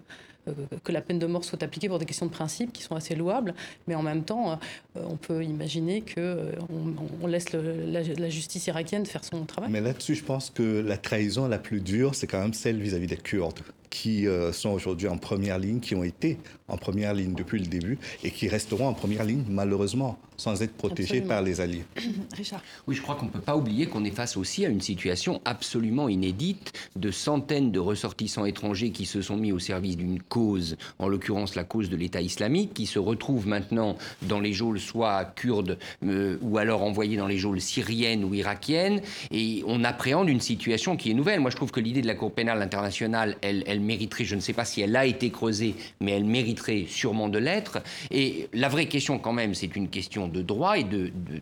que 0.84 0.92
la 0.92 1.00
peine 1.00 1.18
de 1.18 1.26
mort 1.26 1.44
soit 1.44 1.62
appliquée 1.62 1.88
pour 1.88 1.98
des 1.98 2.06
questions 2.06 2.26
de 2.26 2.30
principe 2.30 2.72
qui 2.72 2.82
sont 2.82 2.94
assez 2.94 3.14
louables, 3.14 3.54
mais 3.86 3.94
en 3.94 4.02
même 4.02 4.24
temps, 4.24 4.58
on 4.94 5.16
peut 5.16 5.44
imaginer 5.44 6.02
qu'on 6.02 6.94
on 7.22 7.26
laisse 7.26 7.52
la, 7.52 8.30
justice 8.30 8.66
irakienne 8.66 9.06
faire 9.06 9.24
son 9.24 9.44
travail. 9.44 9.70
Mais 9.70 9.80
là-dessus, 9.80 10.14
je 10.14 10.24
pense 10.24 10.50
que 10.50 10.80
la 10.80 10.96
trahison 10.96 11.48
la 11.48 11.58
plus 11.58 11.80
dure, 11.80 12.14
c'est 12.14 12.26
quand 12.26 12.40
même 12.40 12.54
celle 12.54 12.80
vis 12.80 12.94
à 12.94 12.98
-vis 12.98 13.06
des 13.06 13.16
Kurdes 13.16 13.60
qui 13.90 14.26
euh, 14.26 14.52
sont 14.52 14.70
aujourd'hui 14.70 15.08
en 15.08 15.18
première 15.18 15.58
ligne, 15.58 15.80
qui 15.80 15.94
ont 15.94 16.04
été 16.04 16.38
en 16.70 16.76
première 16.76 17.14
ligne 17.14 17.34
depuis 17.34 17.58
le 17.58 17.66
début 17.66 17.98
et 18.24 18.30
qui 18.30 18.48
resteront 18.48 18.88
en 18.88 18.94
première 18.94 19.24
ligne 19.24 19.44
malheureusement 19.48 20.18
sans 20.40 20.62
être 20.62 20.72
protégés 20.72 21.20
par 21.20 21.42
les 21.42 21.60
alliés. 21.60 21.84
Richard. 22.36 22.62
Oui, 22.86 22.94
je 22.96 23.02
crois 23.02 23.14
qu'on 23.14 23.26
ne 23.26 23.30
peut 23.30 23.40
pas 23.40 23.56
oublier 23.56 23.86
qu'on 23.86 24.04
est 24.04 24.10
face 24.10 24.38
aussi 24.38 24.64
à 24.64 24.70
une 24.70 24.80
situation 24.80 25.42
absolument 25.44 26.08
inédite 26.08 26.72
de 26.96 27.10
centaines 27.10 27.70
de 27.70 27.78
ressortissants 27.78 28.46
étrangers 28.46 28.90
qui 28.90 29.04
se 29.04 29.20
sont 29.20 29.36
mis 29.36 29.52
au 29.52 29.58
service 29.58 29.98
d'une 29.98 30.22
cause, 30.22 30.78
en 30.98 31.08
l'occurrence 31.08 31.56
la 31.56 31.64
cause 31.64 31.90
de 31.90 31.96
l'État 31.96 32.22
islamique, 32.22 32.72
qui 32.72 32.86
se 32.86 32.98
retrouvent 32.98 33.46
maintenant 33.46 33.98
dans 34.22 34.40
les 34.40 34.54
geôles 34.54 34.80
soit 34.80 35.26
kurdes 35.36 35.78
euh, 36.06 36.38
ou 36.40 36.56
alors 36.56 36.82
envoyés 36.82 37.18
dans 37.18 37.26
les 37.26 37.36
geôles 37.36 37.60
syriennes 37.60 38.24
ou 38.24 38.32
irakiennes. 38.32 39.02
Et 39.30 39.62
on 39.66 39.84
appréhende 39.84 40.30
une 40.30 40.40
situation 40.40 40.96
qui 40.96 41.10
est 41.10 41.14
nouvelle. 41.14 41.40
Moi, 41.40 41.50
je 41.50 41.56
trouve 41.56 41.70
que 41.70 41.80
l'idée 41.80 42.00
de 42.00 42.06
la 42.06 42.14
Cour 42.14 42.32
pénale 42.32 42.62
internationale, 42.62 43.36
elle, 43.42 43.62
elle 43.66 43.80
mériterait, 43.80 44.24
je 44.24 44.36
ne 44.36 44.40
sais 44.40 44.54
pas 44.54 44.64
si 44.64 44.80
elle 44.80 44.96
a 44.96 45.04
été 45.04 45.30
creusée, 45.30 45.74
mais 46.00 46.12
elle 46.12 46.24
mériterait 46.24 46.59
sûrement 46.86 47.28
de 47.28 47.38
l'être. 47.38 47.78
Et 48.10 48.48
la 48.52 48.68
vraie 48.68 48.86
question 48.86 49.18
quand 49.18 49.32
même, 49.32 49.54
c'est 49.54 49.76
une 49.76 49.88
question 49.88 50.28
de 50.28 50.42
droit 50.42 50.78
et 50.78 50.84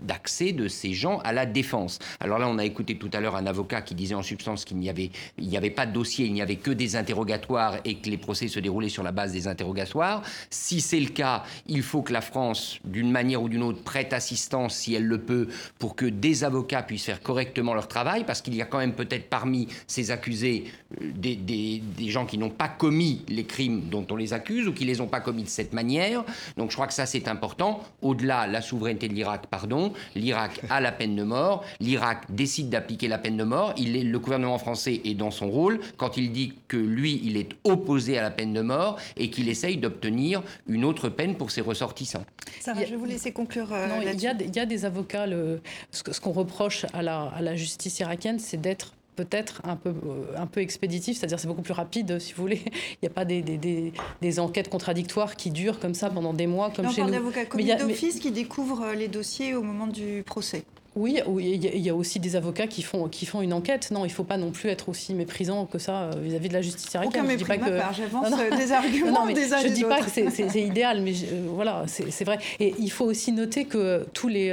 d'accès 0.02 0.52
de, 0.52 0.68
ces 0.68 0.92
gens 0.92 1.18
à 1.18 1.32
la 1.32 1.46
défense. 1.46 1.98
Alors 2.20 2.38
là, 2.38 2.48
on 2.48 2.58
a 2.58 2.64
écouté 2.64 2.96
tout 2.96 3.10
à 3.12 3.20
l'heure 3.20 3.36
un 3.36 3.46
avocat 3.46 3.82
qui 3.82 3.94
disait 3.94 4.14
en 4.14 4.22
substance 4.22 4.64
qu'il 4.64 4.76
n'y 4.76 4.88
avait, 4.88 5.70
pas 5.70 5.86
de 5.86 5.92
dossier, 5.92 6.26
il 6.26 6.32
n'y 6.32 6.42
avait 6.42 6.56
que 6.56 6.70
des 6.70 6.96
interrogatoires 6.96 7.76
et 7.84 7.96
que 7.96 8.08
les 8.08 8.16
procès 8.16 8.48
se 8.48 8.60
déroulaient 8.60 8.88
sur 8.88 9.02
la 9.02 9.12
base 9.12 9.32
des 9.32 9.48
interrogatoires. 9.48 10.22
Si 10.50 10.80
c'est 10.80 11.00
le 11.00 11.08
cas, 11.08 11.44
il 11.66 11.82
faut 11.82 12.02
que 12.02 12.12
la 12.12 12.20
France, 12.20 12.78
d'une 12.84 13.10
manière 13.10 13.42
ou 13.42 13.48
d'une 13.48 13.62
autre, 13.62 13.82
prête 13.82 14.12
assistance, 14.12 14.76
si 14.76 14.94
elle 14.94 15.06
le 15.06 15.18
peut, 15.18 15.48
pour 15.78 15.96
que 15.96 16.06
des 16.06 16.44
avocats 16.44 16.82
puissent 16.82 17.04
faire 17.04 17.22
correctement 17.22 17.74
leur 17.74 17.88
travail, 17.88 18.24
parce 18.24 18.42
qu'il 18.42 18.54
y 18.54 18.62
a 18.62 18.66
quand 18.66 18.78
même 18.78 18.94
peut-être 18.94 19.28
parmi 19.28 19.68
ces 19.86 20.10
accusés 20.10 20.64
euh, 21.00 21.10
des, 21.14 21.36
des 21.36 22.08
gens 22.08 22.26
qui 22.26 22.38
n'ont 22.38 22.50
pas 22.50 22.68
commis 22.68 23.24
les 23.28 23.44
crimes 23.44 23.88
dont 23.90 24.06
on 24.10 24.16
les 24.16 24.32
accuse 24.32 24.68
ou 24.68 24.72
qui 24.72 24.84
les 24.84 25.00
ont 25.00 25.07
pas 25.08 25.20
commis 25.20 25.42
de 25.42 25.48
cette 25.48 25.72
manière. 25.72 26.24
Donc 26.56 26.70
je 26.70 26.76
crois 26.76 26.86
que 26.86 26.94
ça 26.94 27.06
c'est 27.06 27.28
important. 27.28 27.80
Au-delà, 28.02 28.46
la 28.46 28.60
souveraineté 28.60 29.08
de 29.08 29.14
l'Irak, 29.14 29.46
pardon, 29.46 29.92
l'Irak 30.14 30.60
a 30.70 30.80
la 30.80 30.92
peine 30.92 31.16
de 31.16 31.22
mort, 31.22 31.64
l'Irak 31.80 32.24
décide 32.28 32.70
d'appliquer 32.70 33.08
la 33.08 33.18
peine 33.18 33.36
de 33.36 33.44
mort, 33.44 33.74
il 33.76 33.96
est, 33.96 34.04
le 34.04 34.18
gouvernement 34.18 34.58
français 34.58 35.00
est 35.04 35.14
dans 35.14 35.30
son 35.30 35.50
rôle 35.50 35.80
quand 35.96 36.16
il 36.16 36.32
dit 36.32 36.54
que 36.68 36.76
lui, 36.76 37.20
il 37.24 37.36
est 37.36 37.50
opposé 37.64 38.18
à 38.18 38.22
la 38.22 38.30
peine 38.30 38.52
de 38.52 38.60
mort 38.60 38.98
et 39.16 39.30
qu'il 39.30 39.48
essaye 39.48 39.76
d'obtenir 39.76 40.42
une 40.66 40.84
autre 40.84 41.08
peine 41.08 41.36
pour 41.36 41.50
ses 41.50 41.60
ressortissants. 41.60 42.24
Ça 42.60 42.72
va, 42.72 42.84
je 42.84 42.90
vais 42.90 42.96
vous 42.96 43.04
laisser 43.04 43.32
conclure. 43.32 43.72
Euh, 43.72 43.86
il, 44.00 44.20
y 44.20 44.26
a, 44.26 44.32
il, 44.32 44.54
y 44.54 44.60
a, 44.60 44.66
des 44.66 44.84
avocats, 44.84 45.26
le, 45.26 45.60
ce 45.90 46.20
qu'on 46.20 46.32
reproche 46.32 46.86
à 46.92 47.02
la, 47.02 47.32
à 47.34 47.42
la 47.42 47.56
justice 47.56 48.00
irakienne, 48.00 48.38
c'est 48.38 48.60
d'être 48.60 48.92
peut-être 49.18 49.60
un 49.64 49.74
peu, 49.74 49.88
euh, 49.90 50.36
un 50.36 50.46
peu 50.46 50.60
expéditif, 50.60 51.18
c'est-à-dire 51.18 51.40
c'est 51.40 51.48
beaucoup 51.48 51.62
plus 51.62 51.72
rapide, 51.72 52.20
si 52.20 52.34
vous 52.34 52.42
voulez. 52.42 52.62
Il 52.94 52.98
n'y 53.02 53.08
a 53.08 53.12
pas 53.12 53.24
des, 53.24 53.42
des, 53.42 53.92
des, 54.22 54.40
enquêtes 54.40 54.68
contradictoires 54.70 55.34
qui 55.34 55.50
durent 55.50 55.80
comme 55.80 55.94
ça 55.94 56.08
pendant 56.08 56.32
des 56.32 56.46
mois, 56.46 56.70
comme 56.70 56.88
chez 56.90 57.02
nous. 57.02 57.10
d'avocats 57.10 57.46
commis 57.46 57.74
d'office 57.74 58.20
qui 58.20 58.30
découvrent 58.30 58.82
euh, 58.82 58.94
les 58.94 59.08
dossiers 59.08 59.54
au 59.54 59.62
moment 59.62 59.88
du 59.88 60.22
procès. 60.24 60.62
Oui, 60.98 61.20
il 61.38 61.84
y, 61.84 61.90
a 61.90 61.94
aussi 61.94 62.20
des 62.20 62.36
avocats 62.36 62.66
qui 62.66 62.82
font, 62.82 63.08
qui 63.08 63.26
font 63.26 63.40
une 63.40 63.52
enquête. 63.52 63.90
Non, 63.90 64.04
il 64.04 64.08
ne 64.08 64.12
faut 64.12 64.24
pas 64.24 64.36
non 64.36 64.50
plus 64.50 64.68
être 64.68 64.88
aussi 64.88 65.14
méprisant 65.14 65.66
que 65.66 65.78
ça 65.78 66.02
euh, 66.02 66.12
vis-à-vis 66.20 66.48
de 66.48 66.54
la 66.54 66.62
justice 66.62 66.92
irakienne. 66.92 67.24
Aucun 67.24 67.32
je 67.32 67.36
dis 67.36 67.44
pas 67.44 67.58
que 67.58 67.70
j'avance 67.96 68.58
des 68.58 68.72
arguments 68.72 69.12
non, 69.12 69.24
mais 69.26 69.34
des 69.34 69.48
Je 69.48 69.68
ne 69.68 69.74
dis 69.74 69.84
pas 69.84 70.00
que 70.00 70.10
c'est 70.10 70.60
idéal, 70.60 71.00
mais 71.02 71.12
voilà, 71.46 71.84
c'est 71.86 72.24
vrai. 72.24 72.38
Et 72.60 72.74
il 72.78 72.90
faut 72.90 73.04
aussi 73.04 73.32
noter 73.32 73.64
que 73.64 74.06
tous 74.12 74.28
les 74.28 74.48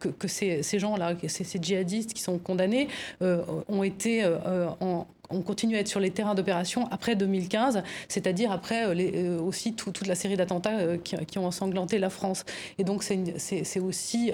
que, 0.00 0.08
que 0.08 0.26
ces, 0.26 0.62
ces 0.62 0.78
gens-là, 0.78 1.14
ces, 1.28 1.44
ces, 1.44 1.58
djihadistes 1.62 2.12
qui 2.12 2.22
sont 2.22 2.38
condamnés, 2.38 2.88
euh, 3.22 3.42
ont 3.68 3.84
été 3.84 4.24
euh, 4.24 4.68
en 4.80 5.06
on 5.30 5.42
continue 5.42 5.76
à 5.76 5.80
être 5.80 5.88
sur 5.88 6.00
les 6.00 6.10
terrains 6.10 6.34
d'opération 6.34 6.88
après 6.90 7.16
2015, 7.16 7.82
c'est-à-dire 8.08 8.52
après 8.52 8.86
euh, 8.86 8.94
euh, 9.14 9.40
aussi 9.40 9.74
toute 9.74 10.06
la 10.06 10.14
série 10.14 10.36
d'attentats 10.36 10.78
euh, 10.78 10.96
qui, 10.96 11.38
ont 11.38 11.46
ensanglanté 11.46 11.98
la 11.98 12.10
France. 12.10 12.44
Et 12.78 12.84
donc 12.84 13.02
c'est 13.02 13.80
aussi 13.80 14.32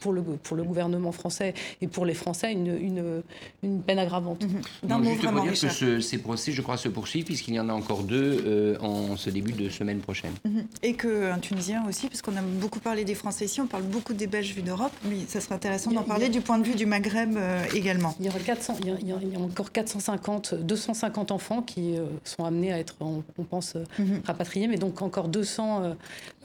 pour, 0.00 0.12
le, 0.12 0.22
pour 0.22 0.56
le 0.56 0.64
gouvernement 0.64 1.12
français 1.12 1.54
et 1.80 1.86
pour 1.86 2.06
les 2.06 2.14
Français 2.14 2.52
une, 2.52 3.22
une, 3.62 3.82
peine 3.82 3.98
aggravante. 3.98 4.44
Mm 4.44 5.02
juste 5.02 5.22
pour 5.22 5.42
dire 5.42 5.52
que 5.52 6.00
ces 6.00 6.18
procès, 6.18 6.52
je 6.52 6.62
crois, 6.62 6.76
se 6.76 6.88
poursuivent 6.88 7.24
puisqu'il 7.24 7.54
y 7.54 7.60
en 7.60 7.68
a 7.68 7.72
encore 7.72 8.02
deux 8.02 8.76
en 8.80 9.16
ce 9.16 9.30
début 9.30 9.52
de 9.52 9.68
semaine 9.68 9.98
prochaine. 9.98 10.32
Mhm. 10.44 10.64
Et 10.82 10.94
qu'un 10.94 11.38
Tunisien 11.38 11.84
aussi, 11.88 12.08
parce 12.08 12.22
qu'on 12.22 12.36
a 12.36 12.42
beaucoup 12.42 12.78
parlé 12.78 13.04
des 13.04 13.14
Français 13.14 13.46
ici, 13.46 13.60
on 13.60 13.66
parle 13.66 13.84
beaucoup 13.84 14.14
des 14.14 14.26
Belges 14.26 14.54
vus 14.54 14.62
d'Europe, 14.62 14.92
mais 15.04 15.16
ça 15.28 15.40
serait 15.40 15.54
intéressant 15.54 15.90
d'en 15.90 16.02
parler 16.02 16.28
du 16.28 16.40
point 16.40 16.58
de 16.58 16.64
vue 16.64 16.74
du 16.74 16.86
Maghreb 16.86 17.36
également. 17.74 18.14
Il 18.20 18.26
y, 18.26 18.28
aura 18.28 18.38
400, 18.38 18.76
il 18.80 18.88
y 18.88 18.90
a, 18.90 18.96
il 19.00 19.32
y 19.32 19.36
a 19.36 19.38
encore 19.38 19.72
400 19.72 19.81
450, 19.82 20.54
250 20.54 21.30
enfants 21.30 21.62
qui 21.62 21.96
sont 22.24 22.44
amenés 22.44 22.72
à 22.72 22.78
être, 22.78 22.94
on, 23.00 23.22
pense, 23.44 23.76
mhm. 23.98 24.22
rapatriés, 24.24 24.68
mais 24.68 24.76
donc 24.76 25.02
encore 25.02 25.28
200 25.28 25.96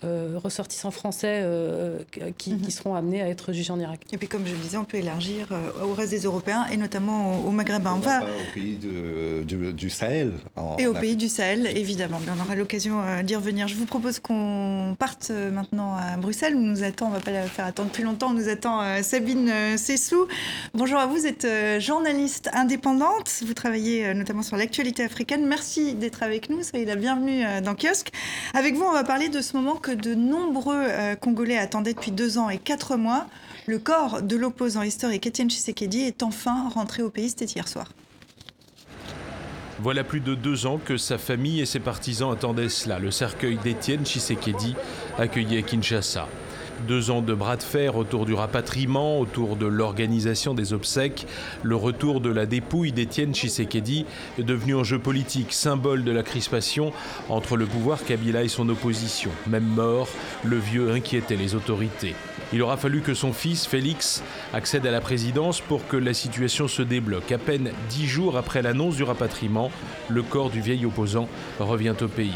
ressortissants 0.04 0.92
français 0.92 1.44
qui, 2.38 2.54
mhm. 2.54 2.62
qui, 2.62 2.72
seront 2.72 2.96
amenés 2.96 3.22
à 3.22 3.28
être 3.28 3.54
jugés 3.54 3.72
en 3.72 3.80
Irak. 3.80 4.02
Et 4.12 4.18
puis, 4.18 4.28
comme 4.28 4.46
je 4.46 4.54
le 4.54 4.58
disais, 4.58 4.78
on 4.78 4.86
peut 4.86 4.98
élargir 4.98 5.48
au 5.84 5.94
reste 5.94 6.12
des 6.12 6.22
Européens 6.22 6.66
et 6.72 6.78
notamment 6.78 7.40
au, 7.46 7.52
Maghrébin. 7.52 7.94
On 7.96 8.00
va 8.00 8.22
au 8.24 8.54
pays 8.54 8.78
du 8.78 9.90
Sahel. 9.90 10.34
et 10.78 10.88
au 10.88 10.94
pays 10.94 11.16
du 11.16 11.28
Sahel, 11.28 11.68
évidemment. 11.76 12.20
on 12.28 12.42
aura 12.44 12.56
l'occasion 12.56 13.02
d'y 13.24 13.36
revenir. 13.36 13.68
Je 13.68 13.76
vous 13.76 13.86
propose 13.86 14.20
qu'on 14.20 14.96
parte 14.98 15.32
maintenant 15.32 15.96
à 15.96 16.18
Bruxelles. 16.18 16.56
On 16.56 16.62
nous 16.62 16.84
attend, 16.84 17.08
on 17.08 17.10
ne 17.10 17.16
va 17.16 17.22
pas 17.22 17.32
la 17.32 17.44
faire 17.44 17.66
attendre 17.66 17.90
plus 17.90 18.04
longtemps. 18.04 18.32
On 18.32 18.34
nous 18.34 18.50
attend 18.50 18.82
Sabine 19.04 19.78
Sessou. 19.78 20.28
Bonjour 20.74 21.00
à 21.00 21.06
vous, 21.06 21.18
vous 21.18 21.28
êtes 21.28 21.48
journaliste 21.80 22.50
indépendante. 22.54 23.32
Vous 23.46 23.54
travaillez 23.54 24.14
notamment 24.14 24.44
sur 24.44 24.58
l'actualité 24.58 25.04
africaine. 25.04 25.46
Merci 25.46 25.96
d'être 25.96 26.24
avec 26.24 26.50
nous. 26.50 26.64
Soyez 26.64 26.86
la 26.86 26.96
bienvenue 26.96 27.44
dans 27.64 27.76
Kiosque. 27.76 28.12
Avec 28.54 28.76
vous, 28.76 28.84
on 28.84 28.94
va 28.94 29.04
parler 29.04 29.30
de 29.30 29.42
ce 29.42 29.56
moment 29.56 29.76
que 29.88 29.94
de 29.94 30.16
nombreux 30.16 30.86
Congolais 31.22 31.58
attendaient 31.58 31.94
depuis 31.94 32.12
deux 32.12 32.38
ans 32.38 32.50
et 32.50 32.58
quatre 32.58 32.98
mois. 32.98 33.26
Le 33.68 33.80
corps 33.80 34.22
de 34.22 34.36
l'opposant 34.36 34.82
historique 34.82 35.26
Étienne 35.26 35.50
Tshisekedi 35.50 36.02
est 36.02 36.24
enfin 36.24 36.68
rentré 36.74 37.04
au 37.04 37.10
pays, 37.10 37.30
c'était 37.30 37.46
hier 37.46 37.70
soir. 37.70 37.94
Voilà 39.80 40.04
plus 40.04 40.20
de 40.20 40.36
deux 40.36 40.66
ans 40.66 40.78
que 40.84 40.98
sa 40.98 41.18
famille 41.18 41.62
et 41.62 41.66
ses 41.66 41.80
partisans 41.80 42.34
attendaient 42.34 42.68
cela, 42.68 43.00
le 43.00 43.12
cercueil 43.12 43.58
d'Étienne 43.64 44.06
Tshisekedi, 44.06 44.76
accueilli 45.18 45.58
à 45.58 45.62
Kinshasa. 45.62 46.28
Deux 46.86 47.10
ans 47.10 47.22
de 47.22 47.34
bras 47.34 47.58
de 47.58 47.64
fer 47.64 47.98
autour 47.98 48.26
du 48.26 48.34
rapatriement, 48.34 49.20
autour 49.20 49.56
de 49.56 49.66
l'organisation 49.66 50.54
des 50.54 50.74
obsèques, 50.74 51.26
le 51.64 51.76
retour 51.76 52.22
de 52.22 52.30
la 52.30 52.46
dépouille 52.46 52.92
d'Étienne 52.92 53.34
Tshisekedi 53.34 54.06
est 54.38 54.44
devenu 54.44 54.76
un 54.76 54.84
jeu 54.84 55.00
politique, 55.00 55.54
symbole 55.54 56.04
de 56.04 56.12
la 56.12 56.24
crispation 56.24 56.94
entre 57.30 57.58
le 57.58 57.66
pouvoir 57.66 58.04
Kabila 58.06 58.44
et 58.44 58.48
son 58.48 58.70
opposition. 58.70 59.32
Même 59.48 59.66
mort, 59.66 60.08
le 60.44 60.58
vieux 60.58 60.92
inquiétait 60.92 61.36
les 61.36 61.56
autorités. 61.56 62.16
Il 62.54 62.62
aura 62.62 62.78
fallu 62.78 63.02
que 63.02 63.14
son 63.14 63.34
fils, 63.34 63.66
Félix, 63.66 64.24
accède 64.54 64.86
à 64.86 64.92
la 64.92 65.02
présidence 65.02 65.60
pour 65.60 65.88
que 65.88 65.98
la 65.98 66.14
situation 66.14 66.68
se 66.68 66.84
débloque. 66.84 67.32
À 67.32 67.38
peine 67.38 67.72
dix 67.90 68.06
jours 68.06 68.38
après 68.38 68.62
l'annonce 68.62 68.96
du 68.96 69.04
rapatriement, 69.04 69.72
le 70.10 70.22
corps 70.22 70.52
du 70.52 70.62
vieil 70.62 70.86
opposant 70.86 71.28
revient 71.60 71.96
au 72.02 72.08
pays. 72.08 72.32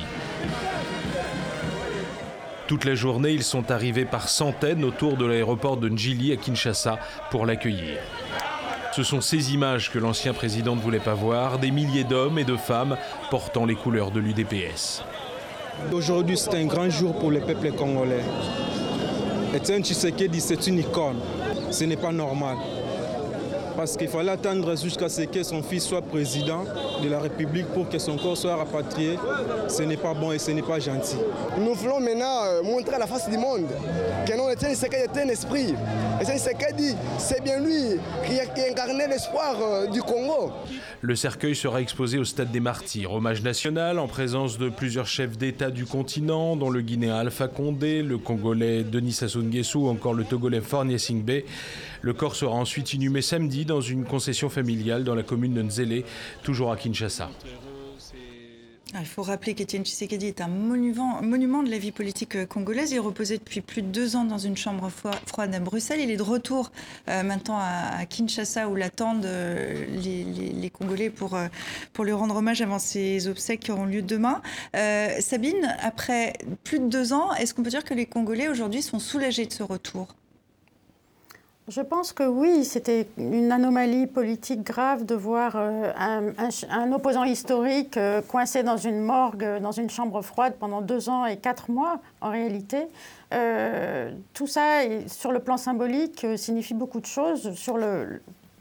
Toute 2.72 2.86
la 2.86 2.96
journée, 2.96 3.32
ils 3.32 3.44
sont 3.44 3.70
arrivés 3.70 4.06
par 4.06 4.30
centaines 4.30 4.86
autour 4.86 5.18
de 5.18 5.26
l'aéroport 5.26 5.76
de 5.76 5.90
Njili 5.90 6.32
à 6.32 6.38
Kinshasa 6.38 7.00
pour 7.30 7.46
l'accueillir. 7.46 7.98
Ce 8.96 9.04
sont 9.04 9.20
ces 9.20 9.54
images 9.54 9.92
que 9.92 10.00
l'ancien 10.00 10.34
président 10.34 10.78
ne 10.78 10.80
voulait 10.80 11.02
pas 11.02 11.14
voir, 11.14 11.60
des 11.60 11.70
milliers 11.70 12.06
d'hommes 12.06 12.40
et 12.40 12.46
de 12.46 12.56
femmes 12.56 12.96
portant 13.30 13.66
les 13.66 13.76
couleurs 13.76 14.12
de 14.12 14.22
l'UDPS. 14.22 15.04
Aujourd'hui, 15.92 16.38
c'est 16.38 16.56
un 16.56 16.66
grand 16.66 16.90
jour 16.90 17.20
pour 17.20 17.30
le 17.30 17.42
peuple 17.42 17.74
congolais. 17.74 18.24
Etienne 19.54 19.84
Tshisekedi, 19.84 20.40
c'est 20.40 20.66
une 20.66 20.80
icône. 20.80 21.20
Ce 21.72 21.84
n'est 21.84 21.98
pas 21.98 22.14
normal 22.14 22.56
parce 23.76 23.98
qu'il 23.98 24.08
fallait 24.08 24.32
attendre 24.32 24.76
jusqu'à 24.78 25.10
ce 25.10 25.22
que 25.22 25.44
son 25.44 25.62
fils 25.64 25.84
soit 25.84 26.02
président 26.02 26.64
de 27.04 27.10
la 27.10 27.20
République 27.20 27.68
pour 27.68 27.90
que 27.90 28.00
son 28.00 28.18
corps 28.18 28.38
soit 28.38 28.56
rapatrié. 28.56 29.18
Ce 29.68 29.84
n'est 29.84 29.98
pas 29.98 30.14
bon 30.14 30.32
et 30.32 30.40
ce 30.40 30.52
n'est 30.52 30.62
pas 30.62 30.80
gentil. 30.80 31.18
Nous 31.58 31.74
voulons 31.74 32.00
maintenant 32.00 32.44
euh, 32.46 32.64
montrer 32.64 32.96
à 32.96 33.00
la 33.00 33.08
face 33.08 33.30
du 33.30 33.38
monde 33.38 33.68
que 34.26 34.38
non, 34.38 34.50
Etienne 34.50 34.74
Tshisekedi 34.74 35.04
est 35.04 35.18
un 35.20 35.30
esprit. 35.30 35.74
Etienne 36.22 36.38
Tshisekedi, 36.38 36.96
c'est 37.18 37.44
bien 37.44 37.60
lui 37.60 38.00
qui, 38.26 38.40
incarnait 38.70 39.08
l'espoir 39.08 39.56
euh, 39.62 39.88
du 39.88 40.02
Congo. 40.02 40.52
Le 41.02 41.16
cercueil 41.16 41.56
sera 41.56 41.82
exposé 41.82 42.20
au 42.20 42.26
Stade 42.26 42.52
des 42.52 42.60
Martyrs, 42.60 43.12
hommage 43.12 43.42
national 43.42 43.98
en 43.98 44.08
présence 44.08 44.58
de 44.58 44.70
plusieurs 44.70 45.08
chefs 45.08 45.38
d'État 45.38 45.72
du 45.72 45.86
continent, 45.86 46.56
dont 46.56 46.70
le 46.70 46.82
Guinéen 46.82 47.16
Alpha 47.16 47.48
Condé, 47.48 48.04
le 48.04 48.18
Congolais 48.18 48.84
Denis 48.84 49.14
Sassou 49.14 49.42
Nguesso 49.42 49.80
ou 49.80 49.90
encore 49.90 50.14
le 50.14 50.24
Togolais 50.24 50.62
Fornia 50.62 51.00
Singbe. 51.00 51.42
Le 52.02 52.14
corps 52.14 52.36
sera 52.36 52.54
ensuite 52.54 52.94
inhumé 52.94 53.22
samedi 53.22 53.66
dans 53.66 53.82
une 53.82 54.06
concession 54.06 54.50
familiale 54.50 55.04
dans 55.04 55.16
la 55.16 55.24
commune 55.24 55.54
de 55.54 55.62
Nzélé, 55.62 56.04
toujours 56.44 56.72
à 56.72 56.78
Kinshasa. 56.78 57.30
Ah, 58.94 58.98
il 59.00 59.06
faut 59.06 59.24
rappeler 59.24 59.54
qu'Étienne 59.54 59.86
Tshisekedi 59.86 60.26
est 60.26 60.42
un 60.42 60.50
monument, 60.50 61.64
de 61.64 61.70
la 61.70 61.78
vie 61.78 61.94
politique 61.94 62.36
euh, 62.36 62.46
congolaise. 62.46 62.92
Il 62.92 63.00
reposait 63.00 63.38
depuis 63.38 63.62
plus 63.62 63.82
de 63.82 63.88
deux 63.88 64.18
ans 64.18 64.26
dans 64.26 64.38
une 64.38 64.58
chambre 64.58 64.90
froide 65.28 65.56
à 65.56 65.60
Bruxelles. 65.60 66.02
Il 66.02 66.12
est 66.12 66.18
de 66.18 66.24
retour 66.24 66.74
euh, 67.08 67.24
maintenant 67.24 67.58
à, 67.58 68.06
Kinshasa 68.06 68.68
où 68.68 68.76
l'attendent 68.76 69.26
euh, 69.26 69.86
les, 69.96 70.70
Congolais 70.70 71.10
pour, 71.10 71.38
pour 71.94 72.04
lui 72.04 72.12
rendre 72.12 72.36
hommage 72.36 72.62
avant 72.62 72.80
ses 72.80 73.30
obsèques 73.30 73.62
qui 73.62 73.72
auront 73.72 73.86
lieu 73.86 74.02
demain. 74.02 74.42
Sabine, 75.20 75.76
après 75.82 76.34
plus 76.64 76.80
de 76.80 76.88
deux 76.88 77.14
ans, 77.14 77.34
est-ce 77.36 77.54
qu'on 77.54 77.64
peut 77.64 77.70
dire 77.70 77.84
que 77.84 77.94
les 77.94 78.06
Congolais 78.06 78.50
aujourd'hui 78.50 78.82
sont 78.82 79.00
soulagés 79.00 79.46
de 79.46 79.54
ce 79.54 79.64
retour? 79.64 80.08
Je 81.72 81.80
pense 81.80 82.12
que 82.12 82.24
oui, 82.24 82.66
c'était 82.66 83.08
une 83.18 83.52
anomalie 83.52 84.06
politique 84.06 84.62
grave 84.62 85.06
de 85.06 85.16
voir 85.16 85.54
euh, 85.56 85.94
un, 86.70 86.92
opposant 86.92 87.24
historique 87.24 87.96
euh, 87.96 88.22
coincé 88.22 88.62
dans 88.62 88.76
une 88.76 89.00
morgue, 89.00 89.60
dans 89.62 89.72
une 89.72 89.90
chambre 89.90 90.22
froide 90.22 90.56
pendant 90.60 90.82
deux 90.82 91.08
ans 91.08 91.26
et 91.26 91.38
quatre 91.38 91.72
mois, 91.72 92.02
en 92.20 92.30
réalité. 92.30 92.88
Euh, 93.34 94.12
tout 94.34 94.48
ça, 94.48 94.82
sur 95.08 95.32
le 95.32 95.40
plan 95.40 95.56
symbolique, 95.56 96.26
signifie 96.36 96.74
beaucoup 96.74 97.00
de 97.00 97.06
choses 97.06 97.54
sur 97.54 97.78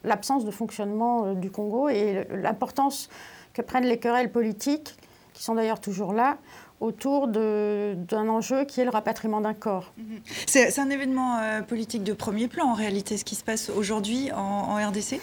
l'absence 0.05 0.45
de 0.45 0.53
fonctionnement 0.53 1.35
du 1.35 1.51
Congo 1.51 1.89
et 1.89 2.29
l'importance 2.31 3.09
que 3.55 3.63
prennent 3.63 3.87
les 3.87 3.99
querelles 3.99 4.31
politiques, 4.31 4.95
qui 5.35 5.43
sont 5.43 5.57
d'ailleurs 5.57 5.81
toujours 5.81 6.13
là, 6.13 6.37
autour 6.81 7.29
d'un 7.29 8.29
enjeu 8.29 8.65
qui 8.65 8.81
est 8.81 8.85
le 8.85 8.91
rapatriement 8.91 9.41
d'un 9.41 9.55
corps. 9.55 9.93
Mhm. 9.99 10.21
C'est 10.47 10.79
un 10.79 10.91
événement 10.91 11.39
euh, 11.39 11.61
politique 11.61 12.03
de 12.03 12.15
premier 12.15 12.49
plan 12.49 12.67
en 12.67 12.75
réalité, 12.75 13.19
ce 13.19 13.25
qui 13.25 13.35
se 13.35 13.45
passe 13.45 13.71
aujourd'hui 13.71 14.31
en, 14.33 14.75
RDC 14.75 15.21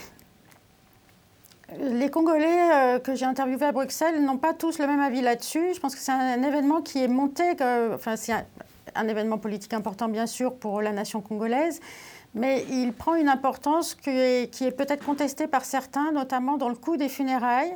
les 1.82 2.10
Congolais 2.10 2.72
euh, 2.72 2.99
que 2.99 3.14
j'ai 3.14 3.26
interviewés 3.26 3.66
à 3.66 3.74
Bruxelles 3.74 4.24
n'ont 4.24 4.38
pas 4.38 4.53
tous 4.53 4.80
le 4.80 4.88
même 4.88 5.01
avis 5.01 5.20
là-dessus. 5.20 5.74
Je 5.76 5.80
pense 5.82 5.95
que 5.95 6.01
c'est 6.01 6.14
un, 6.14 6.41
événement 6.41 6.82
qui 6.82 7.03
est 7.03 7.10
monté, 7.10 7.43
enfin 7.93 8.16
c'est 8.16 8.32
un, 8.95 9.08
événement 9.10 9.38
politique 9.38 9.74
important 9.74 10.08
bien 10.08 10.28
sûr 10.28 10.55
pour 10.55 10.82
la 10.82 10.93
nation 10.93 11.20
congolaise, 11.20 11.82
mais 12.36 12.66
il 12.70 12.93
prend 12.93 13.16
une 13.16 13.28
importance 13.28 13.95
qui 13.95 14.12
est, 14.12 14.49
qui 14.49 14.64
est 14.64 14.72
peut-être 14.72 15.05
contestée 15.05 15.47
par 15.47 15.66
certains, 15.66 16.14
notamment 16.14 16.55
dans 16.55 16.70
le 16.70 16.76
coût 16.76 16.95
des 16.95 17.10
funérailles. 17.10 17.76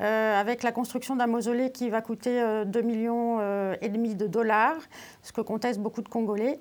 Euh, 0.00 0.40
avec 0.40 0.62
la 0.62 0.72
construction 0.72 1.14
d'un 1.14 1.26
mausolée 1.26 1.72
qui 1.72 1.90
va 1.90 2.00
coûter 2.00 2.30
2 2.30 2.36
euh, 2.40 2.82
millions 2.82 3.36
euh, 3.40 3.74
et 3.82 3.90
demi 3.90 4.14
de 4.14 4.26
dollars, 4.26 4.78
ce 5.22 5.30
que 5.30 5.42
contestent 5.42 5.80
beaucoup 5.80 6.00
de 6.00 6.08
Congolais. 6.08 6.58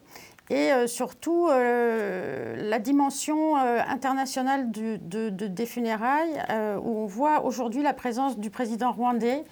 Et 0.52 0.72
surtout, 0.88 1.48
la 1.48 2.80
dimension 2.80 3.56
internationale 3.56 4.72
des 4.72 5.66
funérailles, 5.68 6.42
où 6.84 7.02
on 7.02 7.06
voit 7.06 7.46
aujourd'hui 7.46 7.84
la 7.84 7.94
présence 7.94 8.40
du 8.40 8.50
président 8.50 8.92
rwandais, 8.92 9.44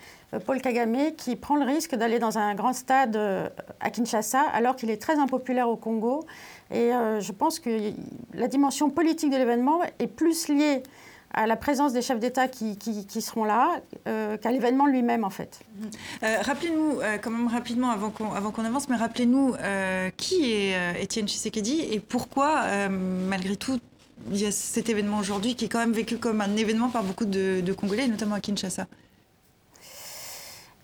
Paul 0.48 0.60
Kagame, 0.60 1.12
qui 1.16 1.36
prend 1.36 1.56
le 1.56 1.66
risque 1.66 1.94
d'aller 1.94 2.18
dans 2.18 2.40
un 2.40 2.56
grand 2.56 2.74
stade 2.74 3.16
à 3.80 3.90
Kinshasa, 3.92 4.42
alors 4.42 4.76
qu'il 4.76 4.90
est 4.90 5.00
très 5.00 5.20
impopulaire 5.20 5.70
au 5.70 5.76
Congo. 5.76 6.26
Et 6.72 6.90
je 7.20 7.32
pense 7.32 7.60
que 7.60 7.70
la 8.34 8.48
dimension 8.48 8.90
politique 8.90 9.30
de 9.30 9.38
l'événement 9.38 9.82
est 10.00 10.08
plus 10.08 10.48
liée 10.48 10.82
à 11.34 11.46
la 11.46 11.56
présence 11.56 11.94
des 11.94 12.02
chefs 12.02 12.20
d'État 12.20 12.48
qui, 12.48 12.78
qui, 12.78 13.22
seront 13.22 13.46
là 13.46 13.82
euh, 14.08 14.38
qu'à 14.38 14.52
l'événement 14.52 14.88
lui-même, 14.88 15.24
en 15.24 15.30
fait. 15.30 15.60
Euh, 16.24 16.38
rappelez-nous, 16.42 17.00
euh, 17.02 17.18
quand 17.18 17.32
même 17.32 17.48
rapidement, 17.48 17.90
avant 17.90 18.10
qu'on, 18.10 18.32
avant 18.34 18.52
qu'on 18.52 18.66
avance, 18.66 18.90
mais 18.90 18.96
rappelez-nous 18.96 19.56
qui 20.18 20.52
est 20.52 21.02
Étienne 21.02 21.28
Tshisekedi 21.28 21.82
et 21.92 22.00
pourquoi, 22.00 22.90
malgré 22.90 23.56
tout, 23.56 23.80
il 24.32 24.42
y 24.42 24.46
a 24.46 24.52
cet 24.52 24.90
événement 24.90 25.20
aujourd'hui 25.20 25.56
qui 25.56 25.66
est 25.66 25.70
quand 25.70 25.80
même 25.80 25.94
vécu 25.94 26.18
comme 26.18 26.42
un 26.42 26.56
événement 26.56 26.90
par 26.90 27.04
beaucoup 27.04 27.26
de, 27.26 27.62
de 27.62 27.74
Congolais, 27.74 28.08
notamment 28.08 28.36
à 28.36 28.40
Kinshasa? 28.40 28.88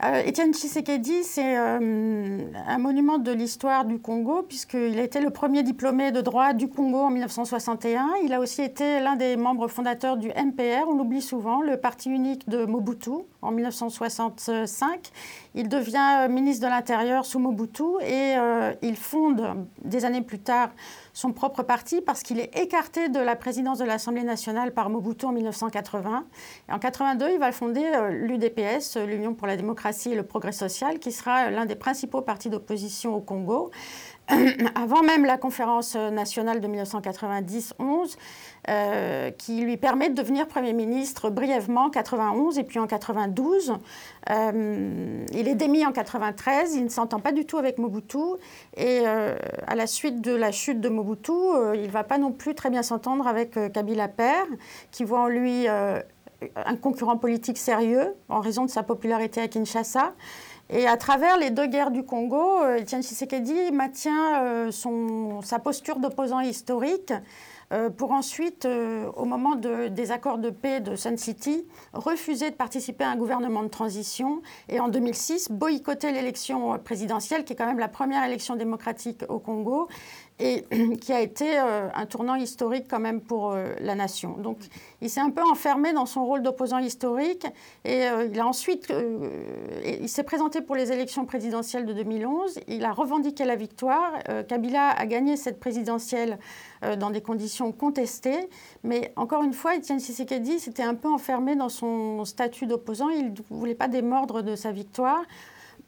Euh, 0.03 0.21
Étienne 0.25 0.53
Tshisekedi, 0.53 1.23
c'est 1.23 1.57
euh, 1.57 2.37
un 2.67 2.77
monument 2.77 3.19
de 3.19 3.31
l'histoire 3.31 3.85
du 3.85 3.99
Congo, 3.99 4.41
puisqu'il 4.41 4.99
a 4.99 5.03
été 5.03 5.21
le 5.21 5.29
premier 5.29 5.63
diplômé 5.63 6.11
de 6.11 6.19
droit 6.19 6.51
du 6.51 6.67
Congo 6.67 6.97
en 6.99 7.09
1961. 7.09 8.09
Il 8.25 8.33
a 8.33 8.41
aussi 8.41 8.61
été 8.63 8.99
l'un 8.99 9.15
des 9.15 9.37
membres 9.37 9.69
fondateurs 9.69 10.17
du 10.17 10.27
MPR, 10.27 10.89
on 10.89 10.95
l'oublie 10.95 11.21
souvent, 11.21 11.61
le 11.61 11.77
parti 11.77 12.09
unique 12.09 12.49
de 12.49 12.65
Mobutu, 12.65 13.11
en 13.41 13.51
1965. 13.51 15.11
Il 15.55 15.69
devient 15.69 16.25
euh, 16.25 16.29
ministre 16.29 16.65
de 16.65 16.69
l'Intérieur 16.69 17.25
sous 17.25 17.39
Mobutu 17.39 17.83
et 18.01 18.35
il 18.81 18.95
fonde, 18.95 19.67
des 19.83 20.05
années 20.05 20.21
plus 20.21 20.39
tard, 20.39 20.69
son 21.13 21.31
propre 21.31 21.61
parti 21.61 22.01
parce 22.01 22.23
qu'il 22.23 22.39
est 22.39 22.57
écarté 22.59 23.07
de 23.07 23.19
la 23.19 23.35
présidence 23.35 23.77
de 23.77 23.85
l'Assemblée 23.85 24.23
nationale 24.23 24.73
par 24.73 24.89
Mobutu 24.89 25.25
en 25.25 25.31
1980. 25.31 26.25
Et 26.69 26.71
en 26.71 26.77
1982, 26.77 27.31
il 27.33 27.39
va 27.39 27.51
fonder 27.51 27.85
euh, 27.85 28.09
l'UDPS, 28.09 28.97
l'Union 28.97 29.35
pour 29.35 29.47
la 29.47 29.55
démocratie 29.55 30.11
et 30.11 30.15
le 30.15 30.23
progrès 30.23 30.51
social, 30.51 30.99
qui 30.99 31.11
sera 31.11 31.51
l'un 31.51 31.65
des 31.65 31.75
principaux 31.75 32.21
partis 32.21 32.49
d'opposition 32.49 33.15
au 33.15 33.21
Congo. 33.21 33.69
avant 34.75 35.03
même 35.03 35.25
la 35.25 35.37
conférence 35.37 35.95
nationale 35.95 36.61
de 36.61 36.67
1990-11, 36.67 38.15
euh, 38.69 39.31
qui 39.31 39.61
lui 39.61 39.75
permet 39.75 40.09
de 40.09 40.15
devenir 40.15 40.47
Premier 40.47 40.71
ministre 40.71 41.29
brièvement 41.29 41.85
en 41.85 41.89
91 41.89 42.57
et 42.57 42.63
puis 42.63 42.79
en 42.79 42.87
92. 42.87 43.73
Euh, 44.29 45.25
il 45.33 45.47
est 45.49 45.55
démis 45.55 45.85
en 45.85 45.91
93, 45.91 46.75
il 46.75 46.85
ne 46.85 46.89
s'entend 46.89 47.19
pas 47.19 47.33
du 47.33 47.45
tout 47.45 47.57
avec 47.57 47.77
Mobutu 47.77 48.17
et 48.77 49.01
euh, 49.05 49.35
à 49.67 49.75
la 49.75 49.87
suite 49.87 50.21
de 50.21 50.33
la 50.33 50.53
chute 50.53 50.79
de 50.79 50.87
Mobutu, 50.87 51.33
il 51.73 51.81
ne 51.81 51.91
va 51.91 52.05
pas 52.05 52.17
non 52.17 52.31
plus 52.31 52.55
très 52.55 52.69
bien 52.69 52.83
s'entendre 52.83 53.27
avec 53.27 53.59
Kabila 53.73 54.07
Père, 54.07 54.45
qui 54.91 55.03
voit 55.03 55.19
en 55.19 55.27
lui 55.27 55.67
un 55.67 56.75
concurrent 56.75 57.17
politique 57.17 57.57
sérieux 57.57 58.15
en 58.29 58.39
raison 58.39 58.65
de 58.65 58.69
sa 58.69 58.83
popularité 58.83 59.41
à 59.41 59.47
Kinshasa. 59.47 60.13
Et 60.75 60.87
à 60.87 60.97
travers 60.97 61.37
les 61.37 61.51
deux 61.51 61.67
guerres 61.67 61.91
du 61.91 62.03
Congo, 62.03 62.63
Etienne 62.63 63.03
Tshisekedi 63.03 63.71
maintient 63.71 64.71
son, 64.71 65.41
sa 65.43 65.59
posture 65.59 65.99
d'opposant 65.99 66.39
historique 66.39 67.13
euh, 67.73 67.89
pour 67.89 68.11
ensuite, 68.11 68.65
euh, 68.65 69.09
au 69.15 69.25
moment 69.25 69.55
des 69.55 70.11
accords 70.11 70.37
de 70.37 70.51
paix 70.51 70.79
de 70.79 70.95
Sun 70.95 71.17
City, 71.17 71.65
refuser 71.93 72.51
de 72.51 72.55
participer 72.55 73.03
à 73.03 73.09
un 73.09 73.15
gouvernement 73.15 73.63
de 73.63 73.67
transition 73.67 74.41
et 74.69 74.79
en 74.79 74.89
2006 74.89 75.49
boycotter 75.51 76.11
l'élection 76.11 76.77
présidentielle, 76.77 77.45
qui 77.45 77.53
est 77.53 77.55
quand 77.55 77.65
même 77.65 77.79
la 77.79 77.87
première 77.87 78.23
élection 78.23 78.55
démocratique 78.55 79.23
au 79.27 79.39
Congo 79.39 79.87
et 80.39 80.65
qui 81.01 81.13
a 81.13 81.21
été 81.21 81.59
euh, 81.59 81.89
un 81.93 82.05
tournant 82.05 82.35
historique 82.35 82.85
quand 82.89 82.99
même 82.99 83.21
pour 83.21 83.55
la 83.79 83.95
nation. 83.95 84.37
Donc 84.37 84.57
il 85.01 85.09
s'est 85.09 85.19
un 85.19 85.29
peu 85.29 85.43
enfermé 85.43 85.93
dans 85.93 86.05
son 86.05 86.25
rôle 86.25 86.41
d'opposant 86.41 86.79
historique 86.79 87.45
et 87.85 88.03
il 88.31 88.39
a 88.39 88.47
ensuite, 88.47 88.91
il 89.85 90.09
s'est 90.09 90.23
présenté 90.23 90.61
pour 90.61 90.75
les 90.75 90.91
élections 90.91 91.25
présidentielles 91.25 91.85
de 91.85 91.93
2011, 91.93 92.59
il 92.67 92.85
a 92.85 92.91
revendiqué 92.91 93.45
la 93.45 93.55
victoire, 93.55 94.13
Kabila 94.47 94.89
a 94.89 95.05
gagné 95.05 95.35
cette 95.37 95.59
présidentielle 95.59 96.37
euh, 96.83 96.95
dans 96.95 97.09
des 97.09 97.21
conditions 97.21 97.71
contestées. 97.71 98.49
Mais 98.83 99.13
encore 99.15 99.43
une 99.43 99.53
fois, 99.53 99.75
Etienne 99.75 99.99
Tshisekedi 99.99 100.59
s'était 100.59 100.83
un 100.83 100.95
peu 100.95 101.07
enfermé 101.07 101.55
dans 101.55 101.69
son 101.69 102.25
statut 102.25 102.65
d'opposant. 102.65 103.09
Il 103.09 103.33
ne 103.33 103.39
voulait 103.49 103.75
pas 103.75 103.87
démordre 103.87 104.41
de 104.41 104.55
sa 104.55 104.71
victoire. 104.71 105.21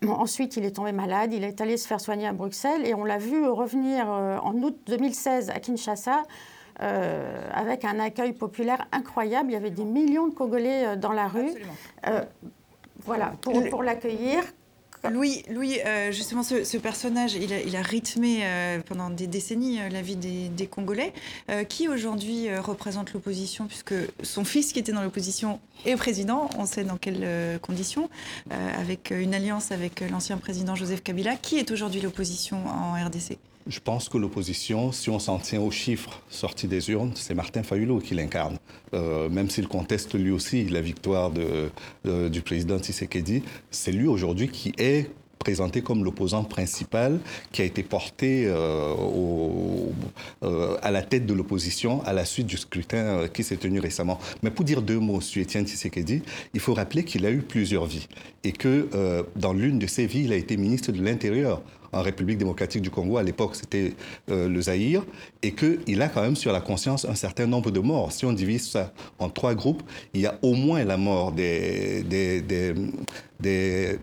Ensuite, 0.08 0.58
il 0.58 0.66
est 0.66 0.76
tombé 0.76 0.92
malade, 0.92 1.34
il 1.34 1.44
est 1.44 1.60
allé 1.62 1.78
se 1.78 1.88
faire 1.88 2.02
soigner 2.02 2.28
à 2.28 2.34
Bruxelles 2.34 2.86
et 2.86 2.94
on 2.94 3.04
l'a 3.04 3.18
vu 3.18 3.48
revenir 3.48 4.12
euh, 4.12 4.38
en 4.40 4.54
août 4.62 4.78
2016 4.88 5.50
à 5.50 5.60
Kinshasa 5.60 6.24
euh, 6.82 7.50
avec 7.54 7.86
un 7.86 8.00
accueil 8.00 8.34
populaire 8.34 8.88
incroyable. 8.92 9.52
Il 9.52 9.54
y 9.54 9.58
avait 9.58 9.70
des 9.72 9.86
millions 9.86 10.28
de 10.28 10.34
Congolais 10.34 10.98
dans 10.98 11.14
la 11.14 11.28
rue. 11.28 11.52
voilà, 13.06 13.34
pour, 13.42 13.70
pour 13.70 13.84
l'accueillir 13.84 14.44
Louis, 15.12 15.44
Louis 15.50 15.80
euh, 15.86 16.12
justement, 16.12 16.44
ce, 16.44 16.78
personnage, 16.78 17.34
il 17.36 17.76
a, 17.76 17.82
rythmé 17.82 18.40
euh, 18.44 18.80
pendant 18.86 19.10
des 19.10 19.28
décennies 19.28 19.80
euh, 19.80 19.90
la 19.90 20.02
vie 20.02 20.16
des, 20.16 20.68
Congolais. 20.68 21.14
qui 21.70 21.88
aujourd'hui 21.88 22.54
représente 22.58 23.14
l'opposition, 23.14 23.68
puisque 23.68 23.94
son 24.24 24.44
fils 24.44 24.74
qui 24.74 24.80
était 24.80 24.92
dans 24.92 25.04
l'opposition 25.04 25.60
est 25.86 25.96
président, 25.96 26.50
on 26.58 26.66
sait 26.66 26.84
dans 26.84 26.98
quelles 26.98 27.60
conditions, 27.62 28.10
avec 28.50 29.12
une 29.12 29.34
alliance 29.36 29.72
avec 29.72 30.02
l'ancien 30.02 30.38
président 30.38 30.76
Joseph 30.76 31.04
Kabila. 31.04 31.36
Qui 31.36 31.60
est 31.60 31.72
aujourd'hui 31.72 32.02
l'opposition 32.02 32.58
en 32.68 32.94
RDC 32.94 33.38
je 33.68 33.80
pense 33.80 34.10
que 34.10 34.18
l'opposition, 34.18 34.92
si 34.92 35.10
on 35.10 35.20
s'en 35.20 35.40
tient 35.40 35.62
aux 35.62 35.72
chiffres 35.72 36.22
sortis 36.30 36.68
des 36.68 36.90
urnes, 36.92 37.14
c'est 37.16 37.34
Martin 37.34 37.64
Fayulu 37.64 38.02
qui 38.02 38.14
l'incarne. 38.14 38.58
même 38.94 39.50
s'il 39.50 39.68
conteste 39.68 40.14
lui 40.16 40.32
aussi 40.32 40.66
la 40.66 40.82
victoire 40.82 41.32
du 41.32 42.42
président 42.42 42.80
Tshisekedi, 42.80 43.44
c'est 43.72 43.92
lui 43.92 44.08
aujourd'hui 44.08 44.50
qui 44.50 44.74
est 44.78 45.10
présenté 45.46 45.84
comme 45.84 46.04
l'opposant 46.04 46.44
principal 46.44 47.20
qui 47.52 47.62
a 47.62 47.66
été 47.66 47.84
porté 47.84 48.48
euh, 48.48 48.96
euh, 50.44 50.76
à 50.82 50.90
la 50.90 51.04
tête 51.04 51.28
de 51.28 51.36
l'opposition 51.36 52.02
à 52.04 52.14
la 52.14 52.26
suite 52.26 52.48
du 52.48 52.58
scrutin 52.58 52.98
euh, 52.98 53.28
qui 53.28 53.44
s'est 53.44 53.58
tenu 53.58 53.80
récemment. 53.80 54.20
Mais 54.42 54.50
pour 54.50 54.66
dire 54.66 54.82
deux 54.82 54.98
mots 54.98 55.22
sur 55.22 55.40
Étienne 55.44 55.68
Tshisekedi, 55.68 56.24
il 56.56 56.60
faut 56.60 56.74
rappeler 56.74 57.04
qu'il 57.04 57.28
a 57.28 57.30
eu 57.30 57.44
plusieurs 57.44 57.86
vies 57.86 58.08
et 58.44 58.54
que 58.54 58.90
dans 59.36 59.54
l'une 59.54 59.80
de 59.80 59.88
ses 59.88 60.08
vies, 60.08 60.24
il 60.26 60.34
a 60.34 60.36
été 60.36 60.58
ministre 60.58 60.92
de 60.92 61.02
l'Intérieur 61.04 61.62
en 61.96 62.02
République 62.02 62.38
démocratique 62.38 62.82
du 62.82 62.90
Congo. 62.92 63.18
À 63.18 63.24
l'époque, 63.24 63.56
c'était 63.56 63.94
le 64.28 64.62
Zaïre. 64.62 65.04
Et 65.42 65.54
qu'il 65.54 66.02
a 66.02 66.10
quand 66.10 66.22
même 66.22 66.36
sur 66.36 66.52
la 66.52 66.62
conscience 66.62 67.06
un 67.06 67.16
certain 67.16 67.48
nombre 67.48 67.72
de 67.72 67.80
morts. 67.80 68.12
Si 68.12 68.26
on 68.26 68.34
divise 68.34 68.70
ça 68.70 68.94
en 69.20 69.30
trois 69.30 69.56
groupes, 69.56 69.84
il 70.14 70.22
y 70.22 70.26
a 70.26 70.38
au 70.42 70.54
moins 70.54 70.84
la 70.84 70.98
mort 70.98 71.32
des, 71.32 72.04
des 73.40 74.00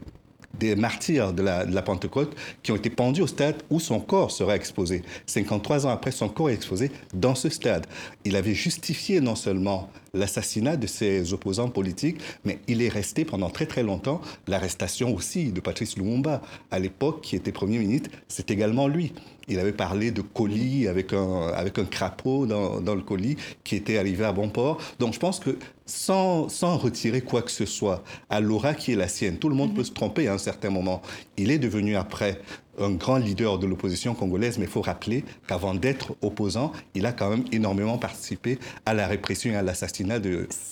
des 0.58 0.76
martyrs 0.76 1.32
de 1.32 1.42
la, 1.42 1.82
Pentecôte 1.82 2.34
qui 2.62 2.72
ont 2.72 2.76
été 2.76 2.90
pendus 2.90 3.22
au 3.22 3.26
stade 3.26 3.56
où 3.70 3.80
son 3.80 4.00
corps 4.00 4.30
sera 4.30 4.54
exposé. 4.54 5.02
53 5.26 5.86
ans 5.86 5.90
après, 5.90 6.10
son 6.10 6.28
corps 6.28 6.50
est 6.50 6.54
exposé 6.54 6.90
dans 7.14 7.34
ce 7.34 7.48
stade. 7.48 7.86
Il 8.24 8.36
avait 8.36 8.54
justifié 8.54 9.20
non 9.20 9.34
seulement 9.34 9.90
l'assassinat 10.14 10.76
de 10.76 10.86
ses 10.86 11.32
opposants 11.32 11.70
politiques, 11.70 12.20
mais 12.44 12.58
il 12.68 12.82
est 12.82 12.88
resté 12.88 13.24
pendant 13.24 13.50
très 13.50 13.66
très 13.66 13.82
longtemps 13.82 14.20
l'arrestation 14.46 15.14
aussi 15.14 15.52
de 15.52 15.60
Patrice 15.60 15.96
Lumumba. 15.96 16.42
À 16.70 16.78
l'époque, 16.78 17.22
qui 17.22 17.36
était 17.36 17.52
Premier 17.52 17.78
ministre, 17.78 18.10
c'est 18.28 18.50
également 18.50 18.88
lui. 18.88 19.12
Il 19.48 19.58
avait 19.58 19.72
parlé 19.72 20.10
de 20.10 20.22
colis 20.22 20.86
avec 20.88 21.12
un, 21.12 21.48
avec 21.48 21.78
un 21.78 21.84
crapaud 21.84 22.46
dans, 22.46 22.80
dans, 22.80 22.94
le 22.94 23.02
colis 23.02 23.36
qui 23.64 23.76
était 23.76 23.98
arrivé 23.98 24.24
à 24.24 24.32
bon 24.32 24.48
port. 24.48 24.78
Donc 24.98 25.14
je 25.14 25.18
pense 25.18 25.40
que 25.40 25.56
sans, 25.86 26.48
sans 26.48 26.78
retirer 26.78 27.20
quoi 27.20 27.42
que 27.42 27.50
ce 27.50 27.66
soit 27.66 28.02
à 28.30 28.40
l'aura 28.40 28.74
qui 28.74 28.92
est 28.92 28.96
la 28.96 29.08
sienne, 29.08 29.38
tout 29.38 29.48
le 29.48 29.54
monde 29.54 29.70
mhm. 29.70 29.76
peut 29.76 29.84
se 29.84 29.92
tromper 29.92 30.28
à 30.28 30.34
un 30.34 30.38
certain 30.38 30.70
moment. 30.70 31.02
Il 31.36 31.50
est 31.50 31.58
devenu 31.58 31.96
après 31.96 32.40
un 32.78 32.92
grand 32.92 33.18
leader 33.18 33.58
de 33.58 33.66
l'opposition 33.66 34.14
congolaise, 34.14 34.58
mais 34.58 34.64
il 34.64 34.70
faut 34.70 34.80
rappeler 34.80 35.24
qu'avant 35.46 35.74
d'être 35.74 36.14
opposant, 36.22 36.72
il 36.94 37.04
a 37.04 37.12
quand 37.12 37.28
même 37.28 37.44
énormément 37.52 37.98
participé 37.98 38.58
à 38.86 38.94
la 38.94 39.06
répression 39.06 39.52
et 39.52 39.56
à 39.56 39.62
l'assassinat 39.62 40.18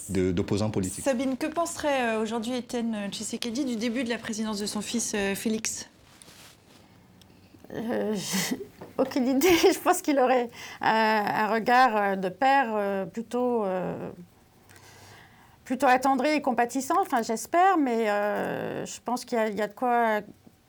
d'opposants 0.08 0.68
de, 0.68 0.72
politiques. 0.72 1.04
Sabine, 1.04 1.36
que 1.36 1.46
penserait 1.46 2.14
euh, 2.14 2.22
aujourd'hui 2.22 2.54
Étienne 2.56 2.96
Tshisekedi 3.10 3.66
du 3.66 3.76
début 3.76 4.04
de 4.04 4.08
la 4.08 4.18
présidence 4.18 4.58
de 4.58 4.66
son 4.66 4.80
fils 4.80 5.12
euh, 5.14 5.34
Félix? 5.34 5.89
Euh, 7.74 8.16
Aucune 8.98 9.26
idée. 9.26 9.48
Je 9.72 9.78
pense 9.78 10.02
qu'il 10.02 10.18
aurait 10.18 10.50
un, 10.80 11.48
regard 11.48 12.16
de 12.16 12.28
père 12.28 13.06
plutôt 13.12 13.64
plutôt 15.64 15.86
attendri 15.86 16.30
et 16.30 16.42
compatissant, 16.42 17.00
enfin 17.00 17.22
j'espère, 17.22 17.78
mais 17.78 18.06
je 18.06 19.00
pense 19.04 19.24
qu'il 19.24 19.38
y, 19.38 19.62
a 19.62 19.68
de 19.68 19.72
quoi 19.72 20.20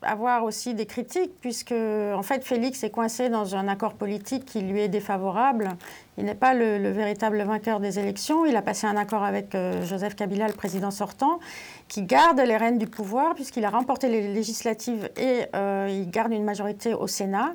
avoir 0.01 0.43
aussi 0.43 0.73
des 0.73 0.85
critiques, 0.85 1.33
puisque 1.41 1.73
en 1.73 2.23
fait 2.23 2.43
Félix 2.43 2.83
est 2.83 2.89
coincé 2.89 3.29
dans 3.29 3.55
un 3.55 3.67
accord 3.67 3.93
politique 3.93 4.45
qui 4.45 4.61
lui 4.61 4.81
est 4.81 4.87
défavorable. 4.87 5.69
Il 6.17 6.25
n'est 6.25 6.35
pas 6.35 6.53
le, 6.53 6.91
véritable 6.91 7.41
vainqueur 7.43 7.79
des 7.79 7.99
élections. 7.99 8.45
Il 8.45 8.55
a 8.55 8.61
passé 8.61 8.87
un 8.87 8.97
accord 8.97 9.23
avec 9.23 9.55
euh, 9.55 9.83
Joseph 9.85 10.15
Kabila, 10.15 10.47
le 10.47 10.53
président 10.53 10.91
sortant, 10.91 11.39
qui 11.87 12.03
garde 12.03 12.39
les 12.39 12.57
rênes 12.57 12.77
du 12.77 12.87
pouvoir, 12.87 13.35
puisqu'il 13.35 13.65
a 13.65 13.69
remporté 13.69 14.09
les 14.09 14.33
législatives 14.33 15.09
et 15.17 15.45
euh, 15.55 15.87
il 15.89 16.09
garde 16.09 16.31
une 16.31 16.43
majorité 16.43 16.93
au 16.93 17.07
Sénat. 17.07 17.53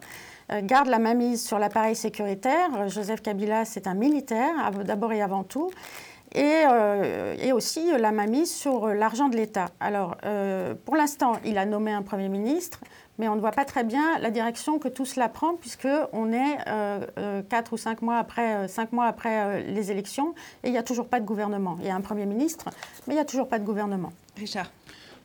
Euh, 0.52 0.60
garde 0.62 0.88
la 0.88 0.98
mainmise 0.98 1.44
sur 1.44 1.58
l'appareil 1.58 1.96
sécuritaire. 1.96 2.88
Joseph 2.88 3.20
Kabila, 3.20 3.64
c'est 3.64 3.86
un 3.86 3.94
militaire, 3.94 4.70
d'abord 4.84 5.12
et 5.12 5.20
avant 5.20 5.42
tout 5.42 5.70
et, 6.32 6.64
euh, 6.68 7.34
et, 7.40 7.52
aussi 7.52 7.90
la 7.98 8.12
mainmise 8.12 8.52
sur 8.54 8.88
l'argent 8.88 9.28
de 9.28 9.36
l'État. 9.36 9.66
Alors, 9.80 10.16
euh, 10.24 10.74
pour 10.84 10.96
l'instant, 10.96 11.34
il 11.44 11.58
a 11.58 11.64
nommé 11.64 11.92
un 11.92 12.02
Premier 12.02 12.28
ministre, 12.28 12.80
mais 13.18 13.28
on 13.28 13.36
ne 13.36 13.40
voit 13.40 13.52
pas 13.52 13.64
très 13.64 13.84
bien 13.84 14.18
la 14.18 14.30
direction 14.30 14.78
que 14.78 14.88
tout 14.88 15.04
cela 15.04 15.28
prend, 15.28 15.54
puisqu'on 15.54 16.32
est 16.32 16.58
euh, 16.66 17.42
ou 17.72 17.76
cinq 17.76 18.02
mois 18.02 18.18
après, 18.18 18.68
cinq 18.68 18.92
mois 18.92 19.06
après 19.06 19.62
les 19.62 19.90
élections, 19.90 20.34
et 20.62 20.68
il 20.68 20.72
n'y 20.72 20.78
a 20.78 20.82
toujours 20.82 21.08
pas 21.08 21.20
de 21.20 21.24
gouvernement. 21.24 21.78
Il 21.80 21.86
y 21.86 21.90
a 21.90 21.94
un 21.94 22.00
Premier 22.00 22.26
ministre, 22.26 22.66
mais 23.06 23.14
il 23.14 23.16
n'y 23.16 23.22
a 23.22 23.24
toujours 23.24 23.48
pas 23.48 23.58
de 23.58 23.64
gouvernement. 23.64 24.12
Richard 24.36 24.70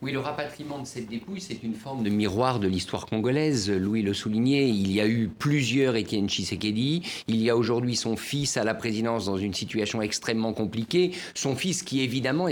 oui, 0.04 0.12
le 0.12 0.20
rapatriement 0.20 0.80
de 0.80 0.88
cette 0.88 1.08
dépouille, 1.08 1.42
c'est 1.42 1.62
une 1.62 1.76
forme 1.76 2.04
de 2.04 2.10
miroir 2.10 2.60
de 2.60 2.68
l'histoire 2.68 3.06
congolaise. 3.06 3.70
Louis 3.70 4.02
le 4.02 4.16
soulignait, 4.16 4.68
il 4.68 4.92
y 4.92 5.00
a 5.00 5.06
eu 5.06 5.28
plusieurs 5.28 5.96
Étienne 5.96 6.28
Tshisekedi. 6.28 7.04
Il 7.28 7.36
y 7.36 7.52
a 7.52 7.56
aujourd'hui 7.56 7.96
son 7.96 8.18
fils 8.18 8.58
à 8.58 8.64
la 8.64 8.74
présidence 8.74 9.26
dans 9.26 9.38
une 9.38 9.54
situation 9.54 10.02
extrêmement 10.02 10.54
compliquée. 10.54 11.12
Son 11.36 11.56
fils 11.56 11.84
qui, 11.84 12.02
évidemment, 12.02 12.48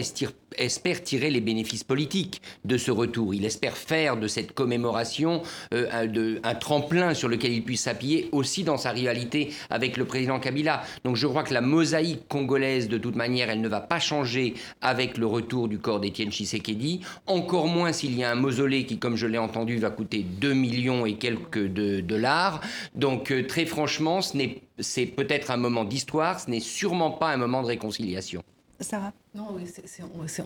espère 0.58 1.04
tirer 1.04 1.30
les 1.30 1.42
bénéfices 1.42 1.84
politiques 1.84 2.42
de 2.66 2.78
ce 2.78 2.92
retour. 2.92 3.34
Il 3.34 3.46
espère 3.46 3.78
faire 3.78 4.18
de 4.18 4.28
cette 4.28 4.54
commémoration 4.54 5.42
euh, 5.74 6.40
un, 6.44 6.56
tremplin 6.56 7.14
sur 7.14 7.28
lequel 7.28 7.54
il 7.54 7.64
puisse 7.64 7.84
s'appuyer 7.84 8.30
aussi 8.32 8.64
dans 8.64 8.78
sa 8.78 8.92
rivalité 8.92 9.54
avec 9.70 9.98
le 9.98 10.06
président 10.06 10.40
Kabila. 10.40 10.84
Donc 11.04 11.16
je 11.16 11.28
crois 11.28 11.44
que 11.44 11.54
la 11.54 11.62
mosaïque 11.62 12.28
congolaise, 12.28 12.90
de 12.90 12.98
toute 12.98 13.16
manière, 13.16 13.50
elle 13.50 13.62
ne 13.62 13.70
va 13.70 13.82
pas 13.82 14.00
changer 14.00 14.54
avec 14.82 15.18
le 15.18 15.26
retour 15.26 15.68
du 15.68 15.80
corps 15.80 16.00
d'Étienne 16.00 16.32
Tshisekedi 16.32 17.02
encore 17.28 17.68
moins 17.68 17.94
s'il 17.94 18.18
y 18.18 18.24
a 18.24 18.32
un 18.32 18.36
mausolée 18.36 18.86
qui, 18.86 18.98
comme 18.98 19.16
je 19.16 19.28
l'ai 19.28 19.38
entendu, 19.38 19.78
va 19.78 19.90
coûter 19.90 20.24
2 20.24 20.54
millions 20.54 21.06
et 21.06 21.16
quelques 21.16 21.68
de 21.72 22.02
dollars. 22.02 22.62
Donc 22.96 23.32
euh, 23.32 23.46
très 23.46 23.66
franchement, 23.66 24.20
c'est 24.22 25.06
peut-être 25.06 25.52
un 25.52 25.58
moment 25.58 25.86
d'histoire, 25.86 26.40
ce 26.40 26.50
n'est 26.50 26.60
sûrement 26.60 27.12
pas 27.12 27.30
un 27.30 27.38
moment 27.38 27.62
de 27.62 27.68
réconciliation. 27.68 28.44
Sarah 28.82 29.12
Non, 29.36 29.48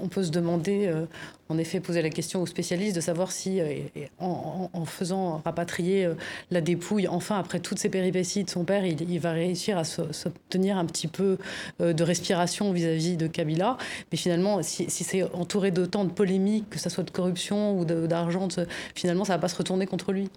on 0.01 0.07
peut 0.07 0.23
se 0.23 0.31
demander, 0.31 0.87
euh, 0.87 1.05
en 1.49 1.57
effet, 1.57 1.79
poser 1.79 2.01
la 2.01 2.09
question 2.09 2.41
aux 2.41 2.47
spécialistes 2.47 2.95
de 2.95 3.01
savoir 3.01 3.31
si, 3.31 3.61
euh, 3.61 3.83
en, 4.19 4.85
faisant 4.85 5.41
rapatrier 5.45 6.05
euh, 6.05 6.15
la 6.49 6.61
dépouille, 6.61 7.07
enfin, 7.07 7.37
après 7.37 7.59
toutes 7.59 7.77
ces 7.77 7.89
péripéties 7.89 8.43
de 8.43 8.49
son 8.49 8.63
père, 8.63 8.85
il, 8.85 9.19
va 9.19 9.33
réussir 9.33 9.77
à 9.77 9.83
s'obtenir 9.83 10.77
un 10.77 10.85
petit 10.85 11.07
peu 11.07 11.37
de 11.79 12.03
respiration 12.03 12.71
vis-à-vis 12.71 13.17
de 13.17 13.27
Kabila. 13.27 13.77
Mais 14.11 14.17
finalement, 14.17 14.63
si, 14.63 14.89
c'est 14.89 15.23
entouré 15.33 15.71
d'autant 15.71 16.03
de 16.03 16.11
polémiques, 16.11 16.69
que 16.69 16.79
ce 16.79 16.89
soit 16.89 17.03
de 17.03 17.11
corruption 17.11 17.77
ou 17.79 17.85
d'argent, 17.85 18.47
finalement, 18.95 19.25
ça 19.25 19.33
ne 19.33 19.37
va 19.37 19.41
pas 19.41 19.47
se 19.47 19.55
retourner 19.55 19.85
contre 19.85 20.11
lui. 20.11 20.29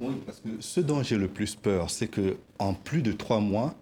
Oui, 0.00 0.14
parce 0.26 0.40
que 0.40 0.48
ce 0.60 0.80
dont 0.80 1.02
j'ai 1.02 1.16
le 1.16 1.28
plus 1.28 1.54
peur, 1.54 1.90
c'est 1.90 2.08
que 2.08 2.36
en 2.58 2.74
plus 2.74 3.02
de 3.02 3.12
trois 3.12 3.40
mois, 3.40 3.74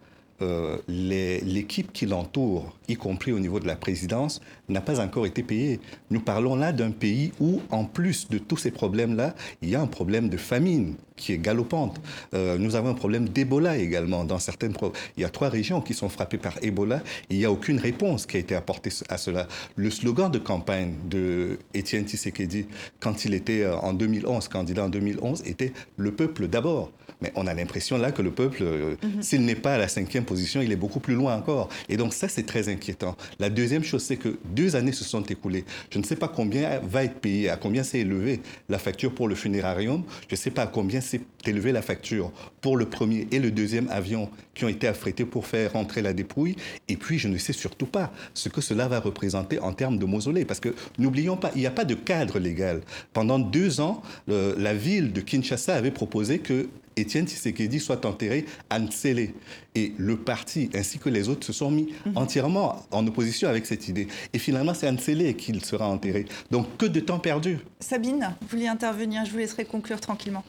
l'équipe 0.88 1.92
qui 1.92 2.06
l'entoure, 2.06 2.76
y 2.88 2.96
compris 2.96 3.32
au 3.32 3.38
niveau 3.38 3.60
de 3.60 3.66
la 3.66 3.76
présidence, 3.76 4.40
n'a 4.70 4.80
pas 4.80 5.00
encore 5.00 5.26
été 5.26 5.42
payée. 5.42 5.80
Nous 6.10 6.20
parlons 6.20 6.56
là 6.56 6.72
d'un 6.72 6.90
pays 6.90 7.32
où, 7.40 7.60
en 7.70 7.84
plus 7.84 8.28
de 8.28 8.38
tous 8.38 8.56
ces 8.56 8.70
problèmes-là, 8.70 9.34
il 9.62 9.70
y 9.70 9.74
a 9.74 9.80
un 9.80 9.86
problème 9.86 10.28
de 10.28 10.36
famine 10.36 10.96
qui 11.16 11.32
est 11.32 11.38
galopante. 11.38 12.00
Euh, 12.34 12.58
nous 12.58 12.76
avons 12.76 12.88
un 12.88 12.94
problème 12.94 13.28
d'Ebola 13.28 13.76
également 13.76 14.24
dans 14.24 14.38
certaines... 14.38 14.74
Il 15.16 15.22
y 15.22 15.24
a 15.24 15.28
trois 15.28 15.48
régions 15.48 15.80
qui 15.80 15.94
sont 15.94 16.08
frappées 16.08 16.38
par 16.38 16.54
Ebola 16.62 17.02
et 17.28 17.34
il 17.34 17.38
n'y 17.38 17.44
a 17.44 17.52
aucune 17.52 17.78
réponse 17.78 18.26
qui 18.26 18.36
a 18.36 18.40
été 18.40 18.54
apportée 18.54 18.90
à 19.08 19.18
cela. 19.18 19.46
Le 19.76 19.90
slogan 19.90 20.30
de 20.30 20.38
campagne 20.38 20.94
de 21.08 21.58
Étienne 21.74 22.06
Tshisekedi, 22.06 22.66
quand 23.00 23.24
il 23.24 23.34
était 23.34 23.62
euh, 23.62 23.76
en 23.76 23.92
2011, 23.92 24.48
candidat 24.48 24.84
en 24.84 24.88
2011, 24.88 25.42
était 25.46 25.72
«le 25.96 26.12
peuple 26.12 26.48
d'abord». 26.48 26.90
Mais 27.20 27.32
on 27.34 27.46
a 27.46 27.54
l'impression 27.54 27.98
là 27.98 28.12
que 28.12 28.22
le 28.22 28.30
peuple, 28.30 28.62
euh, 28.62 28.96
mhm. 29.02 29.22
s'il 29.22 29.44
n'est 29.44 29.54
pas 29.54 29.74
à 29.74 29.78
la 29.78 29.88
cinquième 29.88 30.24
position, 30.24 30.62
il 30.62 30.72
est 30.72 30.76
beaucoup 30.76 31.00
plus 31.00 31.14
loin 31.14 31.36
encore. 31.36 31.68
Et 31.88 31.96
donc 31.96 32.14
ça, 32.14 32.28
c'est 32.28 32.44
très 32.44 32.68
inquiétant. 32.68 33.16
La 33.38 33.50
deuxième 33.50 33.84
chose, 33.84 34.02
c'est 34.02 34.16
que 34.16 34.38
deux 34.60 34.76
années 34.76 34.92
se 34.92 35.04
sont 35.04 35.22
écoulées. 35.22 35.64
Je 35.90 35.98
ne 35.98 36.04
sais 36.04 36.16
pas 36.16 36.28
combien 36.28 36.80
va 36.80 37.04
être 37.04 37.14
payé, 37.14 37.48
à 37.48 37.56
combien 37.56 37.82
s'est 37.82 38.00
élevé 38.00 38.40
la 38.68 38.78
facture 38.78 39.14
pour 39.14 39.26
le 39.26 39.34
funérarium. 39.34 40.02
Je 40.28 40.34
ne 40.34 40.36
sais 40.36 40.50
pas 40.50 40.62
à 40.62 40.66
combien 40.66 41.00
s'est 41.00 41.22
élevée 41.46 41.72
la 41.72 41.80
facture 41.80 42.30
pour 42.60 42.76
le 42.76 42.84
premier 42.84 43.26
et 43.32 43.38
le 43.38 43.50
deuxième 43.50 43.88
avion 43.88 44.28
qui 44.54 44.66
ont 44.66 44.68
été 44.68 44.86
affrétés 44.86 45.24
pour 45.24 45.46
faire 45.46 45.72
rentrer 45.72 46.02
la 46.02 46.12
dépouille. 46.12 46.56
Et 46.88 46.96
puis, 46.96 47.18
je 47.18 47.28
ne 47.28 47.38
sais 47.38 47.54
surtout 47.54 47.86
pas 47.86 48.12
ce 48.34 48.50
que 48.50 48.60
cela 48.60 48.86
va 48.86 49.00
représenter 49.00 49.58
en 49.58 49.72
termes 49.72 49.98
de 49.98 50.04
mausolée. 50.04 50.44
Parce 50.44 50.60
que 50.60 50.74
n'oublions 50.98 51.38
pas, 51.38 51.50
il 51.54 51.60
n'y 51.62 51.66
a 51.66 51.70
pas 51.70 51.86
de 51.86 51.94
cadre 51.94 52.38
légal. 52.38 52.82
Pendant 53.14 53.38
deux 53.38 53.80
ans, 53.80 54.02
la 54.26 54.74
ville 54.74 55.14
de 55.14 55.22
Kinshasa 55.22 55.74
avait 55.74 55.90
proposé 55.90 56.40
que 56.40 56.68
Étienne 56.96 57.26
Tshisekedi 57.26 57.80
soit 57.80 58.04
enterré 58.04 58.46
à 58.68 58.78
Ntsele. 58.78 59.30
Et 59.74 59.92
le 59.96 60.16
parti 60.16 60.70
ainsi 60.74 60.98
que 60.98 61.08
les 61.08 61.28
autres 61.28 61.46
se 61.46 61.52
sont 61.52 61.70
mis 61.70 61.92
mhm. 62.06 62.16
entièrement 62.16 62.76
en 62.90 63.06
opposition 63.06 63.48
avec 63.48 63.66
cette 63.66 63.88
idée. 63.88 64.08
Et 64.32 64.38
finalement, 64.38 64.74
c'est 64.74 64.86
à 64.86 64.92
Ntsele 64.92 65.34
qu'il 65.36 65.64
sera 65.64 65.88
enterré. 65.88 66.26
Donc 66.50 66.76
que 66.76 66.86
de 66.86 67.00
temps 67.00 67.18
perdu. 67.18 67.58
Sabine, 67.80 68.34
vous 68.40 68.48
vouliez 68.48 68.68
intervenir, 68.68 69.24
je 69.24 69.30
vous 69.30 69.38
laisserai 69.38 69.64
conclure 69.64 70.00
tranquillement. 70.00 70.44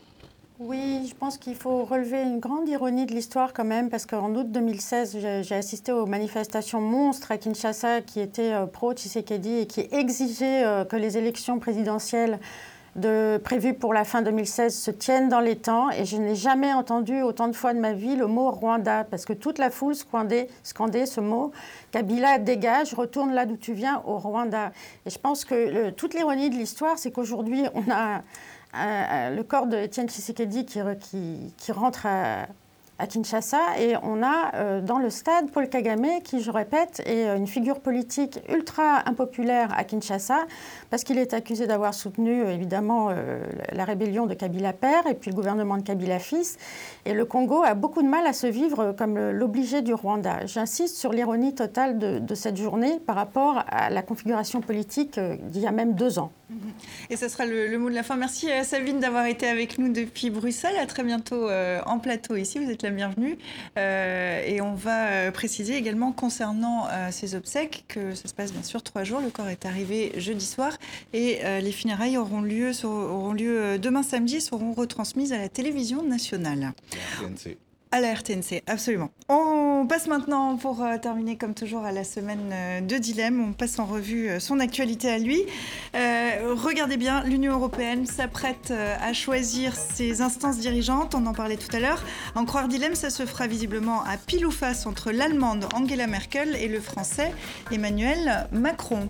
Oui, 0.63 1.07
je 1.09 1.15
pense 1.15 1.39
qu'il 1.39 1.55
faut 1.55 1.85
relever 1.85 2.21
une 2.21 2.39
grande 2.39 2.69
ironie 2.69 3.07
de 3.07 3.13
l'histoire 3.15 3.51
quand 3.51 3.65
même, 3.65 3.89
parce 3.89 4.05
qu'en 4.05 4.35
août 4.35 4.51
2016, 4.51 5.17
j'ai 5.41 5.55
assisté 5.55 5.91
aux 5.91 6.05
manifestations 6.05 6.79
monstres 6.79 7.31
à 7.31 7.37
Kinshasa 7.39 8.01
qui 8.01 8.19
étaient 8.19 8.53
euh, 8.53 8.67
pro-Tshisekedi 8.67 9.61
et 9.61 9.65
qui 9.65 9.87
exigeaient 9.91 10.63
euh, 10.63 10.85
que 10.85 10.95
les 10.95 11.17
élections 11.17 11.57
présidentielles 11.57 12.39
de, 12.95 13.39
prévues 13.43 13.73
pour 13.73 13.93
la 13.93 14.03
fin 14.03 14.21
2016 14.21 14.75
se 14.77 14.91
tiennent 14.91 15.29
dans 15.29 15.39
les 15.39 15.55
temps. 15.55 15.89
Et 15.91 16.05
je 16.05 16.17
n'ai 16.17 16.35
jamais 16.35 16.73
entendu 16.73 17.21
autant 17.21 17.47
de 17.47 17.55
fois 17.55 17.73
de 17.73 17.79
ma 17.79 17.93
vie 17.93 18.15
le 18.15 18.27
mot 18.27 18.51
Rwanda, 18.51 19.03
parce 19.03 19.25
que 19.25 19.33
toute 19.33 19.57
la 19.57 19.69
foule 19.69 19.95
scandait, 19.95 20.47
ce 20.63 21.19
mot. 21.19 21.51
Kabila, 21.91 22.39
dégage, 22.39 22.93
retourne 22.93 23.33
là 23.33 23.45
d'où 23.45 23.57
tu 23.57 23.73
viens, 23.73 24.01
au 24.05 24.17
Rwanda. 24.17 24.71
Et 25.05 25.09
je 25.09 25.19
pense 25.19 25.45
que 25.45 25.89
toute 25.91 26.13
l'ironie 26.13 26.49
de 26.49 26.55
l'histoire, 26.55 26.97
c'est 26.97 27.11
qu'aujourd'hui, 27.11 27.63
on 27.73 27.89
a 27.91 28.17
euh, 28.17 28.19
euh, 28.75 29.35
le 29.35 29.43
corps 29.43 29.67
de 29.67 29.77
Etienne 29.77 30.07
Tshisekedi 30.07 30.65
qui, 30.65 30.79
qui, 30.99 31.53
qui 31.57 31.71
rentre 31.71 32.05
à, 32.05 32.47
à 33.01 33.07
Kinshasa. 33.07 33.79
Et 33.79 33.95
on 34.03 34.21
a 34.23 34.55
euh, 34.55 34.81
dans 34.81 34.99
le 34.99 35.09
stade 35.09 35.49
Paul 35.51 35.67
Kagame, 35.67 36.21
qui, 36.23 36.41
je 36.41 36.51
répète, 36.51 37.01
est 37.05 37.25
une 37.35 37.47
figure 37.47 37.79
politique 37.79 38.39
ultra 38.47 39.07
impopulaire 39.09 39.73
à 39.75 39.83
Kinshasa, 39.83 40.45
parce 40.91 41.03
qu'il 41.03 41.17
est 41.17 41.33
accusé 41.33 41.65
d'avoir 41.65 41.93
soutenu, 41.93 42.43
euh, 42.43 42.53
évidemment, 42.53 43.09
euh, 43.09 43.41
la 43.71 43.85
rébellion 43.85 44.27
de 44.27 44.35
Kabila 44.35 44.73
père 44.73 45.07
et 45.07 45.15
puis 45.15 45.31
le 45.31 45.35
gouvernement 45.35 45.77
de 45.77 45.81
Kabila 45.81 46.19
fils. 46.19 46.57
Et 47.05 47.13
le 47.13 47.25
Congo 47.25 47.63
a 47.63 47.73
beaucoup 47.73 48.03
de 48.03 48.07
mal 48.07 48.27
à 48.27 48.33
se 48.33 48.45
vivre 48.45 48.93
comme 48.95 49.17
l'obligé 49.31 49.81
du 49.81 49.93
Rwanda. 49.95 50.45
J'insiste 50.45 50.95
sur 50.95 51.11
l'ironie 51.11 51.55
totale 51.55 51.97
de, 51.97 52.35
cette 52.35 52.57
journée 52.57 52.99
par 53.05 53.15
rapport 53.15 53.63
à 53.67 53.89
la 53.89 54.01
configuration 54.03 54.61
politique 54.61 55.19
d'il 55.19 55.61
y 55.61 55.67
a 55.67 55.71
même 55.71 55.93
deux 55.95 56.19
ans. 56.19 56.31
Et 57.09 57.17
ce 57.17 57.27
sera 57.27 57.45
le, 57.45 57.77
mot 57.77 57.89
de 57.89 57.95
la 57.95 58.03
fin. 58.03 58.15
Merci 58.15 58.47
Sabine 58.63 58.99
d'avoir 58.99 59.25
été 59.25 59.47
avec 59.47 59.79
nous 59.79 59.91
depuis 59.91 60.29
Bruxelles. 60.29 60.77
À 60.79 60.85
très 60.85 61.03
bientôt 61.03 61.49
en 61.85 61.99
plateau 61.99 62.35
ici. 62.35 62.59
Vous 62.59 62.69
êtes 62.69 62.83
la 62.83 62.90
bienvenue. 62.91 63.37
Euh, 63.77 64.43
et 64.45 64.61
on 64.61 64.73
va 64.73 65.07
euh, 65.07 65.31
préciser 65.31 65.75
également 65.75 66.11
concernant 66.11 66.87
euh, 66.89 67.09
ces 67.11 67.35
obsèques 67.35 67.85
que 67.87 68.13
ça 68.15 68.27
se 68.27 68.33
passe 68.33 68.51
bien 68.51 68.63
sûr 68.63 68.83
trois 68.83 69.03
jours. 69.03 69.19
Le 69.21 69.29
corps 69.29 69.49
est 69.49 69.65
arrivé 69.65 70.13
jeudi 70.17 70.45
soir 70.45 70.77
et 71.13 71.39
les 71.61 71.71
funérailles 71.71 72.17
auront 72.17 72.41
lieu, 72.41 72.71
auront 72.83 73.33
lieu 73.33 73.79
demain 73.79 74.03
samedi 74.03 74.37
et 74.37 74.39
seront 74.39 74.73
retransmises 74.73 75.33
à 75.33 75.37
la 75.37 75.49
télévision 75.49 76.03
nationale. 76.03 76.73
À 77.93 77.99
la 77.99 78.13
RTNC, 78.13 78.63
absolument. 78.67 79.09
On 79.27 79.85
passe 79.85 80.07
maintenant, 80.07 80.55
pour 80.55 80.81
euh, 80.81 80.97
terminer 80.97 81.35
comme 81.35 81.53
toujours, 81.53 81.83
à 81.83 81.91
la 81.91 82.05
semaine 82.05 82.49
euh, 82.53 82.79
de 82.79 82.95
dilemme. 82.95 83.43
On 83.49 83.51
passe 83.51 83.79
en 83.79 83.85
revue 83.85 84.29
euh, 84.29 84.39
son 84.39 84.61
actualité 84.61 85.09
à 85.11 85.17
lui. 85.17 85.41
regardez 85.93 86.95
bien, 86.95 87.21
l'Union 87.25 87.51
européenne 87.51 88.05
s'apprête 88.05 88.71
à 88.71 89.11
choisir 89.11 89.75
ses 89.75 90.21
instances 90.21 90.57
dirigeantes. 90.59 91.15
On 91.15 91.25
en 91.25 91.33
parlait 91.33 91.57
tout 91.57 91.75
à 91.75 91.79
l'heure. 91.79 92.01
En 92.35 92.45
croire 92.45 92.69
dilemme, 92.69 92.95
ça 92.95 93.09
se 93.09 93.25
fera 93.25 93.47
visiblement 93.47 94.03
à 94.03 94.15
pile 94.15 94.45
ou 94.45 94.51
face 94.51 94.85
entre 94.85 95.11
l'allemande 95.11 95.67
Angela 95.73 96.07
Merkel 96.07 96.55
et 96.55 96.69
le 96.69 96.79
français 96.79 97.33
Emmanuel 97.71 98.47
Macron. 98.53 99.09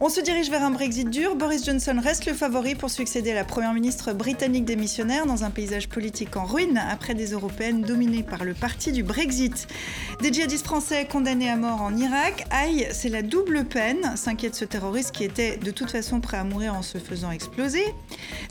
On 0.00 0.08
se 0.08 0.20
dirige 0.20 0.50
vers 0.50 0.64
un 0.64 0.72
Brexit 0.72 1.08
dur. 1.08 1.36
Boris 1.36 1.64
Johnson 1.64 1.96
reste 2.02 2.26
le 2.26 2.34
favori 2.34 2.74
pour 2.74 2.90
succéder 2.90 3.30
à 3.30 3.34
la 3.34 3.44
première 3.44 3.72
ministre 3.72 4.12
britannique 4.12 4.64
démissionnaire 4.64 5.24
dans 5.24 5.44
un 5.44 5.50
paysage 5.50 5.88
politique 5.88 6.36
en 6.36 6.44
ruine 6.44 6.82
après 6.90 7.14
des 7.14 7.30
européennes 7.30 7.82
dominées 7.82 8.24
par 8.24 8.42
le 8.42 8.54
parti 8.54 8.90
du 8.90 9.04
Brexit. 9.04 9.68
Des 10.20 10.32
djihadistes 10.32 10.64
français 10.64 11.06
condamnés 11.06 11.48
à 11.48 11.56
mort 11.56 11.80
en 11.80 11.96
Irak. 11.96 12.44
Aïe, 12.50 12.88
c'est 12.90 13.08
la 13.08 13.22
double 13.22 13.64
peine, 13.66 14.16
s'inquiète 14.16 14.56
ce 14.56 14.64
terroriste 14.64 15.12
qui 15.12 15.22
était 15.22 15.58
de 15.58 15.70
toute 15.70 15.92
façon 15.92 16.20
prêt 16.20 16.38
à 16.38 16.44
mourir 16.44 16.74
en 16.74 16.82
se 16.82 16.98
faisant 16.98 17.30
exploser. 17.30 17.84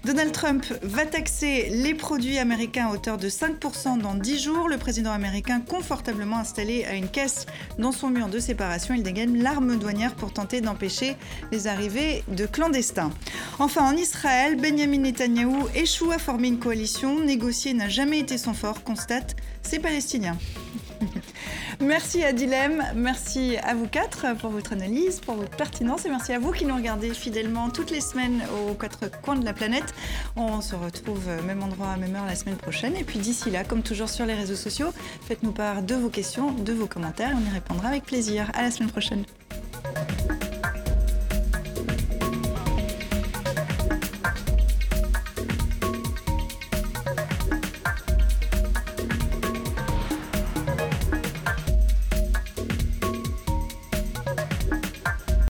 Donald 0.06 0.32
Trump 0.32 0.66
va 0.82 1.06
taxer 1.06 1.70
les 1.72 1.94
produits 1.94 2.38
américains 2.38 2.88
à 2.88 2.94
hauteur 2.94 3.18
de 3.18 3.28
5% 3.28 4.00
dans 4.00 4.16
10 4.16 4.42
jours. 4.42 4.70
Le 4.70 4.78
président 4.78 5.12
américain, 5.12 5.60
confortablement 5.60 6.38
installé 6.38 6.86
à 6.86 6.94
une 6.94 7.10
caisse 7.10 7.48
dans 7.80 7.92
son 7.92 8.10
mur 8.10 8.30
de 8.30 8.40
séparation, 8.40 8.94
il 8.94 9.04
dégaine 9.04 9.44
l'arme 9.44 9.78
douanière 9.78 10.16
pour 10.16 10.32
tenter 10.32 10.62
d'empêcher 10.62 11.18
les 11.52 11.68
arrivées 11.68 12.24
de 12.28 12.46
clandestins. 12.46 13.12
Enfin, 13.60 13.84
en 13.92 13.96
Israël, 13.96 14.56
Benjamin 14.56 15.00
Netanyahou 15.00 15.68
échoue 15.76 16.12
à 16.12 16.18
former 16.18 16.48
une 16.48 16.60
coalition. 16.60 17.20
Négocier 17.20 17.74
n'a 17.74 17.90
jamais 17.90 18.20
été 18.20 18.38
son 18.38 18.54
fort, 18.54 18.84
constate 18.84 19.36
ces 19.62 19.80
Palestiniens. 19.80 20.38
merci 21.80 22.24
à 22.24 22.34
Dilem, 22.34 22.84
merci 22.96 23.58
à 23.64 23.74
vous 23.74 23.88
quatre 23.88 24.36
pour 24.38 24.52
votre 24.52 24.74
analyse, 24.74 25.20
pour 25.20 25.36
votre 25.36 25.56
pertinence 25.56 26.06
et 26.06 26.10
merci 26.10 26.34
à 26.34 26.40
vous 26.40 26.52
qui 26.52 26.66
nous 26.66 26.76
regardez 26.76 27.14
fidèlement 27.14 27.70
toutes 27.70 27.92
les 27.92 28.02
semaines 28.02 28.42
aux 28.68 28.74
quatre 28.74 29.10
coins 29.22 29.36
de 29.36 29.46
la 29.46 29.54
planète. 29.54 29.94
On 30.36 30.62
se 30.62 30.76
retrouve 30.76 31.28
même 31.46 31.64
endroit, 31.64 31.98
même 31.98 32.16
heure 32.16 32.26
la 32.26 32.36
semaine 32.36 32.58
prochaine. 32.58 32.96
Et 32.96 33.04
puis 33.04 33.20
d'ici 33.20 33.50
là, 33.50 33.64
comme 33.64 33.84
toujours 33.84 34.10
sur 34.10 34.26
les 34.26 34.34
réseaux 34.34 34.56
sociaux, 34.56 34.94
faites-nous 35.28 35.52
part 35.52 35.82
de 35.82 35.96
vos 35.96 36.10
questions, 36.10 36.52
de 36.52 36.74
vos 36.74 36.88
commentaires. 36.88 37.36
On 37.36 37.50
y 37.50 37.54
répondra 37.54 37.90
avec 37.90 38.04
plaisir. 38.04 38.52
À 38.54 38.62
la 38.62 38.72
semaine 38.72 38.92
prochaine. 38.92 39.24